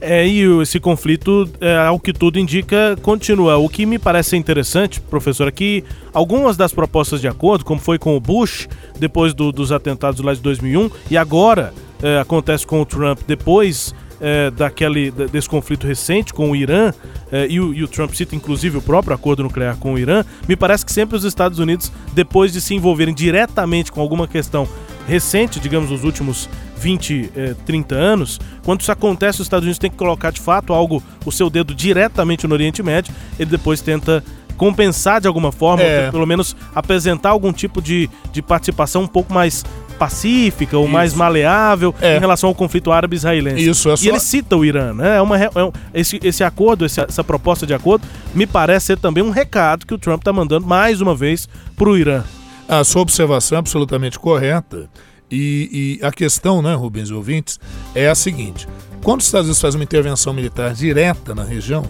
É, 0.00 0.26
e 0.26 0.42
esse 0.62 0.78
conflito, 0.78 1.48
é, 1.60 1.76
ao 1.76 1.98
que 1.98 2.12
tudo 2.12 2.38
indica, 2.38 2.96
continua. 3.02 3.56
O 3.56 3.68
que 3.68 3.84
me 3.88 3.98
parece 3.98 4.36
interessante, 4.36 5.00
professor, 5.00 5.50
que 5.50 5.82
algumas 6.12 6.56
das 6.56 6.72
propostas 6.72 7.20
de 7.20 7.28
acordo, 7.28 7.64
como 7.64 7.80
foi 7.80 7.98
com 7.98 8.16
o 8.16 8.20
Bush, 8.20 8.68
depois 8.98 9.34
do, 9.34 9.50
dos 9.50 9.72
atentados 9.72 10.20
lá 10.20 10.34
de 10.34 10.40
2001, 10.40 10.90
e 11.10 11.16
agora 11.16 11.72
é, 12.02 12.18
acontece 12.18 12.66
com 12.66 12.80
o 12.80 12.86
Trump, 12.86 13.20
depois 13.26 13.94
é, 14.20 14.50
daquele, 14.50 15.10
desse 15.10 15.48
conflito 15.48 15.86
recente 15.86 16.32
com 16.32 16.50
o 16.50 16.56
Irã, 16.56 16.92
é, 17.30 17.46
e, 17.48 17.60
o, 17.60 17.72
e, 17.72 17.82
o, 17.82 17.88
Trump 17.88 18.12
cita 18.14 18.34
inclusive 18.34 18.78
o 18.78 18.82
próprio 18.82 19.14
acordo 19.14 19.42
nuclear 19.42 19.76
com 19.76 19.94
o 19.94 19.98
Irã, 19.98 20.24
me 20.48 20.56
parece 20.56 20.84
que 20.84 20.92
sempre 20.92 21.16
os 21.16 21.24
Estados 21.24 21.58
Unidos, 21.58 21.92
depois 22.12 22.52
de 22.52 22.60
se 22.60 22.74
envolverem 22.74 23.14
diretamente 23.14 23.92
com 23.92 24.00
alguma 24.00 24.26
questão 24.26 24.68
recente, 25.06 25.58
digamos, 25.58 25.90
nos 25.90 26.04
últimos 26.04 26.48
20, 26.78 27.30
eh, 27.36 27.54
30 27.66 27.94
anos, 27.94 28.40
quando 28.64 28.80
isso 28.80 28.92
acontece, 28.92 29.40
os 29.40 29.46
Estados 29.46 29.64
Unidos 29.64 29.78
têm 29.78 29.90
que 29.90 29.96
colocar 29.96 30.30
de 30.30 30.40
fato 30.40 30.72
algo, 30.72 31.02
o 31.24 31.32
seu 31.32 31.50
dedo 31.50 31.74
diretamente 31.74 32.46
no 32.46 32.54
Oriente 32.54 32.82
Médio, 32.82 33.14
ele 33.38 33.50
depois 33.50 33.80
tenta 33.80 34.22
compensar 34.56 35.20
de 35.20 35.28
alguma 35.28 35.52
forma, 35.52 35.82
é. 35.82 36.10
pelo 36.10 36.26
menos 36.26 36.54
apresentar 36.74 37.30
algum 37.30 37.52
tipo 37.52 37.80
de, 37.80 38.10
de 38.32 38.42
participação 38.42 39.02
um 39.02 39.06
pouco 39.06 39.32
mais 39.32 39.64
pacífica 39.98 40.76
ou 40.76 40.84
Isso. 40.84 40.92
mais 40.92 41.14
maleável 41.14 41.94
é. 42.00 42.16
em 42.16 42.20
relação 42.20 42.48
ao 42.48 42.54
conflito 42.54 42.92
árabe-israelense. 42.92 43.68
Isso, 43.68 43.90
é 43.90 43.96
só... 43.96 44.04
E 44.04 44.08
ele 44.08 44.20
cita 44.20 44.56
o 44.56 44.64
Irã, 44.64 44.94
né? 44.94 45.16
É 45.16 45.22
uma, 45.22 45.36
é 45.38 45.64
um, 45.64 45.72
esse, 45.92 46.20
esse 46.22 46.44
acordo, 46.44 46.84
essa, 46.84 47.02
essa 47.02 47.24
proposta 47.24 47.66
de 47.66 47.74
acordo, 47.74 48.06
me 48.34 48.46
parece 48.46 48.86
ser 48.86 48.98
também 48.98 49.22
um 49.22 49.30
recado 49.30 49.86
que 49.86 49.94
o 49.94 49.98
Trump 49.98 50.20
está 50.20 50.32
mandando 50.32 50.66
mais 50.66 51.00
uma 51.00 51.14
vez 51.14 51.48
para 51.76 51.88
o 51.88 51.96
Irã. 51.96 52.22
A 52.68 52.84
sua 52.84 53.02
observação 53.02 53.56
é 53.56 53.58
absolutamente 53.58 54.18
correta. 54.18 54.88
E, 55.30 55.98
e, 56.00 56.04
a 56.04 56.10
questão, 56.10 56.62
né, 56.62 56.74
Rubens 56.74 57.10
e 57.10 57.14
ouvintes, 57.14 57.58
é 57.94 58.08
a 58.08 58.14
seguinte: 58.14 58.66
quando 59.02 59.20
os 59.20 59.26
Estados 59.26 59.46
Unidos 59.46 59.60
fazem 59.60 59.78
uma 59.78 59.84
intervenção 59.84 60.32
militar 60.32 60.72
direta 60.72 61.34
na 61.34 61.44
região, 61.44 61.84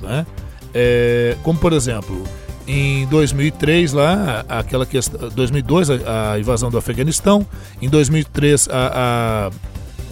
né, 0.00 0.26
é, 0.72 1.36
como 1.42 1.58
por 1.58 1.72
exemplo, 1.72 2.24
em 2.66 3.06
2003 3.06 3.92
lá, 3.92 4.44
aquela 4.48 4.84
questão, 4.84 5.28
2002 5.30 5.90
a, 5.90 6.32
a 6.32 6.38
invasão 6.38 6.70
do 6.70 6.78
Afeganistão, 6.78 7.46
em 7.80 7.88
2003 7.88 8.68
a, 8.70 9.50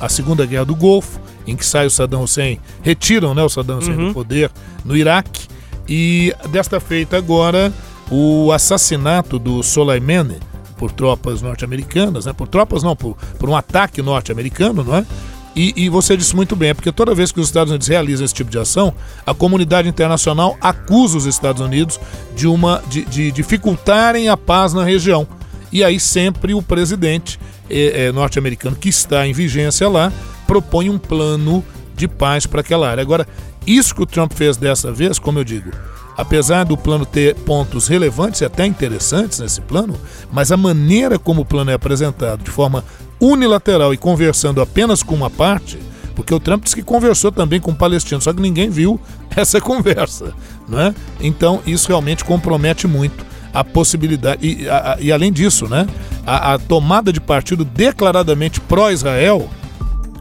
a, 0.00 0.04
a, 0.06 0.08
Segunda 0.08 0.44
Guerra 0.46 0.64
do 0.64 0.74
Golfo, 0.74 1.20
em 1.46 1.54
que 1.54 1.64
sai 1.64 1.86
o 1.86 1.90
Saddam 1.90 2.22
Hussein, 2.22 2.58
retiram 2.82 3.34
né, 3.34 3.42
o 3.42 3.48
Saddam 3.48 3.78
Hussein 3.78 3.96
uhum. 3.96 4.08
do 4.08 4.14
poder 4.14 4.50
no 4.84 4.96
Iraque, 4.96 5.46
e 5.88 6.34
desta 6.50 6.80
feita 6.80 7.16
agora 7.16 7.72
o 8.10 8.50
assassinato 8.52 9.38
do 9.38 9.62
Soleimani 9.62 10.38
por 10.76 10.92
tropas 10.92 11.42
norte-americanas, 11.42 12.26
né? 12.26 12.32
por 12.32 12.48
tropas 12.48 12.82
não, 12.82 12.94
por, 12.94 13.16
por 13.38 13.48
um 13.48 13.56
ataque 13.56 14.02
norte-americano, 14.02 14.84
não 14.84 14.96
é? 14.96 15.06
E, 15.56 15.72
e, 15.74 15.88
você 15.88 16.18
disse 16.18 16.36
muito 16.36 16.54
bem, 16.54 16.68
é 16.68 16.74
porque 16.74 16.92
toda 16.92 17.14
vez 17.14 17.32
que 17.32 17.40
os 17.40 17.46
Estados 17.46 17.70
Unidos 17.70 17.88
realizam 17.88 18.26
esse 18.26 18.34
tipo 18.34 18.50
de 18.50 18.58
ação, 18.58 18.92
a 19.24 19.32
comunidade 19.32 19.88
internacional 19.88 20.54
acusa 20.60 21.16
os 21.16 21.24
Estados 21.24 21.62
Unidos 21.62 21.98
de, 22.36 22.46
uma, 22.46 22.82
de, 22.90 23.06
de 23.06 23.32
dificultarem 23.32 24.28
a 24.28 24.36
paz 24.36 24.74
na 24.74 24.84
região. 24.84 25.26
E 25.72 25.82
aí 25.82 25.98
sempre 25.98 26.52
o 26.52 26.60
presidente 26.60 27.40
é, 27.70 28.04
é, 28.04 28.12
norte-americano 28.12 28.76
que 28.76 28.90
está 28.90 29.26
em 29.26 29.32
vigência 29.32 29.88
lá 29.88 30.12
propõe 30.46 30.90
um 30.90 30.98
plano 30.98 31.64
de 31.96 32.06
paz 32.06 32.44
para 32.44 32.60
aquela 32.60 32.90
área. 32.90 33.00
Agora, 33.00 33.26
isso 33.66 33.94
que 33.94 34.02
o 34.02 34.06
Trump 34.06 34.32
fez 34.34 34.58
dessa 34.58 34.92
vez, 34.92 35.18
como 35.18 35.38
eu 35.38 35.44
digo, 35.44 35.70
apesar 36.16 36.64
do 36.64 36.76
plano 36.76 37.04
ter 37.04 37.34
pontos 37.34 37.88
relevantes 37.88 38.40
e 38.40 38.44
até 38.44 38.64
interessantes 38.64 39.38
nesse 39.38 39.60
plano, 39.60 39.94
mas 40.32 40.50
a 40.50 40.56
maneira 40.56 41.18
como 41.18 41.42
o 41.42 41.44
plano 41.44 41.70
é 41.70 41.74
apresentado 41.74 42.42
de 42.42 42.50
forma 42.50 42.84
unilateral 43.20 43.92
e 43.92 43.96
conversando 43.96 44.60
apenas 44.60 45.02
com 45.02 45.14
uma 45.14 45.30
parte, 45.30 45.78
porque 46.14 46.34
o 46.34 46.40
Trump 46.40 46.64
disse 46.64 46.76
que 46.76 46.82
conversou 46.82 47.30
também 47.30 47.60
com 47.60 47.70
o 47.70 47.76
palestino, 47.76 48.20
só 48.20 48.32
que 48.32 48.40
ninguém 48.40 48.70
viu 48.70 48.98
essa 49.36 49.60
conversa, 49.60 50.32
não 50.68 50.80
é? 50.80 50.94
Então 51.20 51.60
isso 51.66 51.88
realmente 51.88 52.24
compromete 52.24 52.86
muito 52.86 53.24
a 53.52 53.64
possibilidade 53.64 54.46
e, 54.46 54.68
a, 54.68 54.98
e 55.00 55.12
além 55.12 55.32
disso, 55.32 55.66
né, 55.66 55.86
a, 56.26 56.54
a 56.54 56.58
tomada 56.58 57.12
de 57.12 57.20
partido 57.20 57.64
declaradamente 57.64 58.60
pró-Israel 58.60 59.48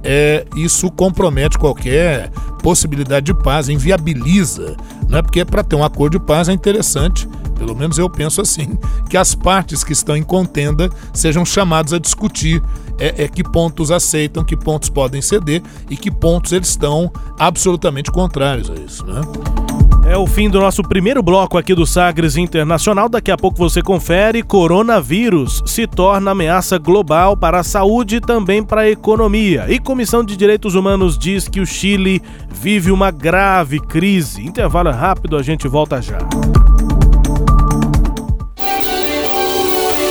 é, 0.03 0.45
isso 0.55 0.91
compromete 0.91 1.57
qualquer 1.57 2.31
possibilidade 2.65 3.27
de 3.27 3.33
paz, 3.35 3.69
inviabiliza. 3.69 4.75
Não 5.07 5.19
é 5.19 5.21
porque 5.21 5.45
para 5.45 5.63
ter 5.63 5.75
um 5.75 5.83
acordo 5.83 6.17
de 6.17 6.25
paz 6.25 6.49
é 6.49 6.51
interessante, 6.51 7.29
pelo 7.59 7.75
menos 7.75 7.99
eu 7.99 8.09
penso 8.09 8.41
assim, 8.41 8.75
que 9.07 9.15
as 9.15 9.35
partes 9.35 9.83
que 9.83 9.93
estão 9.93 10.17
em 10.17 10.23
contenda 10.23 10.89
sejam 11.13 11.45
chamadas 11.45 11.93
a 11.93 11.99
discutir 11.99 12.63
é, 12.97 13.25
é, 13.25 13.27
que 13.27 13.43
pontos 13.43 13.91
aceitam, 13.91 14.43
que 14.43 14.57
pontos 14.57 14.89
podem 14.89 15.21
ceder 15.21 15.61
e 15.91 15.95
que 15.95 16.09
pontos 16.09 16.53
eles 16.53 16.69
estão 16.69 17.11
absolutamente 17.37 18.11
contrários 18.11 18.67
a 18.67 18.73
isso. 18.73 19.05
Né? 19.05 19.21
É 20.07 20.15
o 20.15 20.27
fim 20.27 20.47
do 20.49 20.59
nosso 20.59 20.83
primeiro 20.83 21.23
bloco 21.23 21.57
aqui 21.57 21.73
do 21.73 21.85
Sagres 21.85 22.37
Internacional. 22.37 23.09
Daqui 23.09 23.31
a 23.31 23.37
pouco 23.37 23.57
você 23.57 23.81
confere. 23.81 24.43
Coronavírus 24.43 25.63
se 25.65 25.87
torna 25.87 26.29
ameaça 26.29 26.77
global 26.77 27.35
para 27.35 27.59
a 27.59 27.63
saúde 27.63 28.17
e 28.17 28.21
também 28.21 28.63
para 28.63 28.81
a 28.81 28.89
economia. 28.89 29.65
E 29.67 29.79
Comissão 29.79 30.23
de 30.23 30.37
Direitos 30.37 30.75
Humanos 30.75 31.17
diz 31.17 31.47
que 31.47 31.59
o 31.59 31.65
Chile 31.65 32.21
vive 32.51 32.91
uma 32.91 33.09
grave 33.09 33.79
crise. 33.79 34.45
Intervalo 34.45 34.91
rápido, 34.91 35.37
a 35.37 35.41
gente 35.41 35.67
volta 35.67 35.99
já. 35.99 36.19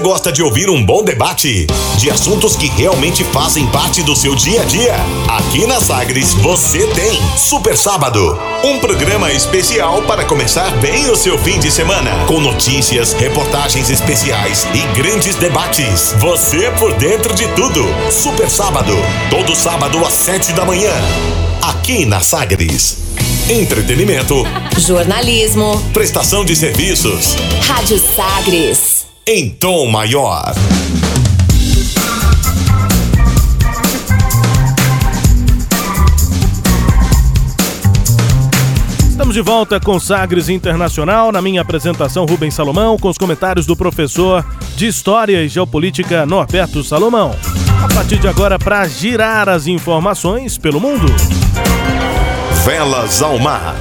gosta 0.00 0.30
de 0.30 0.42
ouvir 0.42 0.70
um 0.70 0.84
bom 0.84 1.02
debate? 1.02 1.66
De 1.98 2.08
assuntos 2.08 2.56
que 2.56 2.68
realmente 2.68 3.24
fazem 3.24 3.66
parte 3.66 4.02
do 4.02 4.14
seu 4.14 4.34
dia 4.34 4.62
a 4.62 4.64
dia? 4.64 4.94
Aqui 5.28 5.66
na 5.66 5.80
Sagres 5.80 6.34
você 6.34 6.86
tem 6.86 7.20
Super 7.36 7.76
Sábado 7.76 8.38
um 8.64 8.78
programa 8.78 9.32
especial 9.32 10.02
para 10.02 10.24
começar 10.24 10.70
bem 10.78 11.10
o 11.10 11.16
seu 11.16 11.36
fim 11.36 11.58
de 11.58 11.70
semana. 11.70 12.10
Com 12.26 12.40
notícias, 12.40 13.12
reportagens 13.12 13.90
especiais 13.90 14.66
e 14.72 14.96
grandes 14.96 15.34
debates. 15.34 16.14
Você 16.18 16.70
por 16.78 16.92
dentro 16.94 17.34
de 17.34 17.48
tudo. 17.48 17.84
Super 18.10 18.48
Sábado. 18.48 18.94
Todo 19.30 19.56
sábado 19.56 20.04
às 20.04 20.14
sete 20.14 20.52
da 20.52 20.64
manhã. 20.64 20.92
Aqui 21.60 22.04
na 22.04 22.20
Sagres. 22.20 22.98
Entretenimento. 23.50 24.44
Jornalismo. 24.78 25.82
Prestação 25.92 26.44
de 26.44 26.54
serviços. 26.54 27.36
Rádio 27.66 27.98
Sagres 27.98 29.11
em 29.26 29.50
tom 29.50 29.86
maior. 29.86 30.52
Estamos 39.08 39.34
de 39.34 39.40
volta 39.40 39.78
com 39.78 40.00
Sagres 40.00 40.48
Internacional, 40.48 41.30
na 41.30 41.40
minha 41.40 41.60
apresentação 41.60 42.24
Rubens 42.24 42.54
Salomão, 42.54 42.98
com 42.98 43.08
os 43.08 43.16
comentários 43.16 43.64
do 43.64 43.76
professor 43.76 44.44
de 44.76 44.88
História 44.88 45.44
e 45.44 45.48
Geopolítica 45.48 46.26
Norberto 46.26 46.82
Salomão. 46.82 47.36
A 47.84 47.94
partir 47.94 48.18
de 48.18 48.26
agora, 48.26 48.58
para 48.58 48.86
girar 48.88 49.48
as 49.48 49.68
informações 49.68 50.58
pelo 50.58 50.80
mundo. 50.80 51.06
Velas 52.64 53.22
ao 53.22 53.38
mar. 53.38 53.76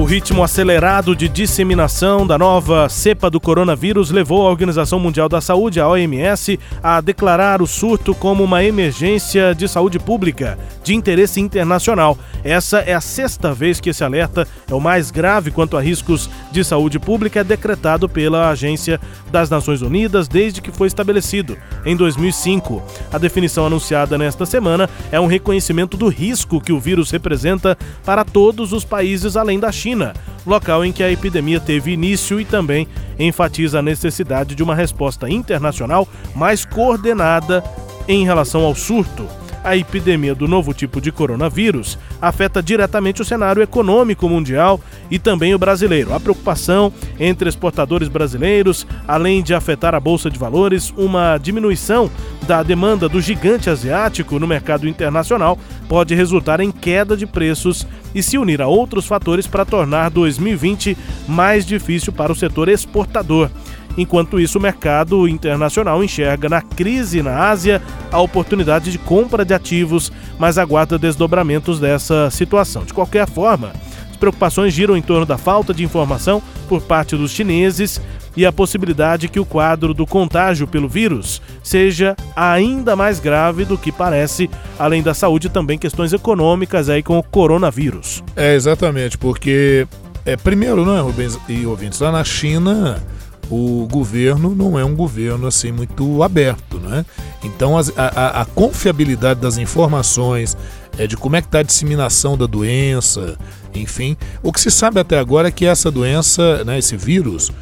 O 0.00 0.04
ritmo 0.04 0.42
acelerado 0.42 1.14
de 1.14 1.28
disseminação 1.28 2.26
da 2.26 2.38
nova 2.38 2.88
cepa 2.88 3.28
do 3.28 3.38
coronavírus 3.38 4.10
levou 4.10 4.46
a 4.46 4.50
Organização 4.50 4.98
Mundial 4.98 5.28
da 5.28 5.42
Saúde, 5.42 5.78
a 5.78 5.86
OMS, 5.86 6.58
a 6.82 7.02
declarar 7.02 7.60
o 7.60 7.66
surto 7.66 8.14
como 8.14 8.42
uma 8.42 8.64
emergência 8.64 9.54
de 9.54 9.68
saúde 9.68 9.98
pública 9.98 10.58
de 10.82 10.94
interesse 10.94 11.38
internacional. 11.38 12.16
Essa 12.42 12.78
é 12.78 12.94
a 12.94 13.00
sexta 13.02 13.52
vez 13.52 13.78
que 13.78 13.90
esse 13.90 14.02
alerta 14.02 14.48
é 14.70 14.74
o 14.74 14.80
mais 14.80 15.10
grave 15.10 15.50
quanto 15.50 15.76
a 15.76 15.82
riscos 15.82 16.30
de 16.50 16.64
saúde 16.64 16.98
pública 16.98 17.44
decretado 17.44 18.08
pela 18.08 18.48
Agência 18.48 18.98
das 19.30 19.50
Nações 19.50 19.82
Unidas 19.82 20.28
desde 20.28 20.62
que 20.62 20.72
foi 20.72 20.88
estabelecido, 20.88 21.58
em 21.84 21.94
2005. 21.94 22.82
A 23.12 23.18
definição 23.18 23.66
anunciada 23.66 24.16
nesta 24.16 24.46
semana 24.46 24.88
é 25.12 25.20
um 25.20 25.26
reconhecimento 25.26 25.98
do 25.98 26.08
risco 26.08 26.58
que 26.58 26.72
o 26.72 26.80
vírus 26.80 27.10
representa 27.10 27.76
para 28.02 28.24
todos 28.24 28.72
os 28.72 28.82
países 28.82 29.36
além 29.36 29.60
da 29.60 29.70
China, 29.70 29.89
local 30.46 30.84
em 30.84 30.92
que 30.92 31.02
a 31.02 31.10
epidemia 31.10 31.60
teve 31.60 31.92
início 31.92 32.40
e 32.40 32.44
também 32.44 32.86
enfatiza 33.18 33.78
a 33.78 33.82
necessidade 33.82 34.54
de 34.54 34.62
uma 34.62 34.74
resposta 34.74 35.28
internacional 35.28 36.08
mais 36.34 36.64
coordenada 36.64 37.62
em 38.08 38.24
relação 38.24 38.62
ao 38.62 38.74
surto 38.74 39.26
a 39.62 39.76
epidemia 39.76 40.34
do 40.34 40.48
novo 40.48 40.72
tipo 40.72 41.00
de 41.00 41.12
coronavírus 41.12 41.98
afeta 42.20 42.62
diretamente 42.62 43.20
o 43.20 43.24
cenário 43.24 43.62
econômico 43.62 44.28
mundial 44.28 44.80
e 45.10 45.18
também 45.18 45.54
o 45.54 45.58
brasileiro. 45.58 46.14
A 46.14 46.20
preocupação 46.20 46.92
entre 47.18 47.48
exportadores 47.48 48.08
brasileiros, 48.08 48.86
além 49.06 49.42
de 49.42 49.54
afetar 49.54 49.94
a 49.94 50.00
bolsa 50.00 50.30
de 50.30 50.38
valores, 50.38 50.92
uma 50.96 51.38
diminuição 51.38 52.10
da 52.46 52.62
demanda 52.62 53.08
do 53.08 53.20
gigante 53.20 53.68
asiático 53.68 54.38
no 54.38 54.46
mercado 54.46 54.88
internacional 54.88 55.58
pode 55.90 56.14
resultar 56.14 56.60
em 56.60 56.70
queda 56.70 57.16
de 57.16 57.26
preços 57.26 57.84
e 58.14 58.22
se 58.22 58.38
unir 58.38 58.62
a 58.62 58.68
outros 58.68 59.06
fatores 59.06 59.48
para 59.48 59.64
tornar 59.64 60.08
2020 60.08 60.96
mais 61.26 61.66
difícil 61.66 62.12
para 62.12 62.30
o 62.30 62.34
setor 62.36 62.68
exportador. 62.68 63.50
Enquanto 63.98 64.38
isso, 64.38 64.56
o 64.56 64.62
mercado 64.62 65.26
internacional 65.26 66.02
enxerga 66.04 66.48
na 66.48 66.62
crise 66.62 67.24
na 67.24 67.48
Ásia 67.48 67.82
a 68.12 68.20
oportunidade 68.20 68.92
de 68.92 68.98
compra 68.98 69.44
de 69.44 69.52
ativos, 69.52 70.12
mas 70.38 70.58
aguarda 70.58 70.96
desdobramentos 70.96 71.80
dessa 71.80 72.30
situação. 72.30 72.84
De 72.84 72.94
qualquer 72.94 73.28
forma, 73.28 73.72
preocupações 74.20 74.72
giram 74.72 74.96
em 74.96 75.02
torno 75.02 75.26
da 75.26 75.36
falta 75.38 75.74
de 75.74 75.82
informação 75.82 76.40
por 76.68 76.82
parte 76.82 77.16
dos 77.16 77.32
chineses 77.32 78.00
e 78.36 78.46
a 78.46 78.52
possibilidade 78.52 79.28
que 79.28 79.40
o 79.40 79.44
quadro 79.44 79.92
do 79.92 80.06
contágio 80.06 80.66
pelo 80.66 80.88
vírus 80.88 81.42
seja 81.62 82.14
ainda 82.36 82.94
mais 82.94 83.18
grave 83.18 83.64
do 83.64 83.76
que 83.76 83.90
parece, 83.90 84.48
além 84.78 85.02
da 85.02 85.14
saúde 85.14 85.48
também 85.48 85.78
questões 85.78 86.12
econômicas 86.12 86.88
aí 86.88 87.02
com 87.02 87.18
o 87.18 87.22
coronavírus. 87.22 88.22
É 88.36 88.54
exatamente, 88.54 89.18
porque 89.18 89.88
é 90.24 90.36
primeiro, 90.36 90.84
não 90.84 90.96
é, 90.96 91.00
Rubens 91.00 91.38
e 91.48 91.66
ouvintes, 91.66 91.98
lá 91.98 92.12
na 92.12 92.22
China 92.22 93.02
o 93.50 93.88
governo 93.90 94.54
não 94.54 94.78
é 94.78 94.84
um 94.84 94.94
governo 94.94 95.48
assim 95.48 95.72
muito 95.72 96.22
aberto, 96.22 96.78
né? 96.78 97.04
Então 97.42 97.76
a, 97.76 97.82
a, 97.96 98.42
a 98.42 98.44
confiabilidade 98.44 99.40
das 99.40 99.58
informações, 99.58 100.56
é, 100.96 101.06
de 101.06 101.16
como 101.16 101.34
é 101.34 101.40
que 101.40 101.48
está 101.48 101.58
a 101.58 101.62
disseminação 101.64 102.38
da 102.38 102.46
doença, 102.46 103.36
enfim, 103.74 104.16
o 104.42 104.52
que 104.52 104.60
se 104.60 104.70
sabe 104.70 104.98
até 104.98 105.18
agora 105.18 105.48
é 105.48 105.50
que 105.50 105.66
essa 105.66 105.90
doença, 105.90 106.64
né, 106.64 106.78
esse 106.78 106.96
vírus, 106.96 107.52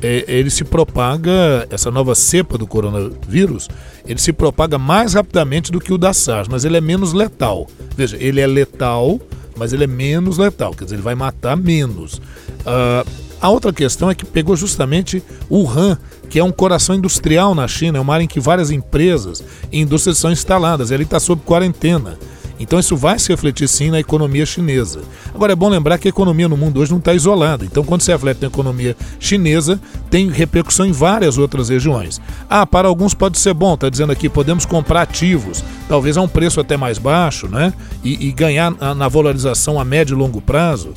é, 0.00 0.24
ele 0.28 0.50
se 0.50 0.64
propaga, 0.64 1.66
essa 1.70 1.90
nova 1.90 2.14
cepa 2.14 2.56
do 2.56 2.66
coronavírus, 2.66 3.68
ele 4.06 4.20
se 4.20 4.32
propaga 4.32 4.78
mais 4.78 5.14
rapidamente 5.14 5.72
do 5.72 5.80
que 5.80 5.92
o 5.92 5.98
da 5.98 6.12
SARS, 6.12 6.48
mas 6.48 6.64
ele 6.64 6.76
é 6.76 6.80
menos 6.80 7.12
letal. 7.12 7.66
Veja, 7.96 8.16
ele 8.20 8.40
é 8.40 8.46
letal, 8.46 9.20
mas 9.56 9.72
ele 9.72 9.84
é 9.84 9.88
menos 9.88 10.38
letal, 10.38 10.72
quer 10.72 10.84
dizer, 10.84 10.96
ele 10.96 11.02
vai 11.02 11.14
matar 11.14 11.56
menos. 11.56 12.14
Uh, 12.60 13.28
A 13.40 13.50
outra 13.50 13.72
questão 13.72 14.10
é 14.10 14.16
que 14.16 14.24
pegou 14.24 14.56
justamente 14.56 15.22
Wuhan, 15.48 15.96
que 16.28 16.40
é 16.40 16.44
um 16.44 16.50
coração 16.50 16.94
industrial 16.96 17.54
na 17.54 17.68
China, 17.68 17.98
é 17.98 18.00
uma 18.00 18.12
área 18.12 18.24
em 18.24 18.28
que 18.28 18.40
várias 18.40 18.70
empresas 18.70 19.44
e 19.70 19.80
indústrias 19.80 20.18
são 20.18 20.32
instaladas, 20.32 20.90
e 20.90 20.94
ali 20.94 21.04
está 21.04 21.20
sob 21.20 21.40
quarentena. 21.44 22.18
Então 22.58 22.78
isso 22.78 22.96
vai 22.96 23.18
se 23.18 23.28
refletir 23.28 23.68
sim 23.68 23.90
na 23.90 24.00
economia 24.00 24.44
chinesa. 24.44 25.00
Agora 25.34 25.52
é 25.52 25.56
bom 25.56 25.68
lembrar 25.68 25.98
que 25.98 26.08
a 26.08 26.10
economia 26.10 26.48
no 26.48 26.56
mundo 26.56 26.80
hoje 26.80 26.90
não 26.90 26.98
está 26.98 27.14
isolada. 27.14 27.64
Então 27.64 27.84
quando 27.84 28.02
se 28.02 28.10
reflete 28.10 28.42
na 28.42 28.48
economia 28.48 28.96
chinesa, 29.20 29.80
tem 30.10 30.30
repercussão 30.30 30.86
em 30.86 30.92
várias 30.92 31.38
outras 31.38 31.68
regiões. 31.68 32.20
Ah, 32.48 32.66
para 32.66 32.88
alguns 32.88 33.14
pode 33.14 33.38
ser 33.38 33.54
bom, 33.54 33.74
está 33.74 33.88
dizendo 33.88 34.12
aqui, 34.12 34.28
podemos 34.28 34.64
comprar 34.66 35.02
ativos, 35.02 35.62
talvez 35.88 36.16
a 36.16 36.22
um 36.22 36.28
preço 36.28 36.60
até 36.60 36.76
mais 36.76 36.98
baixo, 36.98 37.48
né? 37.48 37.72
E, 38.02 38.28
e 38.28 38.32
ganhar 38.32 38.72
na 38.94 39.08
valorização 39.08 39.80
a 39.80 39.84
médio 39.84 40.14
e 40.14 40.18
longo 40.18 40.40
prazo. 40.40 40.92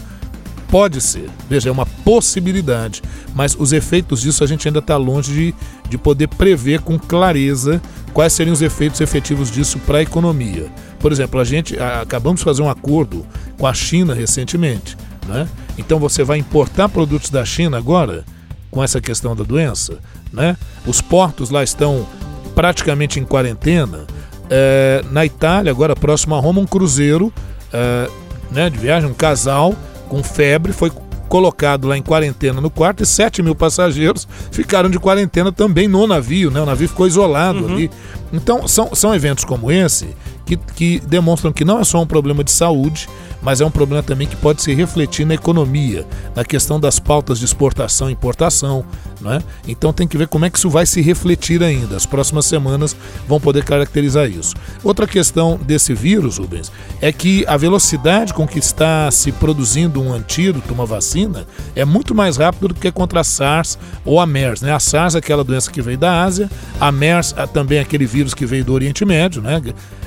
Pode 0.72 1.02
ser, 1.02 1.30
veja, 1.50 1.68
é 1.68 1.72
uma 1.72 1.86
possibilidade, 1.86 3.02
mas 3.36 3.58
os 3.60 3.74
efeitos 3.74 4.22
disso 4.22 4.42
a 4.42 4.48
gente 4.48 4.66
ainda 4.66 4.80
está 4.80 4.96
longe 4.96 5.34
de, 5.34 5.56
de 5.90 5.98
poder 5.98 6.30
prever 6.30 6.80
com 6.80 6.98
clareza 6.98 7.82
quais 8.14 8.32
seriam 8.32 8.54
os 8.54 8.62
efeitos 8.62 9.02
efetivos 9.02 9.52
disso 9.52 9.78
para 9.80 9.98
a 9.98 10.02
economia. 10.02 10.72
Por 10.98 11.12
exemplo, 11.12 11.42
a 11.42 11.44
gente 11.44 11.78
a, 11.78 12.00
acabamos 12.00 12.40
de 12.40 12.46
fazer 12.46 12.62
um 12.62 12.70
acordo 12.70 13.26
com 13.58 13.68
a 13.68 13.74
China 13.74 14.14
recentemente, 14.14 14.96
né? 15.28 15.46
Então 15.78 16.00
você 16.00 16.24
vai 16.24 16.38
importar 16.38 16.88
produtos 16.88 17.30
da 17.30 17.44
China 17.44 17.78
agora 17.78 18.24
com 18.72 18.82
essa 18.82 19.02
questão 19.02 19.36
da 19.36 19.44
doença, 19.44 20.00
né? 20.32 20.56
Os 20.88 21.02
portos 21.02 21.50
lá 21.50 21.64
estão 21.64 22.08
praticamente 22.56 23.20
em 23.20 23.26
quarentena. 23.26 24.06
É, 24.50 25.04
na 25.12 25.26
Itália, 25.26 25.70
agora 25.70 25.98
próximo 25.98 26.34
a 26.34 26.40
Roma, 26.40 26.62
um 26.62 26.66
cruzeiro 26.66 27.34
é, 27.74 28.10
né, 28.50 28.70
de 28.70 28.78
viagem, 28.78 29.10
um 29.10 29.14
casal 29.14 29.76
com 30.12 30.22
febre, 30.22 30.74
foi 30.74 30.92
colocado 31.30 31.88
lá 31.88 31.98
em 31.98 32.02
quarentena 32.02 32.60
no 32.60 32.70
quarto 32.70 33.02
e 33.02 33.06
7 33.06 33.42
mil 33.42 33.56
passageiros 33.56 34.28
ficaram 34.52 34.90
de 34.90 35.00
quarentena 35.00 35.54
também 35.54 35.88
no 35.88 36.06
navio, 36.06 36.52
né? 36.52 36.60
O 36.60 36.66
navio 36.66 36.90
ficou 36.90 37.08
isolado 37.08 37.60
uhum. 37.60 37.74
ali. 37.74 37.92
Então, 38.34 38.68
são, 38.68 38.94
são 38.94 39.16
eventos 39.16 39.46
como 39.46 39.72
esse 39.72 40.10
que, 40.58 41.00
que 41.00 41.08
demonstram 41.08 41.54
que 41.54 41.64
não 41.64 41.80
é 41.80 41.84
só 41.84 42.02
um 42.02 42.08
problema 42.08 42.44
de 42.44 42.52
saúde, 42.52 43.08
mas 43.42 43.62
é 43.62 43.66
um 43.66 43.72
problema 43.72 44.04
também 44.04 44.28
que 44.28 44.36
pode 44.36 44.62
se 44.62 44.74
refletir 44.74 45.26
na 45.26 45.34
economia, 45.34 46.06
na 46.36 46.44
questão 46.44 46.80
das 46.80 47.00
pautas 47.00 47.40
de 47.40 47.46
exportação 47.46 48.10
e 48.10 48.14
importação. 48.14 48.86
Né? 49.20 49.42
Então 49.68 49.94
tem 49.94 50.08
que 50.08 50.18
ver 50.18 50.28
como 50.28 50.46
é 50.46 50.50
que 50.50 50.58
isso 50.58 50.70
vai 50.70 50.86
se 50.86 51.02
refletir 51.02 51.64
ainda. 51.64 51.96
As 51.96 52.06
próximas 52.06 52.46
semanas 52.46 52.96
vão 53.28 53.40
poder 53.40 53.64
caracterizar 53.64 54.30
isso. 54.30 54.56
Outra 54.84 55.08
questão 55.08 55.60
desse 55.62 55.94
vírus, 55.94 56.38
Rubens, 56.38 56.72
é 57.00 57.12
que 57.12 57.46
a 57.48 57.56
velocidade 57.56 58.34
com 58.34 58.48
que 58.48 58.60
está 58.60 59.10
se 59.12 59.32
produzindo 59.32 60.02
um 60.02 60.14
antídoto, 60.14 60.74
uma 60.74 60.86
vacina, 60.86 61.46
é 61.76 61.86
muito 61.86 62.14
mais 62.14 62.38
rápido 62.38 62.70
do 62.70 62.74
que 62.74 62.92
contra 62.92 63.22
a 63.22 63.24
SARS 63.24 63.78
ou 64.04 64.20
a 64.20 64.26
MERS. 64.26 64.62
Né? 64.62 64.74
A 64.74 64.80
SARS 64.80 65.16
é 65.16 65.20
aquela 65.20 65.44
doença 65.44 65.72
que 65.72 65.82
veio 65.82 65.98
da 65.98 66.24
Ásia, 66.24 66.50
a 66.80 66.92
MERS 66.92 67.34
é 67.38 67.46
também 67.46 67.80
aquele 67.80 68.06
vírus 68.06 68.34
que 68.34 68.46
veio 68.46 68.66
do 68.66 68.74
Oriente 68.74 69.06
Médio, 69.06 69.42
né? 69.42 69.62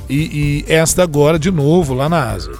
E, 0.08 0.64
e 0.66 0.72
esta 0.72 1.02
agora 1.02 1.38
de 1.38 1.50
novo 1.50 1.94
lá 1.94 2.08
na 2.08 2.30
Ásia. 2.30 2.52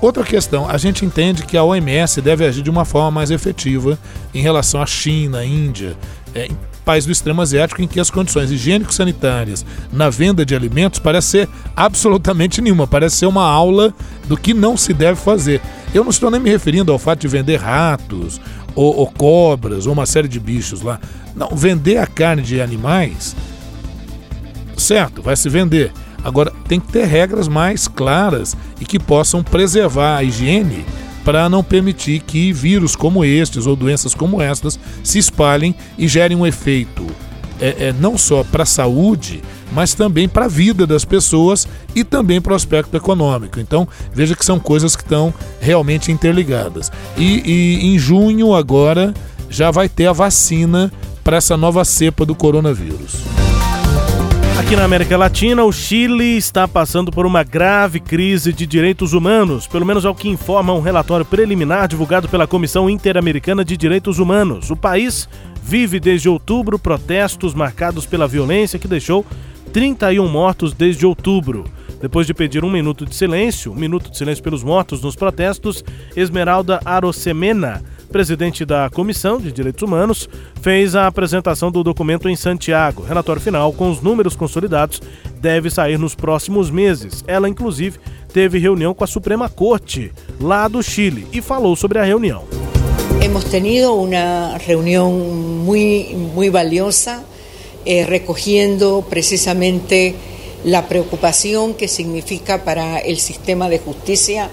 Outra 0.00 0.22
questão, 0.22 0.68
a 0.68 0.76
gente 0.76 1.04
entende 1.04 1.46
que 1.46 1.56
a 1.56 1.64
OMS 1.64 2.20
deve 2.20 2.44
agir 2.44 2.62
de 2.62 2.70
uma 2.70 2.84
forma 2.84 3.10
mais 3.10 3.30
efetiva 3.30 3.98
em 4.34 4.42
relação 4.42 4.82
à 4.82 4.86
China, 4.86 5.44
Índia, 5.44 5.96
é, 6.34 6.48
país 6.84 7.06
do 7.06 7.12
extremo 7.12 7.40
asiático 7.40 7.80
em 7.80 7.88
que 7.88 7.98
as 7.98 8.10
condições 8.10 8.50
higiênico-sanitárias 8.50 9.64
na 9.90 10.10
venda 10.10 10.44
de 10.44 10.54
alimentos 10.54 10.98
parece 10.98 11.28
ser 11.28 11.48
absolutamente 11.74 12.60
nenhuma, 12.60 12.86
parece 12.86 13.16
ser 13.16 13.26
uma 13.26 13.44
aula 13.44 13.94
do 14.28 14.36
que 14.36 14.52
não 14.52 14.76
se 14.76 14.92
deve 14.92 15.18
fazer. 15.18 15.60
Eu 15.94 16.04
não 16.04 16.10
estou 16.10 16.30
nem 16.30 16.40
me 16.40 16.50
referindo 16.50 16.92
ao 16.92 16.98
fato 16.98 17.20
de 17.20 17.28
vender 17.28 17.56
ratos 17.56 18.40
ou, 18.74 18.94
ou 18.96 19.06
cobras 19.06 19.86
ou 19.86 19.92
uma 19.92 20.06
série 20.06 20.28
de 20.28 20.38
bichos 20.38 20.82
lá. 20.82 21.00
Não, 21.34 21.48
vender 21.48 21.96
a 21.96 22.06
carne 22.06 22.42
de 22.42 22.60
animais, 22.60 23.34
certo, 24.76 25.22
vai 25.22 25.36
se 25.36 25.48
vender 25.48 25.92
Agora, 26.24 26.52
tem 26.66 26.80
que 26.80 26.90
ter 26.90 27.04
regras 27.04 27.46
mais 27.46 27.86
claras 27.86 28.56
e 28.80 28.84
que 28.84 28.98
possam 28.98 29.42
preservar 29.42 30.16
a 30.16 30.24
higiene 30.24 30.84
para 31.24 31.48
não 31.48 31.62
permitir 31.62 32.20
que 32.20 32.52
vírus 32.52 32.96
como 32.96 33.24
estes 33.24 33.66
ou 33.66 33.76
doenças 33.76 34.14
como 34.14 34.42
estas 34.42 34.78
se 35.02 35.18
espalhem 35.18 35.74
e 35.96 36.08
gerem 36.08 36.36
um 36.36 36.46
efeito 36.46 37.06
é, 37.60 37.88
é 37.88 37.92
não 37.92 38.18
só 38.18 38.42
para 38.44 38.64
a 38.64 38.66
saúde, 38.66 39.42
mas 39.72 39.94
também 39.94 40.28
para 40.28 40.46
a 40.46 40.48
vida 40.48 40.86
das 40.86 41.04
pessoas 41.04 41.66
e 41.94 42.04
também 42.04 42.40
para 42.40 42.52
o 42.52 42.56
aspecto 42.56 42.96
econômico. 42.96 43.60
Então, 43.60 43.86
veja 44.12 44.34
que 44.34 44.44
são 44.44 44.58
coisas 44.58 44.96
que 44.96 45.02
estão 45.02 45.32
realmente 45.60 46.12
interligadas. 46.12 46.90
E, 47.16 47.42
e 47.44 47.94
em 47.94 47.98
junho, 47.98 48.54
agora, 48.54 49.14
já 49.48 49.70
vai 49.70 49.88
ter 49.88 50.06
a 50.06 50.12
vacina 50.12 50.92
para 51.22 51.36
essa 51.38 51.56
nova 51.56 51.84
cepa 51.84 52.26
do 52.26 52.34
coronavírus. 52.34 53.43
Aqui 54.56 54.76
na 54.76 54.84
América 54.84 55.16
Latina, 55.16 55.64
o 55.64 55.72
Chile 55.72 56.36
está 56.36 56.68
passando 56.68 57.10
por 57.10 57.26
uma 57.26 57.42
grave 57.42 57.98
crise 57.98 58.52
de 58.52 58.64
direitos 58.64 59.12
humanos, 59.12 59.66
pelo 59.66 59.84
menos 59.84 60.04
é 60.04 60.08
o 60.08 60.14
que 60.14 60.28
informa 60.28 60.72
um 60.72 60.80
relatório 60.80 61.26
preliminar 61.26 61.88
divulgado 61.88 62.28
pela 62.28 62.46
Comissão 62.46 62.88
Interamericana 62.88 63.64
de 63.64 63.76
Direitos 63.76 64.20
Humanos. 64.20 64.70
O 64.70 64.76
país 64.76 65.28
vive 65.60 65.98
desde 65.98 66.28
outubro 66.28 66.78
protestos 66.78 67.52
marcados 67.52 68.06
pela 68.06 68.28
violência 68.28 68.78
que 68.78 68.86
deixou 68.86 69.26
31 69.72 70.28
mortos 70.28 70.72
desde 70.72 71.04
outubro. 71.04 71.64
Depois 72.00 72.24
de 72.24 72.32
pedir 72.32 72.64
um 72.64 72.70
minuto 72.70 73.04
de 73.04 73.14
silêncio, 73.14 73.72
um 73.72 73.76
minuto 73.76 74.08
de 74.08 74.16
silêncio 74.16 74.44
pelos 74.44 74.62
mortos 74.62 75.02
nos 75.02 75.16
protestos, 75.16 75.82
Esmeralda 76.14 76.80
Arosemena 76.84 77.82
presidente 78.14 78.64
da 78.64 78.88
Comissão 78.88 79.40
de 79.40 79.50
Direitos 79.50 79.82
Humanos, 79.82 80.28
fez 80.62 80.94
a 80.94 81.08
apresentação 81.08 81.72
do 81.72 81.82
documento 81.82 82.28
em 82.28 82.36
Santiago. 82.36 83.02
Relatório 83.02 83.42
final 83.42 83.72
com 83.72 83.90
os 83.90 84.00
números 84.00 84.36
consolidados 84.36 85.02
deve 85.40 85.68
sair 85.68 85.98
nos 85.98 86.14
próximos 86.14 86.70
meses. 86.70 87.24
Ela, 87.26 87.48
inclusive, 87.48 87.98
teve 88.32 88.60
reunião 88.60 88.94
com 88.94 89.02
a 89.02 89.08
Suprema 89.08 89.48
Corte 89.48 90.12
lá 90.40 90.68
do 90.68 90.80
Chile 90.80 91.26
e 91.32 91.42
falou 91.42 91.74
sobre 91.74 91.98
a 91.98 92.04
reunião. 92.04 92.44
Hemos 93.20 93.42
tenido 93.46 93.92
uma 93.92 94.58
reunião 94.58 95.10
muito, 95.10 96.14
muito 96.14 96.52
valiosa, 96.52 97.20
eh, 97.84 98.06
recogiendo 98.08 99.04
precisamente 99.10 100.14
la 100.64 100.82
preocupación 100.82 101.74
que 101.74 101.88
significa 101.88 102.58
para 102.58 103.00
el 103.00 103.16
sistema 103.16 103.68
de 103.68 103.80
justicia 103.84 104.48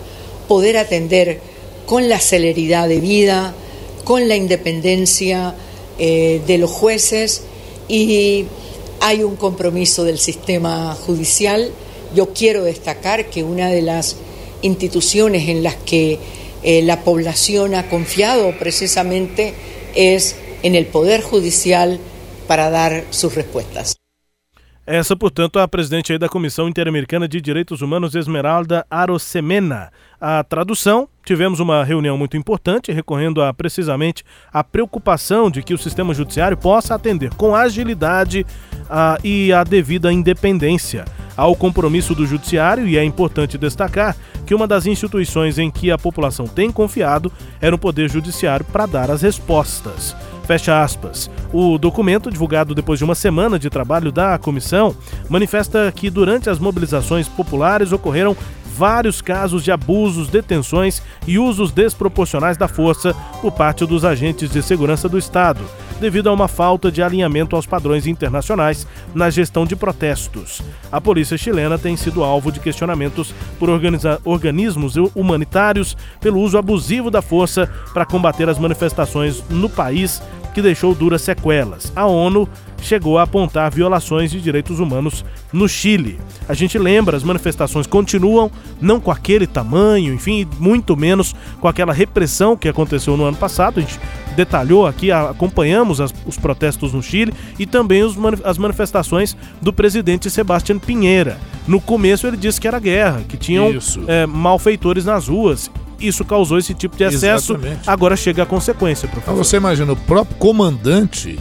poder 0.47 0.77
atender 0.77 1.50
con 1.91 2.07
la 2.07 2.21
celeridad 2.21 2.87
de 2.87 3.01
vida, 3.01 3.53
con 4.05 4.29
la 4.29 4.37
independencia 4.37 5.53
eh, 5.99 6.39
de 6.47 6.57
los 6.57 6.71
jueces 6.71 7.43
y 7.89 8.45
hay 9.01 9.23
un 9.23 9.35
compromiso 9.35 10.05
del 10.05 10.17
sistema 10.17 10.95
judicial. 10.95 11.69
Yo 12.15 12.29
quiero 12.29 12.63
destacar 12.63 13.29
que 13.29 13.43
una 13.43 13.67
de 13.67 13.81
las 13.81 14.15
instituciones 14.61 15.49
en 15.49 15.63
las 15.63 15.75
que 15.75 16.17
eh, 16.63 16.81
la 16.81 17.03
población 17.03 17.75
ha 17.75 17.89
confiado 17.89 18.57
precisamente 18.57 19.53
es 19.93 20.37
en 20.63 20.75
el 20.75 20.85
Poder 20.85 21.21
Judicial 21.21 21.99
para 22.47 22.69
dar 22.69 23.03
sus 23.09 23.35
respuestas. 23.35 24.00
Essa, 24.85 25.15
portanto, 25.15 25.59
a 25.59 25.67
presidente 25.67 26.17
da 26.17 26.27
Comissão 26.27 26.67
Interamericana 26.67 27.27
de 27.27 27.39
Direitos 27.39 27.83
Humanos, 27.83 28.15
Esmeralda 28.15 28.83
Arosemena. 28.89 29.91
A 30.19 30.43
tradução, 30.43 31.07
tivemos 31.23 31.59
uma 31.59 31.83
reunião 31.83 32.17
muito 32.17 32.35
importante, 32.35 32.91
recorrendo 32.91 33.43
a 33.43 33.53
precisamente 33.53 34.23
a 34.51 34.63
preocupação 34.63 35.51
de 35.51 35.61
que 35.61 35.75
o 35.75 35.77
sistema 35.77 36.15
judiciário 36.15 36.57
possa 36.57 36.95
atender 36.95 37.31
com 37.35 37.55
agilidade 37.55 38.43
a, 38.91 39.17
e 39.23 39.53
a 39.53 39.63
devida 39.63 40.11
independência 40.11 41.05
ao 41.37 41.55
compromisso 41.55 42.13
do 42.13 42.27
judiciário, 42.27 42.87
e 42.87 42.97
é 42.97 43.03
importante 43.03 43.57
destacar 43.57 44.15
que 44.45 44.53
uma 44.53 44.67
das 44.67 44.85
instituições 44.85 45.57
em 45.57 45.71
que 45.71 45.89
a 45.89 45.97
população 45.97 46.45
tem 46.45 46.71
confiado 46.71 47.31
era 47.61 47.73
o 47.73 47.79
Poder 47.79 48.09
Judiciário 48.09 48.65
para 48.65 48.85
dar 48.85 49.09
as 49.09 49.21
respostas. 49.21 50.15
Fecha 50.45 50.83
aspas. 50.83 51.31
O 51.53 51.77
documento, 51.77 52.29
divulgado 52.29 52.75
depois 52.75 52.99
de 52.99 53.05
uma 53.05 53.15
semana 53.15 53.57
de 53.57 53.69
trabalho 53.69 54.11
da 54.11 54.37
comissão, 54.37 54.93
manifesta 55.29 55.91
que 55.95 56.09
durante 56.09 56.49
as 56.49 56.59
mobilizações 56.59 57.27
populares 57.27 57.93
ocorreram 57.93 58.35
vários 58.75 59.21
casos 59.21 59.63
de 59.63 59.71
abusos, 59.71 60.27
detenções 60.27 61.01
e 61.27 61.37
usos 61.37 61.71
desproporcionais 61.71 62.57
da 62.57 62.67
força 62.67 63.13
por 63.41 63.51
parte 63.51 63.85
dos 63.85 64.03
agentes 64.03 64.49
de 64.49 64.61
segurança 64.61 65.07
do 65.07 65.17
Estado, 65.17 65.61
devido 66.01 66.27
a 66.27 66.33
uma 66.33 66.49
falta 66.49 66.91
de 66.91 67.01
alinhamento 67.01 67.55
aos 67.55 67.65
padrões 67.65 68.07
internacionais 68.07 68.85
na 69.15 69.29
gestão 69.29 69.65
de 69.65 69.75
protestos. 69.75 70.61
A 70.91 70.99
polícia 70.99 71.37
chilena 71.37 71.77
tem 71.77 71.95
sido 71.95 72.23
alvo 72.23 72.51
de 72.51 72.59
questionamentos 72.59 73.33
por 73.57 73.69
organismos 73.69 74.95
humanitários 75.15 75.95
pelo 76.19 76.41
uso 76.41 76.57
abusivo 76.57 77.09
da 77.09 77.21
força 77.21 77.69
para 77.93 78.05
combater 78.05 78.49
as 78.49 78.59
manifestações 78.59 79.43
no 79.49 79.69
país 79.69 80.21
que 80.53 80.61
deixou 80.61 80.93
duras 80.93 81.21
sequelas. 81.21 81.91
A 81.95 82.05
ONU 82.05 82.47
chegou 82.81 83.17
a 83.17 83.23
apontar 83.23 83.71
violações 83.71 84.31
de 84.31 84.41
direitos 84.41 84.79
humanos 84.79 85.23
no 85.53 85.67
Chile. 85.69 86.19
A 86.49 86.53
gente 86.53 86.77
lembra, 86.77 87.15
as 87.15 87.23
manifestações 87.23 87.87
continuam, 87.87 88.51
não 88.81 88.99
com 88.99 89.11
aquele 89.11 89.47
tamanho, 89.47 90.13
enfim, 90.13 90.47
muito 90.59 90.97
menos 90.97 91.33
com 91.59 91.67
aquela 91.67 91.93
repressão 91.93 92.57
que 92.57 92.67
aconteceu 92.67 93.15
no 93.15 93.23
ano 93.23 93.37
passado. 93.37 93.79
A 93.79 93.81
gente 93.81 93.99
detalhou 94.35 94.87
aqui, 94.87 95.11
acompanhamos 95.11 96.01
as, 96.01 96.13
os 96.25 96.37
protestos 96.37 96.93
no 96.93 97.01
Chile 97.01 97.33
e 97.59 97.65
também 97.65 98.03
os, 98.03 98.15
as 98.43 98.57
manifestações 98.57 99.35
do 99.61 99.71
presidente 99.71 100.29
Sebastião 100.29 100.79
Pinheira. 100.79 101.37
No 101.67 101.79
começo 101.79 102.27
ele 102.27 102.37
disse 102.37 102.59
que 102.59 102.67
era 102.67 102.79
guerra, 102.79 103.21
que 103.27 103.37
tinham 103.37 103.73
é, 104.07 104.25
malfeitores 104.25 105.05
nas 105.05 105.27
ruas. 105.27 105.69
Isso 105.99 106.25
causou 106.25 106.57
esse 106.57 106.73
tipo 106.73 106.97
de 106.97 107.03
excesso. 107.03 107.53
Exatamente. 107.53 107.89
Agora 107.89 108.15
chega 108.15 108.43
a 108.43 108.45
consequência, 108.45 109.07
professor. 109.07 109.35
Você 109.35 109.57
imagina, 109.57 109.93
o 109.93 109.95
próprio 109.95 110.35
comandante 110.37 111.37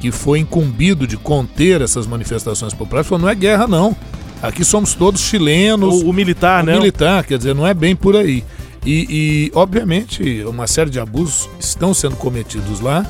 que 0.00 0.10
foi 0.10 0.38
incumbido 0.38 1.06
de 1.06 1.16
conter 1.16 1.82
essas 1.82 2.06
manifestações 2.06 2.72
populares 2.72 3.06
falou: 3.06 3.22
não 3.22 3.28
é 3.28 3.34
guerra, 3.34 3.66
não. 3.66 3.94
Aqui 4.42 4.64
somos 4.64 4.94
todos 4.94 5.20
chilenos. 5.20 6.02
O, 6.02 6.10
o 6.10 6.12
militar, 6.12 6.62
o 6.62 6.66
né? 6.66 6.72
militar, 6.74 7.24
quer 7.24 7.38
dizer, 7.38 7.54
não 7.54 7.66
é 7.66 7.74
bem 7.74 7.96
por 7.96 8.16
aí. 8.16 8.44
E, 8.84 9.06
e, 9.10 9.52
obviamente, 9.54 10.44
uma 10.44 10.66
série 10.66 10.90
de 10.90 11.00
abusos 11.00 11.48
estão 11.58 11.92
sendo 11.92 12.16
cometidos 12.16 12.80
lá. 12.80 13.06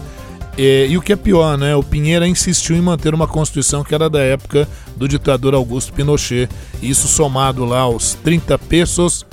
É, 0.56 0.88
e 0.88 0.98
o 0.98 1.02
que 1.02 1.12
é 1.12 1.16
pior, 1.16 1.56
né? 1.56 1.76
O 1.76 1.84
Pinheira 1.84 2.26
insistiu 2.26 2.74
em 2.76 2.80
manter 2.80 3.14
uma 3.14 3.28
constituição 3.28 3.84
que 3.84 3.94
era 3.94 4.10
da 4.10 4.20
época 4.20 4.68
do 4.96 5.06
ditador 5.06 5.54
Augusto 5.54 5.92
Pinochet. 5.92 6.48
Isso 6.82 7.06
somado 7.06 7.64
lá 7.64 7.80
aos 7.80 8.14
30 8.14 8.58
pesos, 8.58 9.24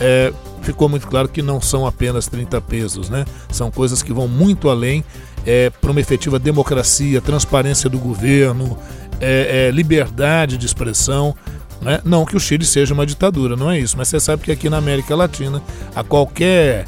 é, 0.00 0.32
ficou 0.62 0.88
muito 0.88 1.08
claro 1.08 1.28
que 1.28 1.42
não 1.42 1.60
são 1.60 1.86
apenas 1.86 2.28
30 2.28 2.60
pesos, 2.60 3.10
né? 3.10 3.24
São 3.50 3.70
coisas 3.70 4.02
que 4.02 4.12
vão 4.12 4.28
muito 4.28 4.68
além 4.68 5.04
é, 5.44 5.70
para 5.70 5.90
uma 5.90 6.00
efetiva 6.00 6.38
democracia, 6.38 7.20
transparência 7.20 7.88
do 7.90 7.98
governo, 7.98 8.78
é, 9.20 9.68
é, 9.68 9.70
liberdade 9.70 10.56
de 10.56 10.66
expressão. 10.66 11.34
Né? 11.80 12.00
Não 12.04 12.24
que 12.24 12.36
o 12.36 12.40
Chile 12.40 12.64
seja 12.64 12.92
uma 12.92 13.06
ditadura, 13.06 13.56
não 13.56 13.70
é 13.70 13.78
isso, 13.78 13.96
mas 13.96 14.08
você 14.08 14.20
sabe 14.20 14.42
que 14.42 14.52
aqui 14.52 14.68
na 14.68 14.76
América 14.76 15.16
Latina, 15.16 15.62
a 15.94 16.04
qualquer 16.04 16.86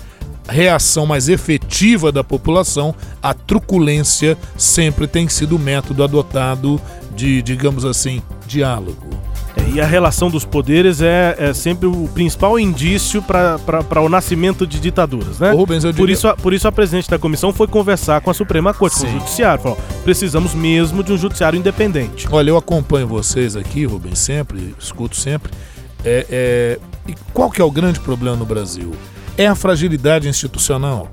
reação 0.48 1.06
mais 1.06 1.28
efetiva 1.28 2.10
da 2.10 2.22
população, 2.22 2.94
a 3.22 3.32
truculência 3.32 4.36
sempre 4.56 5.06
tem 5.06 5.28
sido 5.28 5.56
o 5.56 5.58
método 5.58 6.02
adotado 6.02 6.80
de, 7.14 7.40
digamos 7.42 7.84
assim, 7.84 8.22
diálogo. 8.46 9.08
É, 9.56 9.70
e 9.70 9.80
a 9.80 9.86
relação 9.86 10.30
dos 10.30 10.44
poderes 10.44 11.00
é, 11.00 11.36
é 11.38 11.54
sempre 11.54 11.86
o 11.86 12.08
principal 12.08 12.58
indício 12.58 13.22
para 13.22 14.00
o 14.00 14.08
nascimento 14.08 14.66
de 14.66 14.80
ditaduras, 14.80 15.38
né? 15.38 15.52
Rubens, 15.52 15.84
eu 15.84 15.92
por, 15.92 16.08
isso, 16.08 16.28
a, 16.28 16.36
por 16.36 16.52
isso 16.52 16.66
a 16.66 16.72
presidente 16.72 17.08
da 17.08 17.18
comissão 17.18 17.52
foi 17.52 17.66
conversar 17.66 18.20
com 18.20 18.30
a 18.30 18.34
Suprema 18.34 18.72
Corte, 18.72 18.96
Sim. 18.96 19.06
com 19.06 19.16
o 19.16 19.18
Judiciário. 19.20 19.62
Falou: 19.62 19.78
precisamos 20.04 20.54
mesmo 20.54 21.02
de 21.02 21.12
um 21.12 21.18
judiciário 21.18 21.58
independente. 21.58 22.26
Olha, 22.30 22.50
eu 22.50 22.56
acompanho 22.56 23.06
vocês 23.06 23.56
aqui, 23.56 23.84
Rubens, 23.84 24.18
sempre, 24.18 24.74
escuto 24.78 25.16
sempre. 25.16 25.52
É, 26.04 26.26
é, 26.30 26.78
e 27.06 27.14
qual 27.32 27.50
que 27.50 27.60
é 27.60 27.64
o 27.64 27.70
grande 27.70 28.00
problema 28.00 28.36
no 28.36 28.44
Brasil? 28.44 28.92
É 29.36 29.46
a 29.46 29.54
fragilidade 29.54 30.28
institucional 30.28 31.08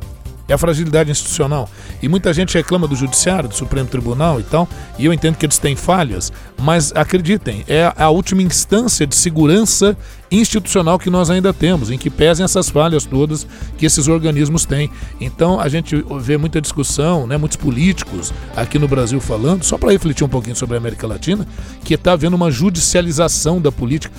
é 0.49 0.53
a 0.53 0.57
fragilidade 0.57 1.09
institucional. 1.11 1.69
E 2.01 2.09
muita 2.09 2.33
gente 2.33 2.57
reclama 2.57 2.87
do 2.87 2.95
Judiciário, 2.95 3.47
do 3.47 3.55
Supremo 3.55 3.87
Tribunal 3.87 4.39
e 4.39 4.43
tal, 4.43 4.67
e 4.97 5.05
eu 5.05 5.13
entendo 5.13 5.37
que 5.37 5.45
eles 5.45 5.57
têm 5.57 5.75
falhas, 5.75 6.33
mas 6.61 6.91
acreditem, 6.93 7.63
é 7.67 7.93
a 7.95 8.09
última 8.09 8.41
instância 8.41 9.07
de 9.07 9.15
segurança 9.15 9.95
institucional 10.31 10.99
que 10.99 11.09
nós 11.09 11.29
ainda 11.29 11.53
temos, 11.53 11.89
em 11.89 11.97
que 11.97 12.09
pesem 12.09 12.43
essas 12.43 12.69
falhas 12.69 13.05
todas 13.05 13.47
que 13.77 13.85
esses 13.85 14.07
organismos 14.07 14.65
têm. 14.65 14.89
Então 15.19 15.59
a 15.59 15.67
gente 15.67 16.03
vê 16.19 16.37
muita 16.37 16.61
discussão, 16.61 17.25
né, 17.25 17.37
muitos 17.37 17.57
políticos 17.57 18.33
aqui 18.55 18.77
no 18.77 18.87
Brasil 18.87 19.19
falando, 19.19 19.63
só 19.63 19.77
para 19.77 19.91
refletir 19.91 20.23
um 20.23 20.29
pouquinho 20.29 20.55
sobre 20.55 20.75
a 20.75 20.79
América 20.79 21.07
Latina, 21.07 21.47
que 21.83 21.95
está 21.95 22.13
havendo 22.13 22.35
uma 22.35 22.51
judicialização 22.51 23.59
da 23.59 23.71
política. 23.71 24.13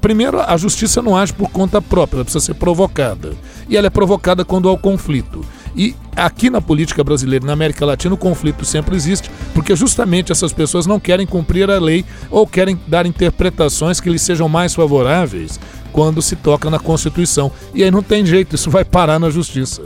Primeiro, 0.00 0.40
a 0.40 0.56
justiça 0.56 1.00
não 1.00 1.16
age 1.16 1.32
por 1.32 1.50
conta 1.50 1.80
própria, 1.80 2.18
ela 2.18 2.24
precisa 2.24 2.44
ser 2.44 2.54
provocada. 2.54 3.34
E 3.68 3.76
ela 3.76 3.86
é 3.86 3.90
provocada 3.90 4.44
quando 4.44 4.68
há 4.68 4.72
o 4.72 4.78
conflito. 4.78 5.44
E 5.76 5.94
aqui 6.16 6.48
na 6.48 6.60
política 6.60 7.04
brasileira 7.04 7.44
e 7.44 7.46
na 7.46 7.52
América 7.52 7.84
Latina 7.84 8.14
o 8.14 8.18
conflito 8.18 8.64
sempre 8.64 8.96
existe, 8.96 9.30
porque 9.52 9.76
justamente 9.76 10.32
essas 10.32 10.52
pessoas 10.52 10.86
não 10.86 10.98
querem 10.98 11.26
cumprir 11.26 11.70
a 11.70 11.78
lei 11.78 12.04
ou 12.30 12.46
querem 12.46 12.80
dar 12.86 13.04
interpretações 13.04 14.00
que 14.00 14.08
lhes 14.08 14.22
sejam 14.22 14.48
mais 14.48 14.74
favoráveis 14.74 15.60
quando 15.92 16.22
se 16.22 16.34
toca 16.34 16.70
na 16.70 16.78
Constituição. 16.78 17.52
E 17.74 17.84
aí 17.84 17.90
não 17.90 18.02
tem 18.02 18.24
jeito, 18.24 18.54
isso 18.54 18.70
vai 18.70 18.84
parar 18.84 19.18
na 19.18 19.28
justiça. 19.28 19.82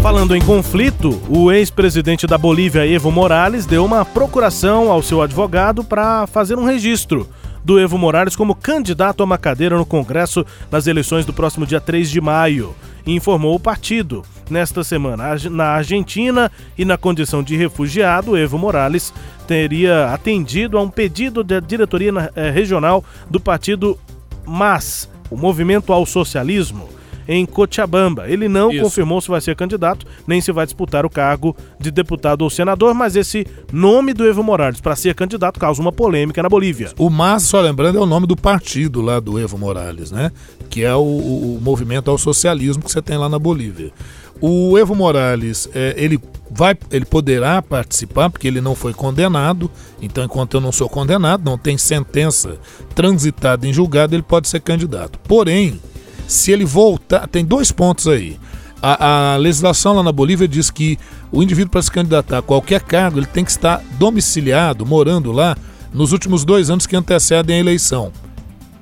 Falando 0.00 0.36
em 0.36 0.40
conflito, 0.40 1.20
o 1.28 1.50
ex-presidente 1.50 2.26
da 2.26 2.36
Bolívia, 2.36 2.86
Evo 2.86 3.10
Morales, 3.10 3.64
deu 3.64 3.84
uma 3.84 4.04
procuração 4.04 4.90
ao 4.90 5.02
seu 5.02 5.22
advogado 5.22 5.82
para 5.82 6.26
fazer 6.26 6.58
um 6.58 6.64
registro 6.64 7.28
do 7.64 7.78
Evo 7.78 7.96
Morales 7.96 8.36
como 8.36 8.54
candidato 8.54 9.22
a 9.22 9.24
uma 9.24 9.38
cadeira 9.38 9.78
no 9.78 9.86
Congresso 9.86 10.44
nas 10.70 10.86
eleições 10.86 11.24
do 11.24 11.32
próximo 11.32 11.66
dia 11.66 11.80
3 11.80 12.10
de 12.10 12.20
maio 12.20 12.74
informou 13.06 13.54
o 13.54 13.60
partido. 13.60 14.22
Nesta 14.50 14.84
semana, 14.84 15.24
na 15.50 15.64
Argentina 15.68 16.52
e 16.76 16.84
na 16.84 16.98
condição 16.98 17.42
de 17.42 17.56
refugiado, 17.56 18.36
Evo 18.36 18.58
Morales 18.58 19.12
teria 19.46 20.12
atendido 20.12 20.76
a 20.76 20.82
um 20.82 20.90
pedido 20.90 21.42
da 21.42 21.60
diretoria 21.60 22.30
eh, 22.36 22.50
regional 22.50 23.02
do 23.30 23.40
partido 23.40 23.98
MAS, 24.46 25.08
o 25.30 25.36
Movimento 25.36 25.92
ao 25.92 26.04
Socialismo 26.04 26.88
em 27.26 27.44
Cochabamba. 27.46 28.28
Ele 28.28 28.48
não 28.48 28.70
Isso. 28.70 28.82
confirmou 28.82 29.20
se 29.20 29.28
vai 29.28 29.40
ser 29.40 29.56
candidato, 29.56 30.06
nem 30.26 30.40
se 30.40 30.52
vai 30.52 30.64
disputar 30.64 31.04
o 31.04 31.10
cargo 31.10 31.56
de 31.78 31.90
deputado 31.90 32.42
ou 32.42 32.50
senador, 32.50 32.94
mas 32.94 33.16
esse 33.16 33.46
nome 33.72 34.12
do 34.12 34.26
Evo 34.26 34.42
Morales 34.42 34.80
para 34.80 34.96
ser 34.96 35.14
candidato 35.14 35.58
causa 35.58 35.80
uma 35.80 35.92
polêmica 35.92 36.42
na 36.42 36.48
Bolívia. 36.48 36.90
O 36.98 37.10
MAS, 37.10 37.44
só 37.44 37.60
lembrando, 37.60 37.98
é 37.98 38.00
o 38.00 38.06
nome 38.06 38.26
do 38.26 38.36
partido 38.36 39.00
lá 39.00 39.20
do 39.20 39.38
Evo 39.38 39.58
Morales, 39.58 40.10
né? 40.10 40.30
Que 40.74 40.82
é 40.82 40.94
o, 40.94 41.00
o 41.00 41.58
movimento 41.62 42.10
ao 42.10 42.18
socialismo 42.18 42.82
que 42.82 42.90
você 42.90 43.00
tem 43.00 43.16
lá 43.16 43.28
na 43.28 43.38
Bolívia. 43.38 43.92
O 44.40 44.76
Evo 44.76 44.92
Morales, 44.92 45.68
é, 45.72 45.94
ele 45.96 46.18
vai, 46.50 46.76
ele 46.90 47.04
poderá 47.04 47.62
participar 47.62 48.28
porque 48.28 48.48
ele 48.48 48.60
não 48.60 48.74
foi 48.74 48.92
condenado. 48.92 49.70
Então, 50.02 50.24
enquanto 50.24 50.54
eu 50.54 50.60
não 50.60 50.72
sou 50.72 50.88
condenado, 50.88 51.44
não 51.44 51.56
tem 51.56 51.78
sentença 51.78 52.58
transitada 52.92 53.68
em 53.68 53.72
julgado, 53.72 54.16
ele 54.16 54.22
pode 54.24 54.48
ser 54.48 54.60
candidato. 54.60 55.16
Porém, 55.20 55.80
se 56.26 56.50
ele 56.50 56.64
voltar. 56.64 57.28
Tem 57.28 57.44
dois 57.44 57.70
pontos 57.70 58.08
aí. 58.08 58.36
A, 58.82 59.34
a, 59.34 59.36
legislação 59.36 59.94
lá 59.94 60.02
na 60.02 60.12
Bolívia 60.12 60.48
diz 60.48 60.70
que 60.70 60.98
o 61.30 61.40
indivíduo 61.40 61.70
para 61.70 61.82
se 61.82 61.90
candidatar 61.90 62.38
a 62.38 62.42
qualquer 62.42 62.82
cargo 62.82 63.20
ele 63.20 63.26
tem 63.26 63.44
que 63.44 63.50
estar 63.50 63.80
domiciliado, 63.98 64.84
morando 64.84 65.30
lá, 65.30 65.56
nos 65.92 66.12
últimos 66.12 66.44
dois 66.44 66.68
anos 66.68 66.86
que 66.86 66.96
antecedem 66.96 67.56
a 67.56 67.60
eleição. 67.60 68.12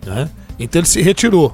Né? 0.04 0.28
Então 0.58 0.80
ele 0.80 0.88
se 0.88 1.00
retirou, 1.00 1.52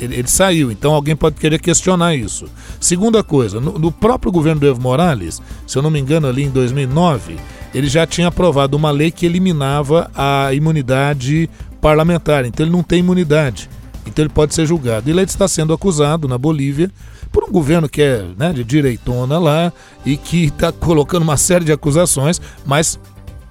ele, 0.00 0.16
ele, 0.16 0.28
saiu. 0.28 0.70
Então 0.70 0.94
alguém 0.94 1.14
pode 1.14 1.36
querer 1.36 1.60
questionar 1.60 2.14
isso. 2.14 2.46
Segunda 2.80 3.22
coisa, 3.22 3.60
no, 3.60 3.78
no 3.78 3.92
próprio 3.92 4.32
governo 4.32 4.60
do 4.60 4.66
Evo 4.66 4.80
Morales, 4.80 5.40
se 5.66 5.76
eu 5.76 5.82
não 5.82 5.90
me 5.90 6.00
engano, 6.00 6.26
ali 6.26 6.44
em 6.44 6.50
2009, 6.50 7.36
ele 7.74 7.88
já 7.88 8.06
tinha 8.06 8.28
aprovado 8.28 8.76
uma 8.76 8.90
lei 8.90 9.10
que 9.10 9.26
eliminava 9.26 10.10
a 10.14 10.52
imunidade 10.52 11.48
parlamentar. 11.80 12.44
Então 12.44 12.64
ele 12.64 12.72
não 12.72 12.82
tem 12.82 13.00
imunidade. 13.00 13.68
Então 14.06 14.24
ele 14.24 14.32
pode 14.32 14.54
ser 14.54 14.66
julgado. 14.66 15.08
E 15.08 15.12
ele 15.12 15.22
está 15.22 15.46
sendo 15.46 15.72
acusado 15.72 16.26
na 16.26 16.38
Bolívia 16.38 16.90
por 17.30 17.44
um 17.44 17.52
governo 17.52 17.88
que 17.88 18.02
é 18.02 18.24
né, 18.36 18.52
de 18.52 18.64
direitona 18.64 19.38
lá 19.38 19.72
e 20.04 20.16
que 20.16 20.46
está 20.46 20.72
colocando 20.72 21.22
uma 21.22 21.36
série 21.36 21.64
de 21.64 21.72
acusações, 21.72 22.40
mas 22.66 22.98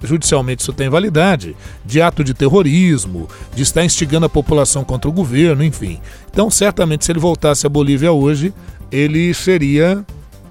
judicialmente 0.02 0.62
isso 0.62 0.72
tem 0.72 0.88
validade, 0.88 1.56
de 1.84 2.00
ato 2.00 2.24
de 2.24 2.34
terrorismo, 2.34 3.28
de 3.54 3.62
estar 3.62 3.84
instigando 3.84 4.26
a 4.26 4.28
população 4.28 4.84
contra 4.84 5.08
o 5.08 5.12
governo, 5.12 5.64
enfim. 5.64 6.00
Então, 6.30 6.50
certamente, 6.50 7.04
se 7.04 7.12
ele 7.12 7.20
voltasse 7.20 7.66
à 7.66 7.68
Bolívia 7.68 8.12
hoje, 8.12 8.52
ele 8.90 9.32
seria 9.34 10.04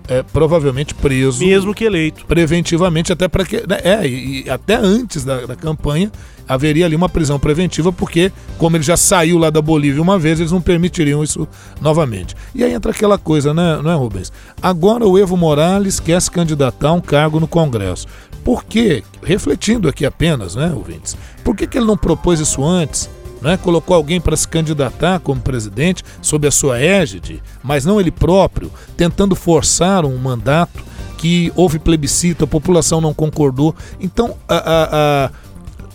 é, 0.10 0.24
provavelmente 0.24 0.96
preso. 0.96 1.46
Mesmo 1.46 1.74
que 1.74 1.84
eleito. 1.84 2.26
Preventivamente, 2.26 3.14
até 3.14 3.28
para 3.28 3.46
que. 3.46 3.58
Né, 3.58 3.80
é, 3.84 4.08
e, 4.08 4.50
até 4.50 4.76
antes 4.76 5.24
da, 5.24 5.46
da, 5.46 5.56
campanha 5.56 6.12
haveria 6.50 6.88
ali 6.88 6.96
uma 6.96 7.08
prisão 7.08 7.40
preventiva, 7.40 7.94
porque, 7.94 8.32
como 8.58 8.76
ele 8.76 8.84
já 8.84 8.98
saiu 8.98 9.38
lá 9.38 9.52
da 9.52 9.62
Bolívia 9.62 10.02
uma 10.02 10.18
vez, 10.18 10.40
eles 10.40 10.52
não 10.52 10.60
permitiriam 10.60 11.24
isso 11.24 11.48
novamente. 11.80 12.36
E 12.56 12.64
aí 12.64 12.74
entra 12.74 12.92
aquela 12.92 13.20
coisa, 13.20 13.54
né, 13.54 13.80
não 13.84 13.92
é, 13.92 13.96
Rubens? 13.96 14.34
Agora 14.60 15.06
o 15.08 15.18
Evo 15.18 15.38
Morales 15.38 16.00
quer 16.00 16.20
se 16.20 16.32
candidatar 16.32 16.90
a 16.90 16.94
um 16.94 17.02
cargo 17.02 17.40
no 17.40 17.48
Congresso. 17.48 18.08
Por 18.44 18.64
quê? 18.64 19.04
Refletindo 19.22 19.88
aqui 19.88 20.06
apenas, 20.06 20.56
né, 20.56 20.74
ouvintes? 20.76 21.16
Por 21.44 21.56
que, 21.56 21.68
que 21.68 21.78
ele 21.78 21.86
não 21.86 21.96
propôs 21.96 22.40
isso 22.40 22.64
antes? 22.66 23.08
né, 23.42 23.58
colocou 23.58 23.96
alguém 23.96 24.20
para 24.20 24.36
se 24.36 24.48
candidatar 24.48 25.20
como 25.20 25.40
presidente 25.40 26.04
sob 26.22 26.48
a 26.48 26.52
sua 26.52 26.80
égide, 26.80 27.42
mas 27.64 27.86
não 27.86 28.00
ele 28.00 28.12
próprio, 28.12 28.72
tentando 28.98 29.36
forçar 29.36 30.06
um 30.06 30.18
mandato 30.18 30.84
que 31.18 31.52
houve 31.56 31.80
plebiscito, 31.80 32.46
a 32.46 32.48
população 32.48 33.02
não 33.02 33.14
concordou. 33.14 33.76
Então, 34.00 34.38
a, 34.48 34.56
a, 34.56 35.26
a, 35.26 35.32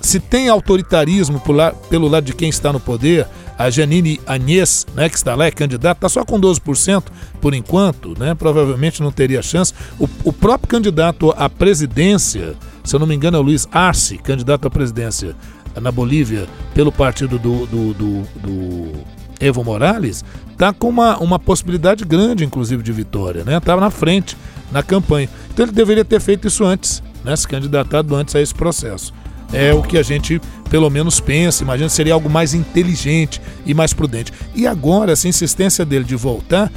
se 0.05 0.21
tem 0.21 0.49
autoritarismo 0.49 1.41
pelo 1.89 2.09
lado 2.09 2.25
de 2.25 2.35
quem 2.35 2.49
está 2.49 2.73
no 2.73 2.81
poder, 2.81 3.27
a 3.59 3.71
Janine 3.71 4.21
Agnès, 4.27 4.87
né, 4.95 5.09
que 5.09 5.17
está 5.17 5.35
lá, 5.35 5.47
é 5.47 5.51
candidata, 5.51 5.99
está 5.99 6.09
só 6.09 6.25
com 6.25 6.41
12% 6.41 7.05
por 7.41 7.55
enquanto, 7.55 8.19
né, 8.19 8.35
provavelmente 8.35 9.03
não 9.03 9.13
teria 9.13 9.43
chance. 9.43 9.73
O, 9.99 10.09
o 10.25 10.33
próprio 10.33 10.69
candidato 10.69 11.33
à 11.37 11.49
presidência, 11.49 12.55
se 12.83 12.95
eu 12.95 13.01
não 13.01 13.07
me 13.07 13.15
engano 13.15 13.37
é 13.37 13.41
o 13.41 13.43
Luiz 13.43 13.67
Arce, 13.71 14.19
candidato 14.19 14.67
à 14.67 14.71
presidência 14.71 15.37
na 15.81 15.91
Bolívia 15.91 16.47
pelo 16.75 16.93
partido 16.93 17.39
do, 17.39 17.67
do, 17.67 17.95
do, 17.95 18.23
do 18.41 18.93
Evo 19.41 19.65
Morales, 19.65 20.25
está 20.51 20.73
com 20.73 20.89
uma, 20.89 21.17
uma 21.19 21.39
possibilidade 21.39 22.05
grande, 22.05 22.45
inclusive, 22.45 22.83
de 22.83 22.93
vitória, 22.93 23.45
né? 23.45 23.61
Na 23.65 23.91
frente 23.91 24.37
na 24.71 24.83
campanha. 24.83 25.29
Então 25.53 25.65
ele 25.65 25.73
deveria 25.73 26.05
ter 26.05 26.21
feito 26.21 26.47
isso 26.49 26.65
antes, 26.65 27.03
né? 27.25 27.35
Se 27.35 27.47
candidatado 27.47 28.15
antes 28.15 28.35
a 28.35 28.41
esse 28.41 28.55
processo. 28.55 29.13
É 29.55 29.73
o 29.73 29.83
que 29.83 29.97
a 29.97 30.03
gente, 30.03 30.41
pelo 30.69 30.91
menos, 30.91 31.21
pensa, 31.21 31.63
imagina 31.63 31.89
seria 31.89 32.13
algo 32.13 32.29
mais 32.29 32.55
inteligente 32.55 33.41
e 33.65 33.73
mais 33.73 33.93
prudente. 33.93 34.33
E 34.55 34.67
agora, 34.67 35.13
essa 35.13 35.29
insistência 35.29 35.85
dele 35.85 36.05
de 36.05 36.17
voltar, 36.17 36.73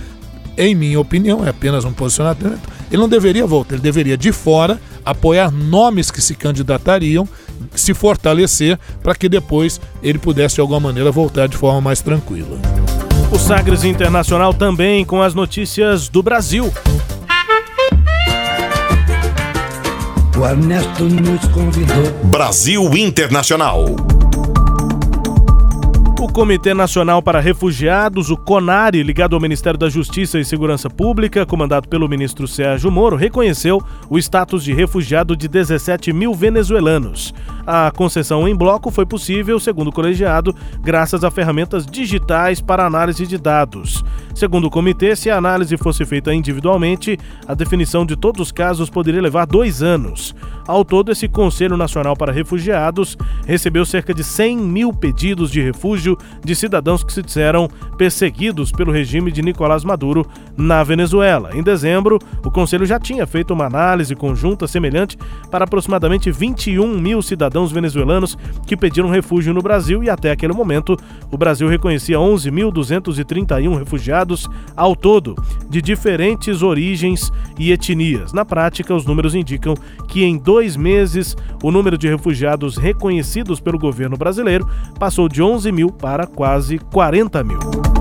em 0.55 0.75
minha 0.75 0.99
opinião, 0.99 1.43
é 1.45 1.49
apenas 1.49 1.83
um 1.85 1.91
posicionamento. 1.91 2.69
Ele 2.91 3.01
não 3.01 3.09
deveria 3.09 3.45
voltar, 3.45 3.73
ele 3.73 3.81
deveria 3.81 4.15
de 4.15 4.31
fora 4.31 4.79
apoiar 5.03 5.51
nomes 5.51 6.11
que 6.11 6.21
se 6.21 6.35
candidatariam, 6.35 7.27
se 7.73 7.93
fortalecer 7.93 8.77
para 9.01 9.15
que 9.15 9.27
depois 9.27 9.81
ele 10.03 10.19
pudesse 10.19 10.55
de 10.55 10.61
alguma 10.61 10.79
maneira 10.79 11.11
voltar 11.11 11.47
de 11.47 11.57
forma 11.57 11.81
mais 11.81 12.01
tranquila. 12.01 12.59
O 13.31 13.39
Sagres 13.39 13.83
Internacional 13.83 14.53
também 14.53 15.03
com 15.03 15.21
as 15.21 15.33
notícias 15.33 16.07
do 16.07 16.23
Brasil. 16.23 16.71
O 20.39 20.45
Ernesto 20.45 21.03
nos 21.03 21.47
convidou. 21.47 22.29
Brasil 22.29 22.95
Internacional. 22.95 24.16
O 26.27 26.33
Comitê 26.37 26.73
Nacional 26.73 27.21
para 27.21 27.39
Refugiados, 27.39 28.29
o 28.29 28.35
CONARE, 28.35 29.01
ligado 29.01 29.33
ao 29.33 29.41
Ministério 29.41 29.79
da 29.79 29.89
Justiça 29.89 30.37
e 30.37 30.43
Segurança 30.43 30.89
Pública, 30.89 31.45
comandado 31.45 31.87
pelo 31.87 32.07
ministro 32.07 32.47
Sérgio 32.47 32.91
Moro, 32.91 33.15
reconheceu 33.15 33.81
o 34.09 34.19
status 34.19 34.61
de 34.63 34.73
refugiado 34.73 35.37
de 35.37 35.47
17 35.47 36.11
mil 36.11 36.33
venezuelanos. 36.35 37.33
A 37.65 37.91
concessão 37.91 38.47
em 38.47 38.55
bloco 38.55 38.91
foi 38.91 39.05
possível, 39.05 39.59
segundo 39.59 39.87
o 39.87 39.91
colegiado, 39.91 40.53
graças 40.81 41.23
a 41.23 41.31
ferramentas 41.31 41.85
digitais 41.85 42.61
para 42.61 42.85
análise 42.85 43.25
de 43.25 43.37
dados. 43.37 44.03
Segundo 44.35 44.67
o 44.67 44.69
comitê, 44.69 45.15
se 45.15 45.31
a 45.31 45.37
análise 45.37 45.75
fosse 45.77 46.05
feita 46.05 46.33
individualmente, 46.33 47.17
a 47.47 47.53
definição 47.53 48.05
de 48.05 48.15
todos 48.15 48.41
os 48.41 48.51
casos 48.51 48.89
poderia 48.89 49.21
levar 49.21 49.45
dois 49.45 49.81
anos. 49.81 50.35
Ao 50.67 50.83
todo, 50.83 51.11
esse 51.11 51.27
Conselho 51.27 51.77
Nacional 51.77 52.15
para 52.15 52.31
Refugiados 52.31 53.17
recebeu 53.45 53.85
cerca 53.85 54.13
de 54.13 54.23
100 54.23 54.57
mil 54.57 54.93
pedidos 54.93 55.49
de 55.49 55.61
refúgio 55.61 56.16
de 56.43 56.55
cidadãos 56.55 57.03
que 57.03 57.13
se 57.13 57.21
disseram 57.21 57.69
perseguidos 57.97 58.71
pelo 58.71 58.91
regime 58.91 59.31
de 59.31 59.41
Nicolás 59.41 59.83
Maduro 59.83 60.27
na 60.57 60.83
Venezuela. 60.83 61.51
Em 61.53 61.61
dezembro, 61.61 62.17
o 62.43 62.49
Conselho 62.49 62.85
já 62.85 62.99
tinha 62.99 63.27
feito 63.27 63.53
uma 63.53 63.65
análise 63.65 64.15
conjunta 64.15 64.67
semelhante 64.67 65.17
para 65.51 65.65
aproximadamente 65.65 66.31
21 66.31 66.99
mil 66.99 67.21
cidadãos 67.21 67.71
venezuelanos 67.71 68.37
que 68.65 68.75
pediram 68.75 69.09
refúgio 69.09 69.53
no 69.53 69.61
Brasil 69.61 70.03
e 70.03 70.09
até 70.09 70.31
aquele 70.31 70.53
momento 70.53 70.97
o 71.31 71.37
Brasil 71.37 71.67
reconhecia 71.67 72.17
11.231 72.17 73.77
refugiados 73.77 74.49
ao 74.75 74.95
todo, 74.95 75.35
de 75.69 75.81
diferentes 75.81 76.63
origens 76.63 77.31
e 77.59 77.71
etnias. 77.71 78.33
Na 78.33 78.43
prática, 78.43 78.95
os 78.95 79.05
números 79.05 79.35
indicam 79.35 79.75
que 80.07 80.23
em 80.23 80.37
dois 80.37 80.75
meses 80.75 81.35
o 81.61 81.71
número 81.71 81.97
de 81.97 82.07
refugiados 82.07 82.77
reconhecidos 82.77 83.59
pelo 83.59 83.77
governo 83.77 84.17
brasileiro 84.17 84.67
passou 84.99 85.29
de 85.29 85.41
11 85.41 85.71
mil 85.71 85.91
para 85.91 86.25
quase 86.25 86.79
40 86.79 87.43
mil. 87.43 87.96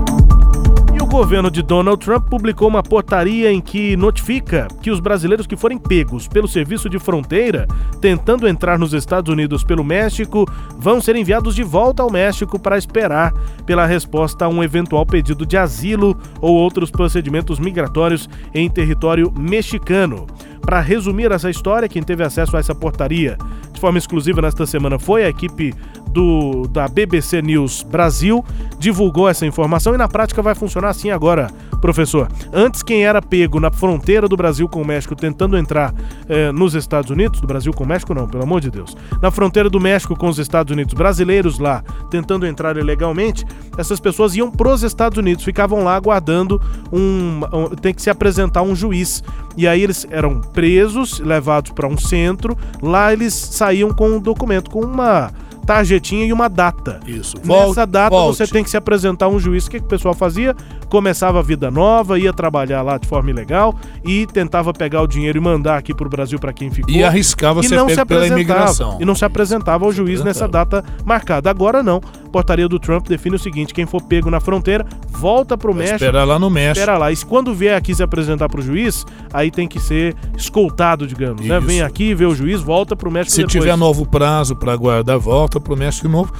O 1.07 1.09
governo 1.09 1.49
de 1.49 1.61
Donald 1.61 2.05
Trump 2.05 2.27
publicou 2.29 2.67
uma 2.67 2.83
portaria 2.83 3.49
em 3.49 3.61
que 3.61 3.95
notifica 3.95 4.67
que 4.81 4.91
os 4.91 4.99
brasileiros 4.99 5.47
que 5.47 5.55
forem 5.55 5.77
pegos 5.77 6.27
pelo 6.27 6.49
serviço 6.49 6.89
de 6.89 6.99
fronteira 6.99 7.65
tentando 8.01 8.45
entrar 8.45 8.77
nos 8.77 8.93
Estados 8.93 9.31
Unidos 9.31 9.63
pelo 9.63 9.85
México 9.85 10.45
vão 10.77 10.99
ser 10.99 11.15
enviados 11.15 11.55
de 11.55 11.63
volta 11.63 12.03
ao 12.03 12.11
México 12.11 12.59
para 12.59 12.77
esperar 12.77 13.33
pela 13.65 13.85
resposta 13.85 14.43
a 14.43 14.49
um 14.49 14.61
eventual 14.61 15.05
pedido 15.05 15.45
de 15.45 15.55
asilo 15.55 16.15
ou 16.41 16.53
outros 16.53 16.91
procedimentos 16.91 17.57
migratórios 17.57 18.29
em 18.53 18.69
território 18.69 19.31
mexicano. 19.31 20.27
Para 20.59 20.81
resumir 20.81 21.31
essa 21.31 21.49
história, 21.49 21.87
quem 21.87 22.03
teve 22.03 22.21
acesso 22.21 22.57
a 22.57 22.59
essa 22.59 22.75
portaria 22.75 23.37
de 23.71 23.79
forma 23.79 23.97
exclusiva 23.97 24.41
nesta 24.41 24.65
semana 24.65 24.99
foi 24.99 25.23
a 25.23 25.29
equipe 25.29 25.73
do, 26.17 26.67
da 26.67 26.87
BBC 26.87 27.43
News 27.43 27.83
Brasil, 27.83 28.43
divulgou 28.79 29.29
essa 29.29 29.45
informação 29.45 29.93
e 29.93 29.97
na 29.99 30.07
prática 30.07 30.41
vai 30.41 30.55
funcionar 30.55 30.89
assim 30.89 31.11
agora, 31.11 31.51
professor. 31.79 32.27
Antes, 32.51 32.81
quem 32.81 33.05
era 33.05 33.21
pego 33.21 33.59
na 33.59 33.69
fronteira 33.69 34.27
do 34.27 34.35
Brasil 34.35 34.67
com 34.67 34.81
o 34.81 34.85
México 34.85 35.15
tentando 35.15 35.55
entrar 35.55 35.93
eh, 36.27 36.51
nos 36.51 36.73
Estados 36.73 37.11
Unidos, 37.11 37.39
do 37.39 37.45
Brasil 37.45 37.71
com 37.71 37.83
o 37.83 37.87
México, 37.87 38.15
não, 38.15 38.27
pelo 38.27 38.41
amor 38.41 38.61
de 38.61 38.71
Deus, 38.71 38.97
na 39.21 39.29
fronteira 39.29 39.69
do 39.69 39.79
México 39.79 40.15
com 40.15 40.27
os 40.27 40.39
Estados 40.39 40.73
Unidos, 40.73 40.95
brasileiros 40.95 41.59
lá 41.59 41.83
tentando 42.09 42.47
entrar 42.47 42.77
ilegalmente, 42.77 43.45
essas 43.77 43.99
pessoas 43.99 44.35
iam 44.35 44.49
para 44.49 44.69
os 44.69 44.81
Estados 44.81 45.19
Unidos, 45.19 45.43
ficavam 45.43 45.83
lá 45.83 45.95
aguardando 45.95 46.59
um, 46.91 47.41
um. 47.53 47.67
tem 47.75 47.93
que 47.93 48.01
se 48.01 48.09
apresentar 48.09 48.63
um 48.63 48.75
juiz. 48.75 49.23
E 49.55 49.67
aí 49.67 49.83
eles 49.83 50.07
eram 50.09 50.41
presos, 50.41 51.19
levados 51.19 51.71
para 51.71 51.87
um 51.87 51.97
centro, 51.97 52.57
lá 52.81 53.13
eles 53.13 53.33
saíam 53.33 53.91
com 53.91 54.09
um 54.09 54.19
documento, 54.19 54.69
com 54.71 54.81
uma 54.81 55.31
tarjetinha 55.67 56.25
e 56.25 56.31
uma 56.31 56.47
data. 56.47 57.01
Isso. 57.05 57.35
Nessa 57.43 57.85
data 57.85 58.15
você 58.15 58.47
tem 58.47 58.63
que 58.63 58.69
se 58.69 58.77
apresentar 58.77 59.25
a 59.25 59.29
um 59.29 59.37
juiz. 59.37 59.67
O 59.67 59.69
que, 59.69 59.79
que 59.79 59.85
o 59.85 59.89
pessoal 59.89 60.13
fazia? 60.13 60.55
Começava 60.89 61.39
a 61.39 61.41
vida 61.41 61.69
nova, 61.69 62.17
ia 62.17 62.31
trabalhar 62.31 62.81
lá 62.81 62.97
de 62.97 63.07
forma 63.07 63.29
ilegal 63.29 63.75
e 64.05 64.25
tentava 64.27 64.73
pegar 64.73 65.01
o 65.01 65.07
dinheiro 65.07 65.37
e 65.37 65.41
mandar 65.41 65.77
aqui 65.77 65.93
pro 65.93 66.09
Brasil 66.09 66.39
para 66.39 66.53
quem 66.53 66.69
ficou. 66.71 66.93
E 66.93 67.03
arriscava 67.03 67.59
e 67.61 67.67
ser 67.67 67.75
não 67.75 67.89
se 67.89 68.05
pela 68.05 68.27
imigração. 68.27 68.97
E 68.99 69.05
não 69.05 69.15
se 69.15 69.25
apresentava 69.25 69.85
ao 69.85 69.91
juiz 69.91 70.23
nessa 70.23 70.47
data 70.47 70.83
marcada. 71.05 71.49
Agora 71.49 71.83
não. 71.83 72.01
A 72.25 72.29
portaria 72.29 72.67
do 72.67 72.79
Trump 72.79 73.07
define 73.07 73.35
o 73.35 73.39
seguinte: 73.39 73.73
quem 73.73 73.85
for 73.85 74.01
pego 74.01 74.29
na 74.29 74.39
fronteira, 74.39 74.85
volta 75.09 75.57
pro 75.57 75.73
Vai 75.73 75.83
México. 75.83 75.95
esperar 75.95 76.23
lá 76.23 76.37
no 76.39 76.49
México. 76.49 76.79
Espera 76.79 76.97
lá. 76.97 77.11
E 77.11 77.17
quando 77.17 77.53
vier 77.53 77.75
aqui 77.75 77.93
se 77.93 78.03
apresentar 78.03 78.47
pro 78.47 78.61
juiz, 78.61 79.05
aí 79.33 79.51
tem 79.51 79.67
que 79.67 79.79
ser 79.79 80.15
escoltado, 80.37 81.07
digamos. 81.07 81.45
Né? 81.45 81.59
Vem 81.59 81.81
aqui, 81.81 82.13
vê 82.13 82.25
o 82.25 82.35
juiz, 82.35 82.61
volta 82.61 82.95
pro 82.95 83.11
México 83.11 83.31
Se 83.31 83.37
depois. 83.41 83.53
tiver 83.53 83.75
novo 83.75 84.05
prazo 84.05 84.55
para 84.55 84.73
aguardar, 84.73 85.19
volta 85.19 85.59
para 85.59 85.73
o 85.73 85.77
México 85.77 86.07
de 86.07 86.13
novo. 86.13 86.33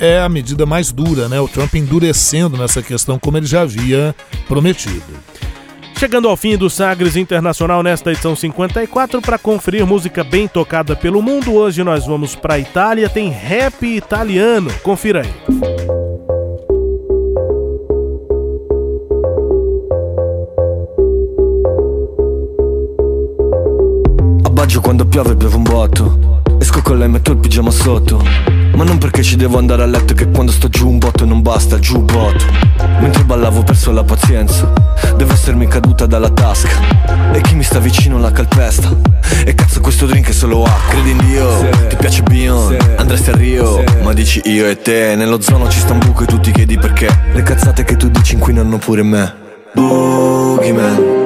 É 0.00 0.18
a 0.18 0.30
medida 0.30 0.64
mais 0.64 0.90
dura, 0.90 1.28
né? 1.28 1.38
O 1.38 1.46
Trump 1.46 1.74
endurecendo 1.74 2.56
nessa 2.56 2.82
questão, 2.82 3.18
como 3.18 3.36
ele 3.36 3.44
já 3.44 3.60
havia 3.60 4.14
prometido. 4.48 5.04
Chegando 5.98 6.26
ao 6.26 6.38
fim 6.38 6.56
do 6.56 6.70
Sagres 6.70 7.14
Internacional 7.16 7.82
nesta 7.82 8.10
edição 8.10 8.34
54, 8.34 9.20
para 9.20 9.36
conferir 9.36 9.84
música 9.84 10.24
bem 10.24 10.48
tocada 10.48 10.96
pelo 10.96 11.20
mundo, 11.20 11.52
hoje 11.52 11.84
nós 11.84 12.06
vamos 12.06 12.34
para 12.34 12.58
Itália, 12.58 13.10
tem 13.10 13.28
rap 13.28 13.84
italiano. 13.84 14.70
Confira 14.82 15.20
aí. 15.20 15.34
A 24.46 24.48
Baggio 24.48 24.80
quando 24.80 25.04
piove 25.04 25.36
piove 25.36 25.56
un 25.56 25.64
botto 25.64 26.40
Esco 26.58 26.82
con 26.82 26.98
lei 26.98 27.08
metto 27.08 27.32
il 27.32 27.38
pigiama 27.38 27.70
sotto 27.70 28.59
Ma 28.74 28.84
non 28.84 28.98
perché 28.98 29.22
ci 29.22 29.36
devo 29.36 29.58
andare 29.58 29.82
a 29.82 29.86
letto 29.86 30.14
Che 30.14 30.28
quando 30.30 30.52
sto 30.52 30.68
giù 30.68 30.88
un 30.88 30.98
botto 30.98 31.24
non 31.24 31.42
basta 31.42 31.78
giù 31.78 32.02
botto. 32.02 32.44
Mentre 33.00 33.24
ballavo 33.24 33.60
ho 33.60 33.62
perso 33.62 33.92
la 33.92 34.04
pazienza 34.04 34.72
Deve 35.16 35.32
essermi 35.32 35.66
caduta 35.66 36.06
dalla 36.06 36.30
tasca. 36.30 37.30
E 37.32 37.40
chi 37.40 37.54
mi 37.54 37.62
sta 37.62 37.78
vicino 37.78 38.18
la 38.18 38.32
calpesta. 38.32 38.88
E 39.44 39.54
cazzo 39.54 39.80
questo 39.80 40.06
drink 40.06 40.28
è 40.28 40.32
solo 40.32 40.64
acqua. 40.64 40.90
Credi 40.90 41.10
in 41.10 41.18
Dio, 41.18 41.68
ti 41.88 41.96
piace 41.96 42.22
Bion 42.22 42.76
Andresti 42.96 43.30
a 43.30 43.36
Rio, 43.36 43.84
ma 44.02 44.12
dici 44.12 44.40
io 44.44 44.66
e 44.66 44.80
te 44.80 45.14
Nello 45.16 45.40
zono 45.40 45.68
ci 45.68 45.78
sta 45.78 45.92
un 45.92 45.98
buco 45.98 46.22
e 46.22 46.26
tu 46.26 46.40
ti 46.40 46.52
chiedi 46.52 46.78
perché. 46.78 47.08
Le 47.32 47.42
cazzate 47.42 47.84
che 47.84 47.96
tu 47.96 48.08
dici 48.08 48.34
inquinano 48.34 48.78
pure 48.78 49.02
me. 49.02 49.34
Boogeyman. 49.74 51.18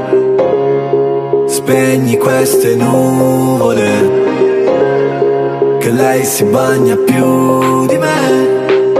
Spegni 1.49 2.17
queste 2.17 2.75
nuvole 2.75 4.24
Che 5.85 5.91
lei 5.91 6.25
si 6.25 6.45
bagna 6.45 6.97
più 6.97 7.85
di 7.85 7.99
me. 7.99 8.93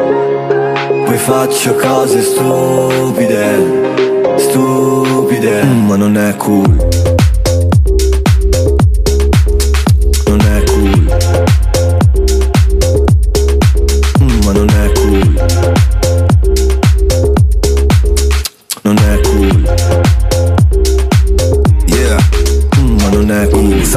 Poi 1.07 1.17
faccio 1.17 1.75
cose 1.77 2.21
stupide 2.21 3.57
Stupide. 4.37 5.65
Mm, 5.65 5.87
Ma 5.87 5.97
non 5.97 6.19
è 6.19 6.37
cool 6.37 7.14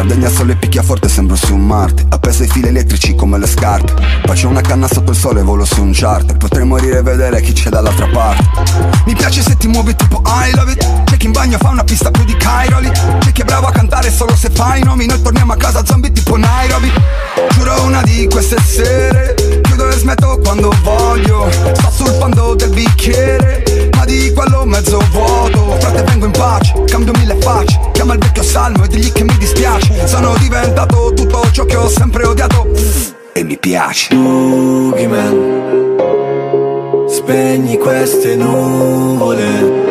Sardegna 0.07 0.29
sole 0.29 0.55
picchia 0.55 0.83
forte, 0.83 1.09
sembro 1.09 1.35
su 1.35 1.53
un 1.53 1.65
Marte. 1.65 2.05
Appeso 2.07 2.43
ai 2.43 2.47
fili 2.47 2.69
elettrici 2.69 3.13
come 3.13 3.37
le 3.37 3.45
scarpe. 3.45 3.93
Faccio 4.23 4.47
una 4.47 4.61
canna 4.61 4.87
sotto 4.87 5.11
il 5.11 5.17
sole, 5.17 5.41
volo 5.41 5.65
su 5.65 5.81
un 5.81 5.91
charter 5.93 6.37
Potrei 6.37 6.65
morire 6.65 6.99
e 6.99 7.01
vedere 7.01 7.41
chi 7.41 7.51
c'è 7.51 7.69
dall'altra 7.69 8.07
parte. 8.07 8.41
Mi 9.05 9.13
piace 9.15 9.41
se 9.41 9.57
ti 9.57 9.67
muovi 9.67 9.93
tipo 9.97 10.21
I 10.25 10.55
love 10.55 10.71
it. 10.71 11.03
C'è 11.03 11.17
chi 11.17 11.25
in 11.25 11.33
bagno 11.33 11.57
fa 11.57 11.71
una 11.71 11.83
pista 11.83 12.09
più 12.09 12.23
di 12.23 12.37
Cairoli. 12.37 12.89
C'è 13.19 13.33
chi 13.33 13.41
è 13.41 13.43
bravo 13.43 13.67
a 13.67 13.71
cantare 13.71 14.09
solo 14.09 14.33
se 14.33 14.49
fai 14.49 14.79
i 14.79 14.83
nomi. 14.85 15.07
Noi 15.07 15.21
torniamo 15.21 15.51
a 15.51 15.57
casa 15.57 15.83
zombie 15.83 16.13
tipo 16.13 16.37
Nairobi. 16.37 16.89
Giuro 17.49 17.83
una 17.83 18.01
di 18.01 18.29
queste 18.31 18.61
sere. 18.61 19.35
Chiudo 19.61 19.89
e 19.89 19.97
smetto 19.97 20.39
quando 20.41 20.73
voglio. 20.83 21.49
Sto 21.51 21.91
sul 21.91 22.15
fondo 22.17 22.55
del 22.55 22.69
bicchiere 22.69 23.76
Ma 23.97 24.05
di 24.05 24.31
quello 24.33 24.63
mezzo 24.65 24.99
vuoto. 25.11 25.75
Frate 25.79 26.03
vengo 26.03 26.25
in 26.25 26.31
pace, 26.31 26.73
cambio 26.85 27.11
mille 27.17 27.35
facce. 27.41 27.77
Chiama 27.91 28.13
il 28.13 28.19
vecchio 28.19 28.43
salmo 28.43 28.85
e 28.85 28.87
digli 28.87 29.11
che 29.11 29.23
mi 29.23 29.35
dispiace. 29.37 30.07
Sono 30.07 30.35
diventato 30.37 31.11
tutto 31.13 31.41
ciò 31.51 31.65
che 31.65 31.75
ho 31.75 31.89
sempre 31.89 32.25
odiato. 32.25 32.67
E 33.33 33.43
mi 33.43 33.57
piace. 33.57 34.15
Boogeyman 34.15 35.65
Spegni 37.07 37.77
queste 37.77 38.35
nuvole 38.35 39.85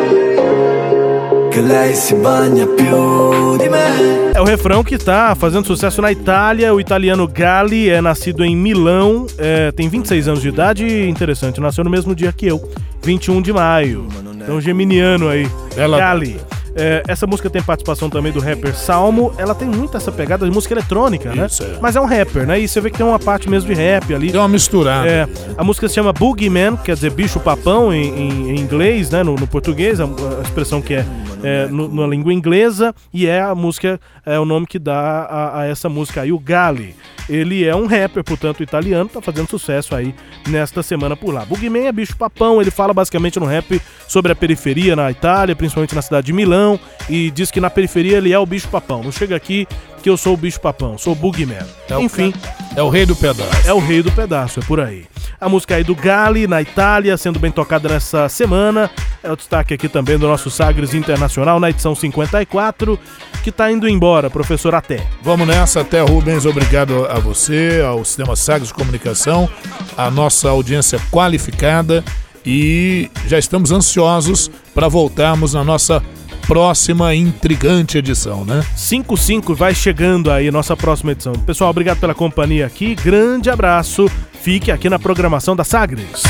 Che 1.49 1.61
lei 1.61 1.95
si 1.95 2.13
bagna 2.15 2.65
più 2.67 3.57
di 3.57 3.69
me. 3.69 4.27
É 4.35 4.39
o 4.39 4.43
refrão 4.43 4.83
que 4.83 4.99
tá 4.99 5.33
fazendo 5.33 5.65
sucesso 5.65 5.99
na 5.99 6.11
Itália. 6.11 6.71
O 6.71 6.79
italiano 6.79 7.27
Gali 7.27 7.89
é 7.89 7.99
nascido 8.01 8.45
em 8.45 8.55
Milão, 8.55 9.25
é, 9.39 9.71
tem 9.71 9.89
26 9.89 10.27
anos 10.27 10.41
de 10.43 10.49
idade. 10.49 10.85
E 10.85 11.09
interessante, 11.09 11.59
nasceu 11.59 11.83
no 11.83 11.89
mesmo 11.89 12.13
dia 12.13 12.31
que 12.31 12.45
eu, 12.45 12.61
21 13.03 13.41
de 13.41 13.53
maio. 13.53 14.07
Então, 14.43 14.61
geminiano 14.61 15.27
aí. 15.29 15.47
Ela- 15.75 15.97
Gali. 15.97 16.39
É, 16.77 17.03
essa 17.07 17.25
música 17.25 17.49
tem 17.49 17.61
participação 17.61 18.09
também 18.09 18.31
do 18.31 18.39
rapper 18.39 18.75
Salmo. 18.75 19.33
Ela 19.37 19.55
tem 19.55 19.67
muito 19.67 19.97
essa 19.97 20.11
pegada 20.11 20.45
de 20.45 20.51
música 20.51 20.73
eletrônica, 20.73 21.33
né? 21.33 21.45
Isso, 21.47 21.63
é. 21.63 21.77
Mas 21.81 21.95
é 21.95 22.01
um 22.01 22.05
rapper, 22.05 22.45
né? 22.45 22.59
E 22.59 22.67
você 22.67 22.79
vê 22.79 22.89
que 22.91 22.97
tem 22.97 23.05
uma 23.05 23.19
parte 23.19 23.49
mesmo 23.49 23.67
de 23.67 23.73
rap 23.79 24.13
ali. 24.13 24.31
Deu 24.31 24.41
uma 24.41 24.47
misturada. 24.47 25.07
É, 25.07 25.27
a 25.57 25.63
música 25.63 25.87
se 25.89 25.95
chama 25.95 26.13
Boogeyman, 26.13 26.77
quer 26.77 26.93
dizer 26.95 27.11
bicho 27.11 27.39
papão 27.39 27.91
em, 27.93 28.07
em- 28.07 28.49
em 28.51 28.59
inglês, 28.59 29.09
né? 29.09 29.23
No, 29.23 29.35
no 29.35 29.47
português, 29.47 29.99
a, 29.99 30.05
a 30.05 30.41
expressão 30.43 30.81
que 30.81 30.93
é, 30.93 31.05
é, 31.43 31.67
no- 31.67 31.87
na 31.93 32.07
língua 32.07 32.33
inglesa, 32.33 32.93
e 33.13 33.27
é 33.27 33.41
a 33.41 33.53
música, 33.55 33.99
é 34.25 34.39
o 34.39 34.45
nome 34.45 34.65
que 34.67 34.77
dá 34.79 34.97
a, 35.23 35.61
a 35.61 35.65
essa 35.65 35.89
música 35.89 36.21
aí, 36.21 36.31
o 36.31 36.39
Gali. 36.39 36.95
Ele 37.29 37.65
é 37.65 37.75
um 37.75 37.87
rapper, 37.87 38.23
portanto, 38.23 38.63
italiano, 38.63 39.09
tá 39.09 39.21
fazendo 39.21 39.49
sucesso 39.49 39.93
aí 39.93 40.15
nesta 40.47 40.81
semana 40.81 41.13
por 41.15 41.33
lá. 41.33 41.43
Boogeyman 41.43 41.85
é 41.87 41.91
bicho 41.91 42.15
papão, 42.15 42.61
ele 42.61 42.71
fala 42.71 42.93
basicamente 42.93 43.37
no 43.37 43.45
rap 43.45 43.81
sobre 44.07 44.31
a 44.31 44.35
periferia 44.35 44.95
na 44.95 45.11
Itália, 45.11 45.53
principalmente 45.53 45.93
na 45.93 46.01
cidade 46.01 46.27
de 46.27 46.33
Milão, 46.33 46.66
e 47.07 47.29
diz 47.31 47.51
que 47.51 47.61
na 47.61 47.69
periferia 47.69 48.17
ele 48.17 48.33
é 48.33 48.39
o 48.39 48.45
bicho 48.45 48.67
papão. 48.67 49.03
Não 49.03 49.11
chega 49.11 49.35
aqui 49.35 49.67
que 50.01 50.09
eu 50.09 50.17
sou 50.17 50.33
o 50.33 50.37
bicho 50.37 50.59
papão, 50.59 50.97
sou 50.97 51.13
o 51.13 51.15
Boogeyman. 51.15 51.57
É 51.89 51.97
o 51.97 52.01
Enfim. 52.01 52.33
É 52.75 52.81
o 52.81 52.89
rei 52.89 53.05
do 53.05 53.15
pedaço. 53.15 53.67
É 53.67 53.73
o 53.73 53.79
rei 53.79 54.01
do 54.01 54.11
pedaço, 54.11 54.59
é 54.59 54.63
por 54.63 54.79
aí. 54.79 55.05
A 55.39 55.47
música 55.47 55.75
aí 55.75 55.83
do 55.83 55.93
Gali, 55.93 56.47
na 56.47 56.61
Itália, 56.61 57.15
sendo 57.15 57.39
bem 57.39 57.51
tocada 57.51 57.87
nessa 57.87 58.27
semana. 58.27 58.89
É 59.21 59.31
o 59.31 59.35
destaque 59.35 59.73
aqui 59.73 59.87
também 59.87 60.17
do 60.17 60.27
nosso 60.27 60.49
Sagres 60.49 60.93
Internacional, 60.93 61.59
na 61.59 61.69
edição 61.69 61.93
54, 61.93 62.99
que 63.43 63.51
tá 63.51 63.71
indo 63.71 63.87
embora, 63.87 64.29
professor 64.29 64.73
Até. 64.73 65.05
Vamos 65.21 65.47
nessa, 65.47 65.81
até 65.81 66.01
Rubens, 66.01 66.45
obrigado 66.45 67.05
a 67.05 67.19
você, 67.19 67.83
ao 67.85 68.03
Sistema 68.03 68.35
Sagres 68.35 68.69
de 68.69 68.73
Comunicação, 68.73 69.49
a 69.95 70.09
nossa 70.09 70.49
audiência 70.49 70.99
qualificada 71.11 72.03
e 72.45 73.11
já 73.27 73.37
estamos 73.37 73.71
ansiosos 73.71 74.49
para 74.73 74.87
voltarmos 74.87 75.53
na 75.53 75.63
nossa 75.65 76.01
próxima 76.47 77.13
intrigante 77.13 77.97
edição, 77.97 78.45
né? 78.45 78.63
55 78.75 79.53
vai 79.53 79.75
chegando 79.75 80.31
aí, 80.31 80.49
nossa 80.49 80.77
próxima 80.77 81.11
edição. 81.11 81.33
Pessoal, 81.33 81.69
obrigado 81.69 81.99
pela 81.99 82.15
companhia 82.15 82.65
aqui, 82.65 82.95
grande 82.95 83.49
abraço, 83.49 84.09
fique 84.41 84.71
aqui 84.71 84.89
na 84.89 84.97
programação 84.97 85.55
da 85.55 85.65
Sagres. 85.65 86.23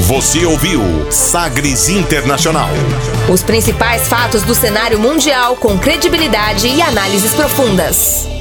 Você 0.00 0.44
ouviu 0.44 0.82
Sagres 1.10 1.88
Internacional. 1.88 2.68
Os 3.32 3.42
principais 3.42 4.06
fatos 4.08 4.42
do 4.42 4.54
cenário 4.54 4.98
mundial 4.98 5.56
com 5.56 5.78
credibilidade 5.78 6.66
e 6.66 6.82
análises 6.82 7.32
profundas. 7.32 8.39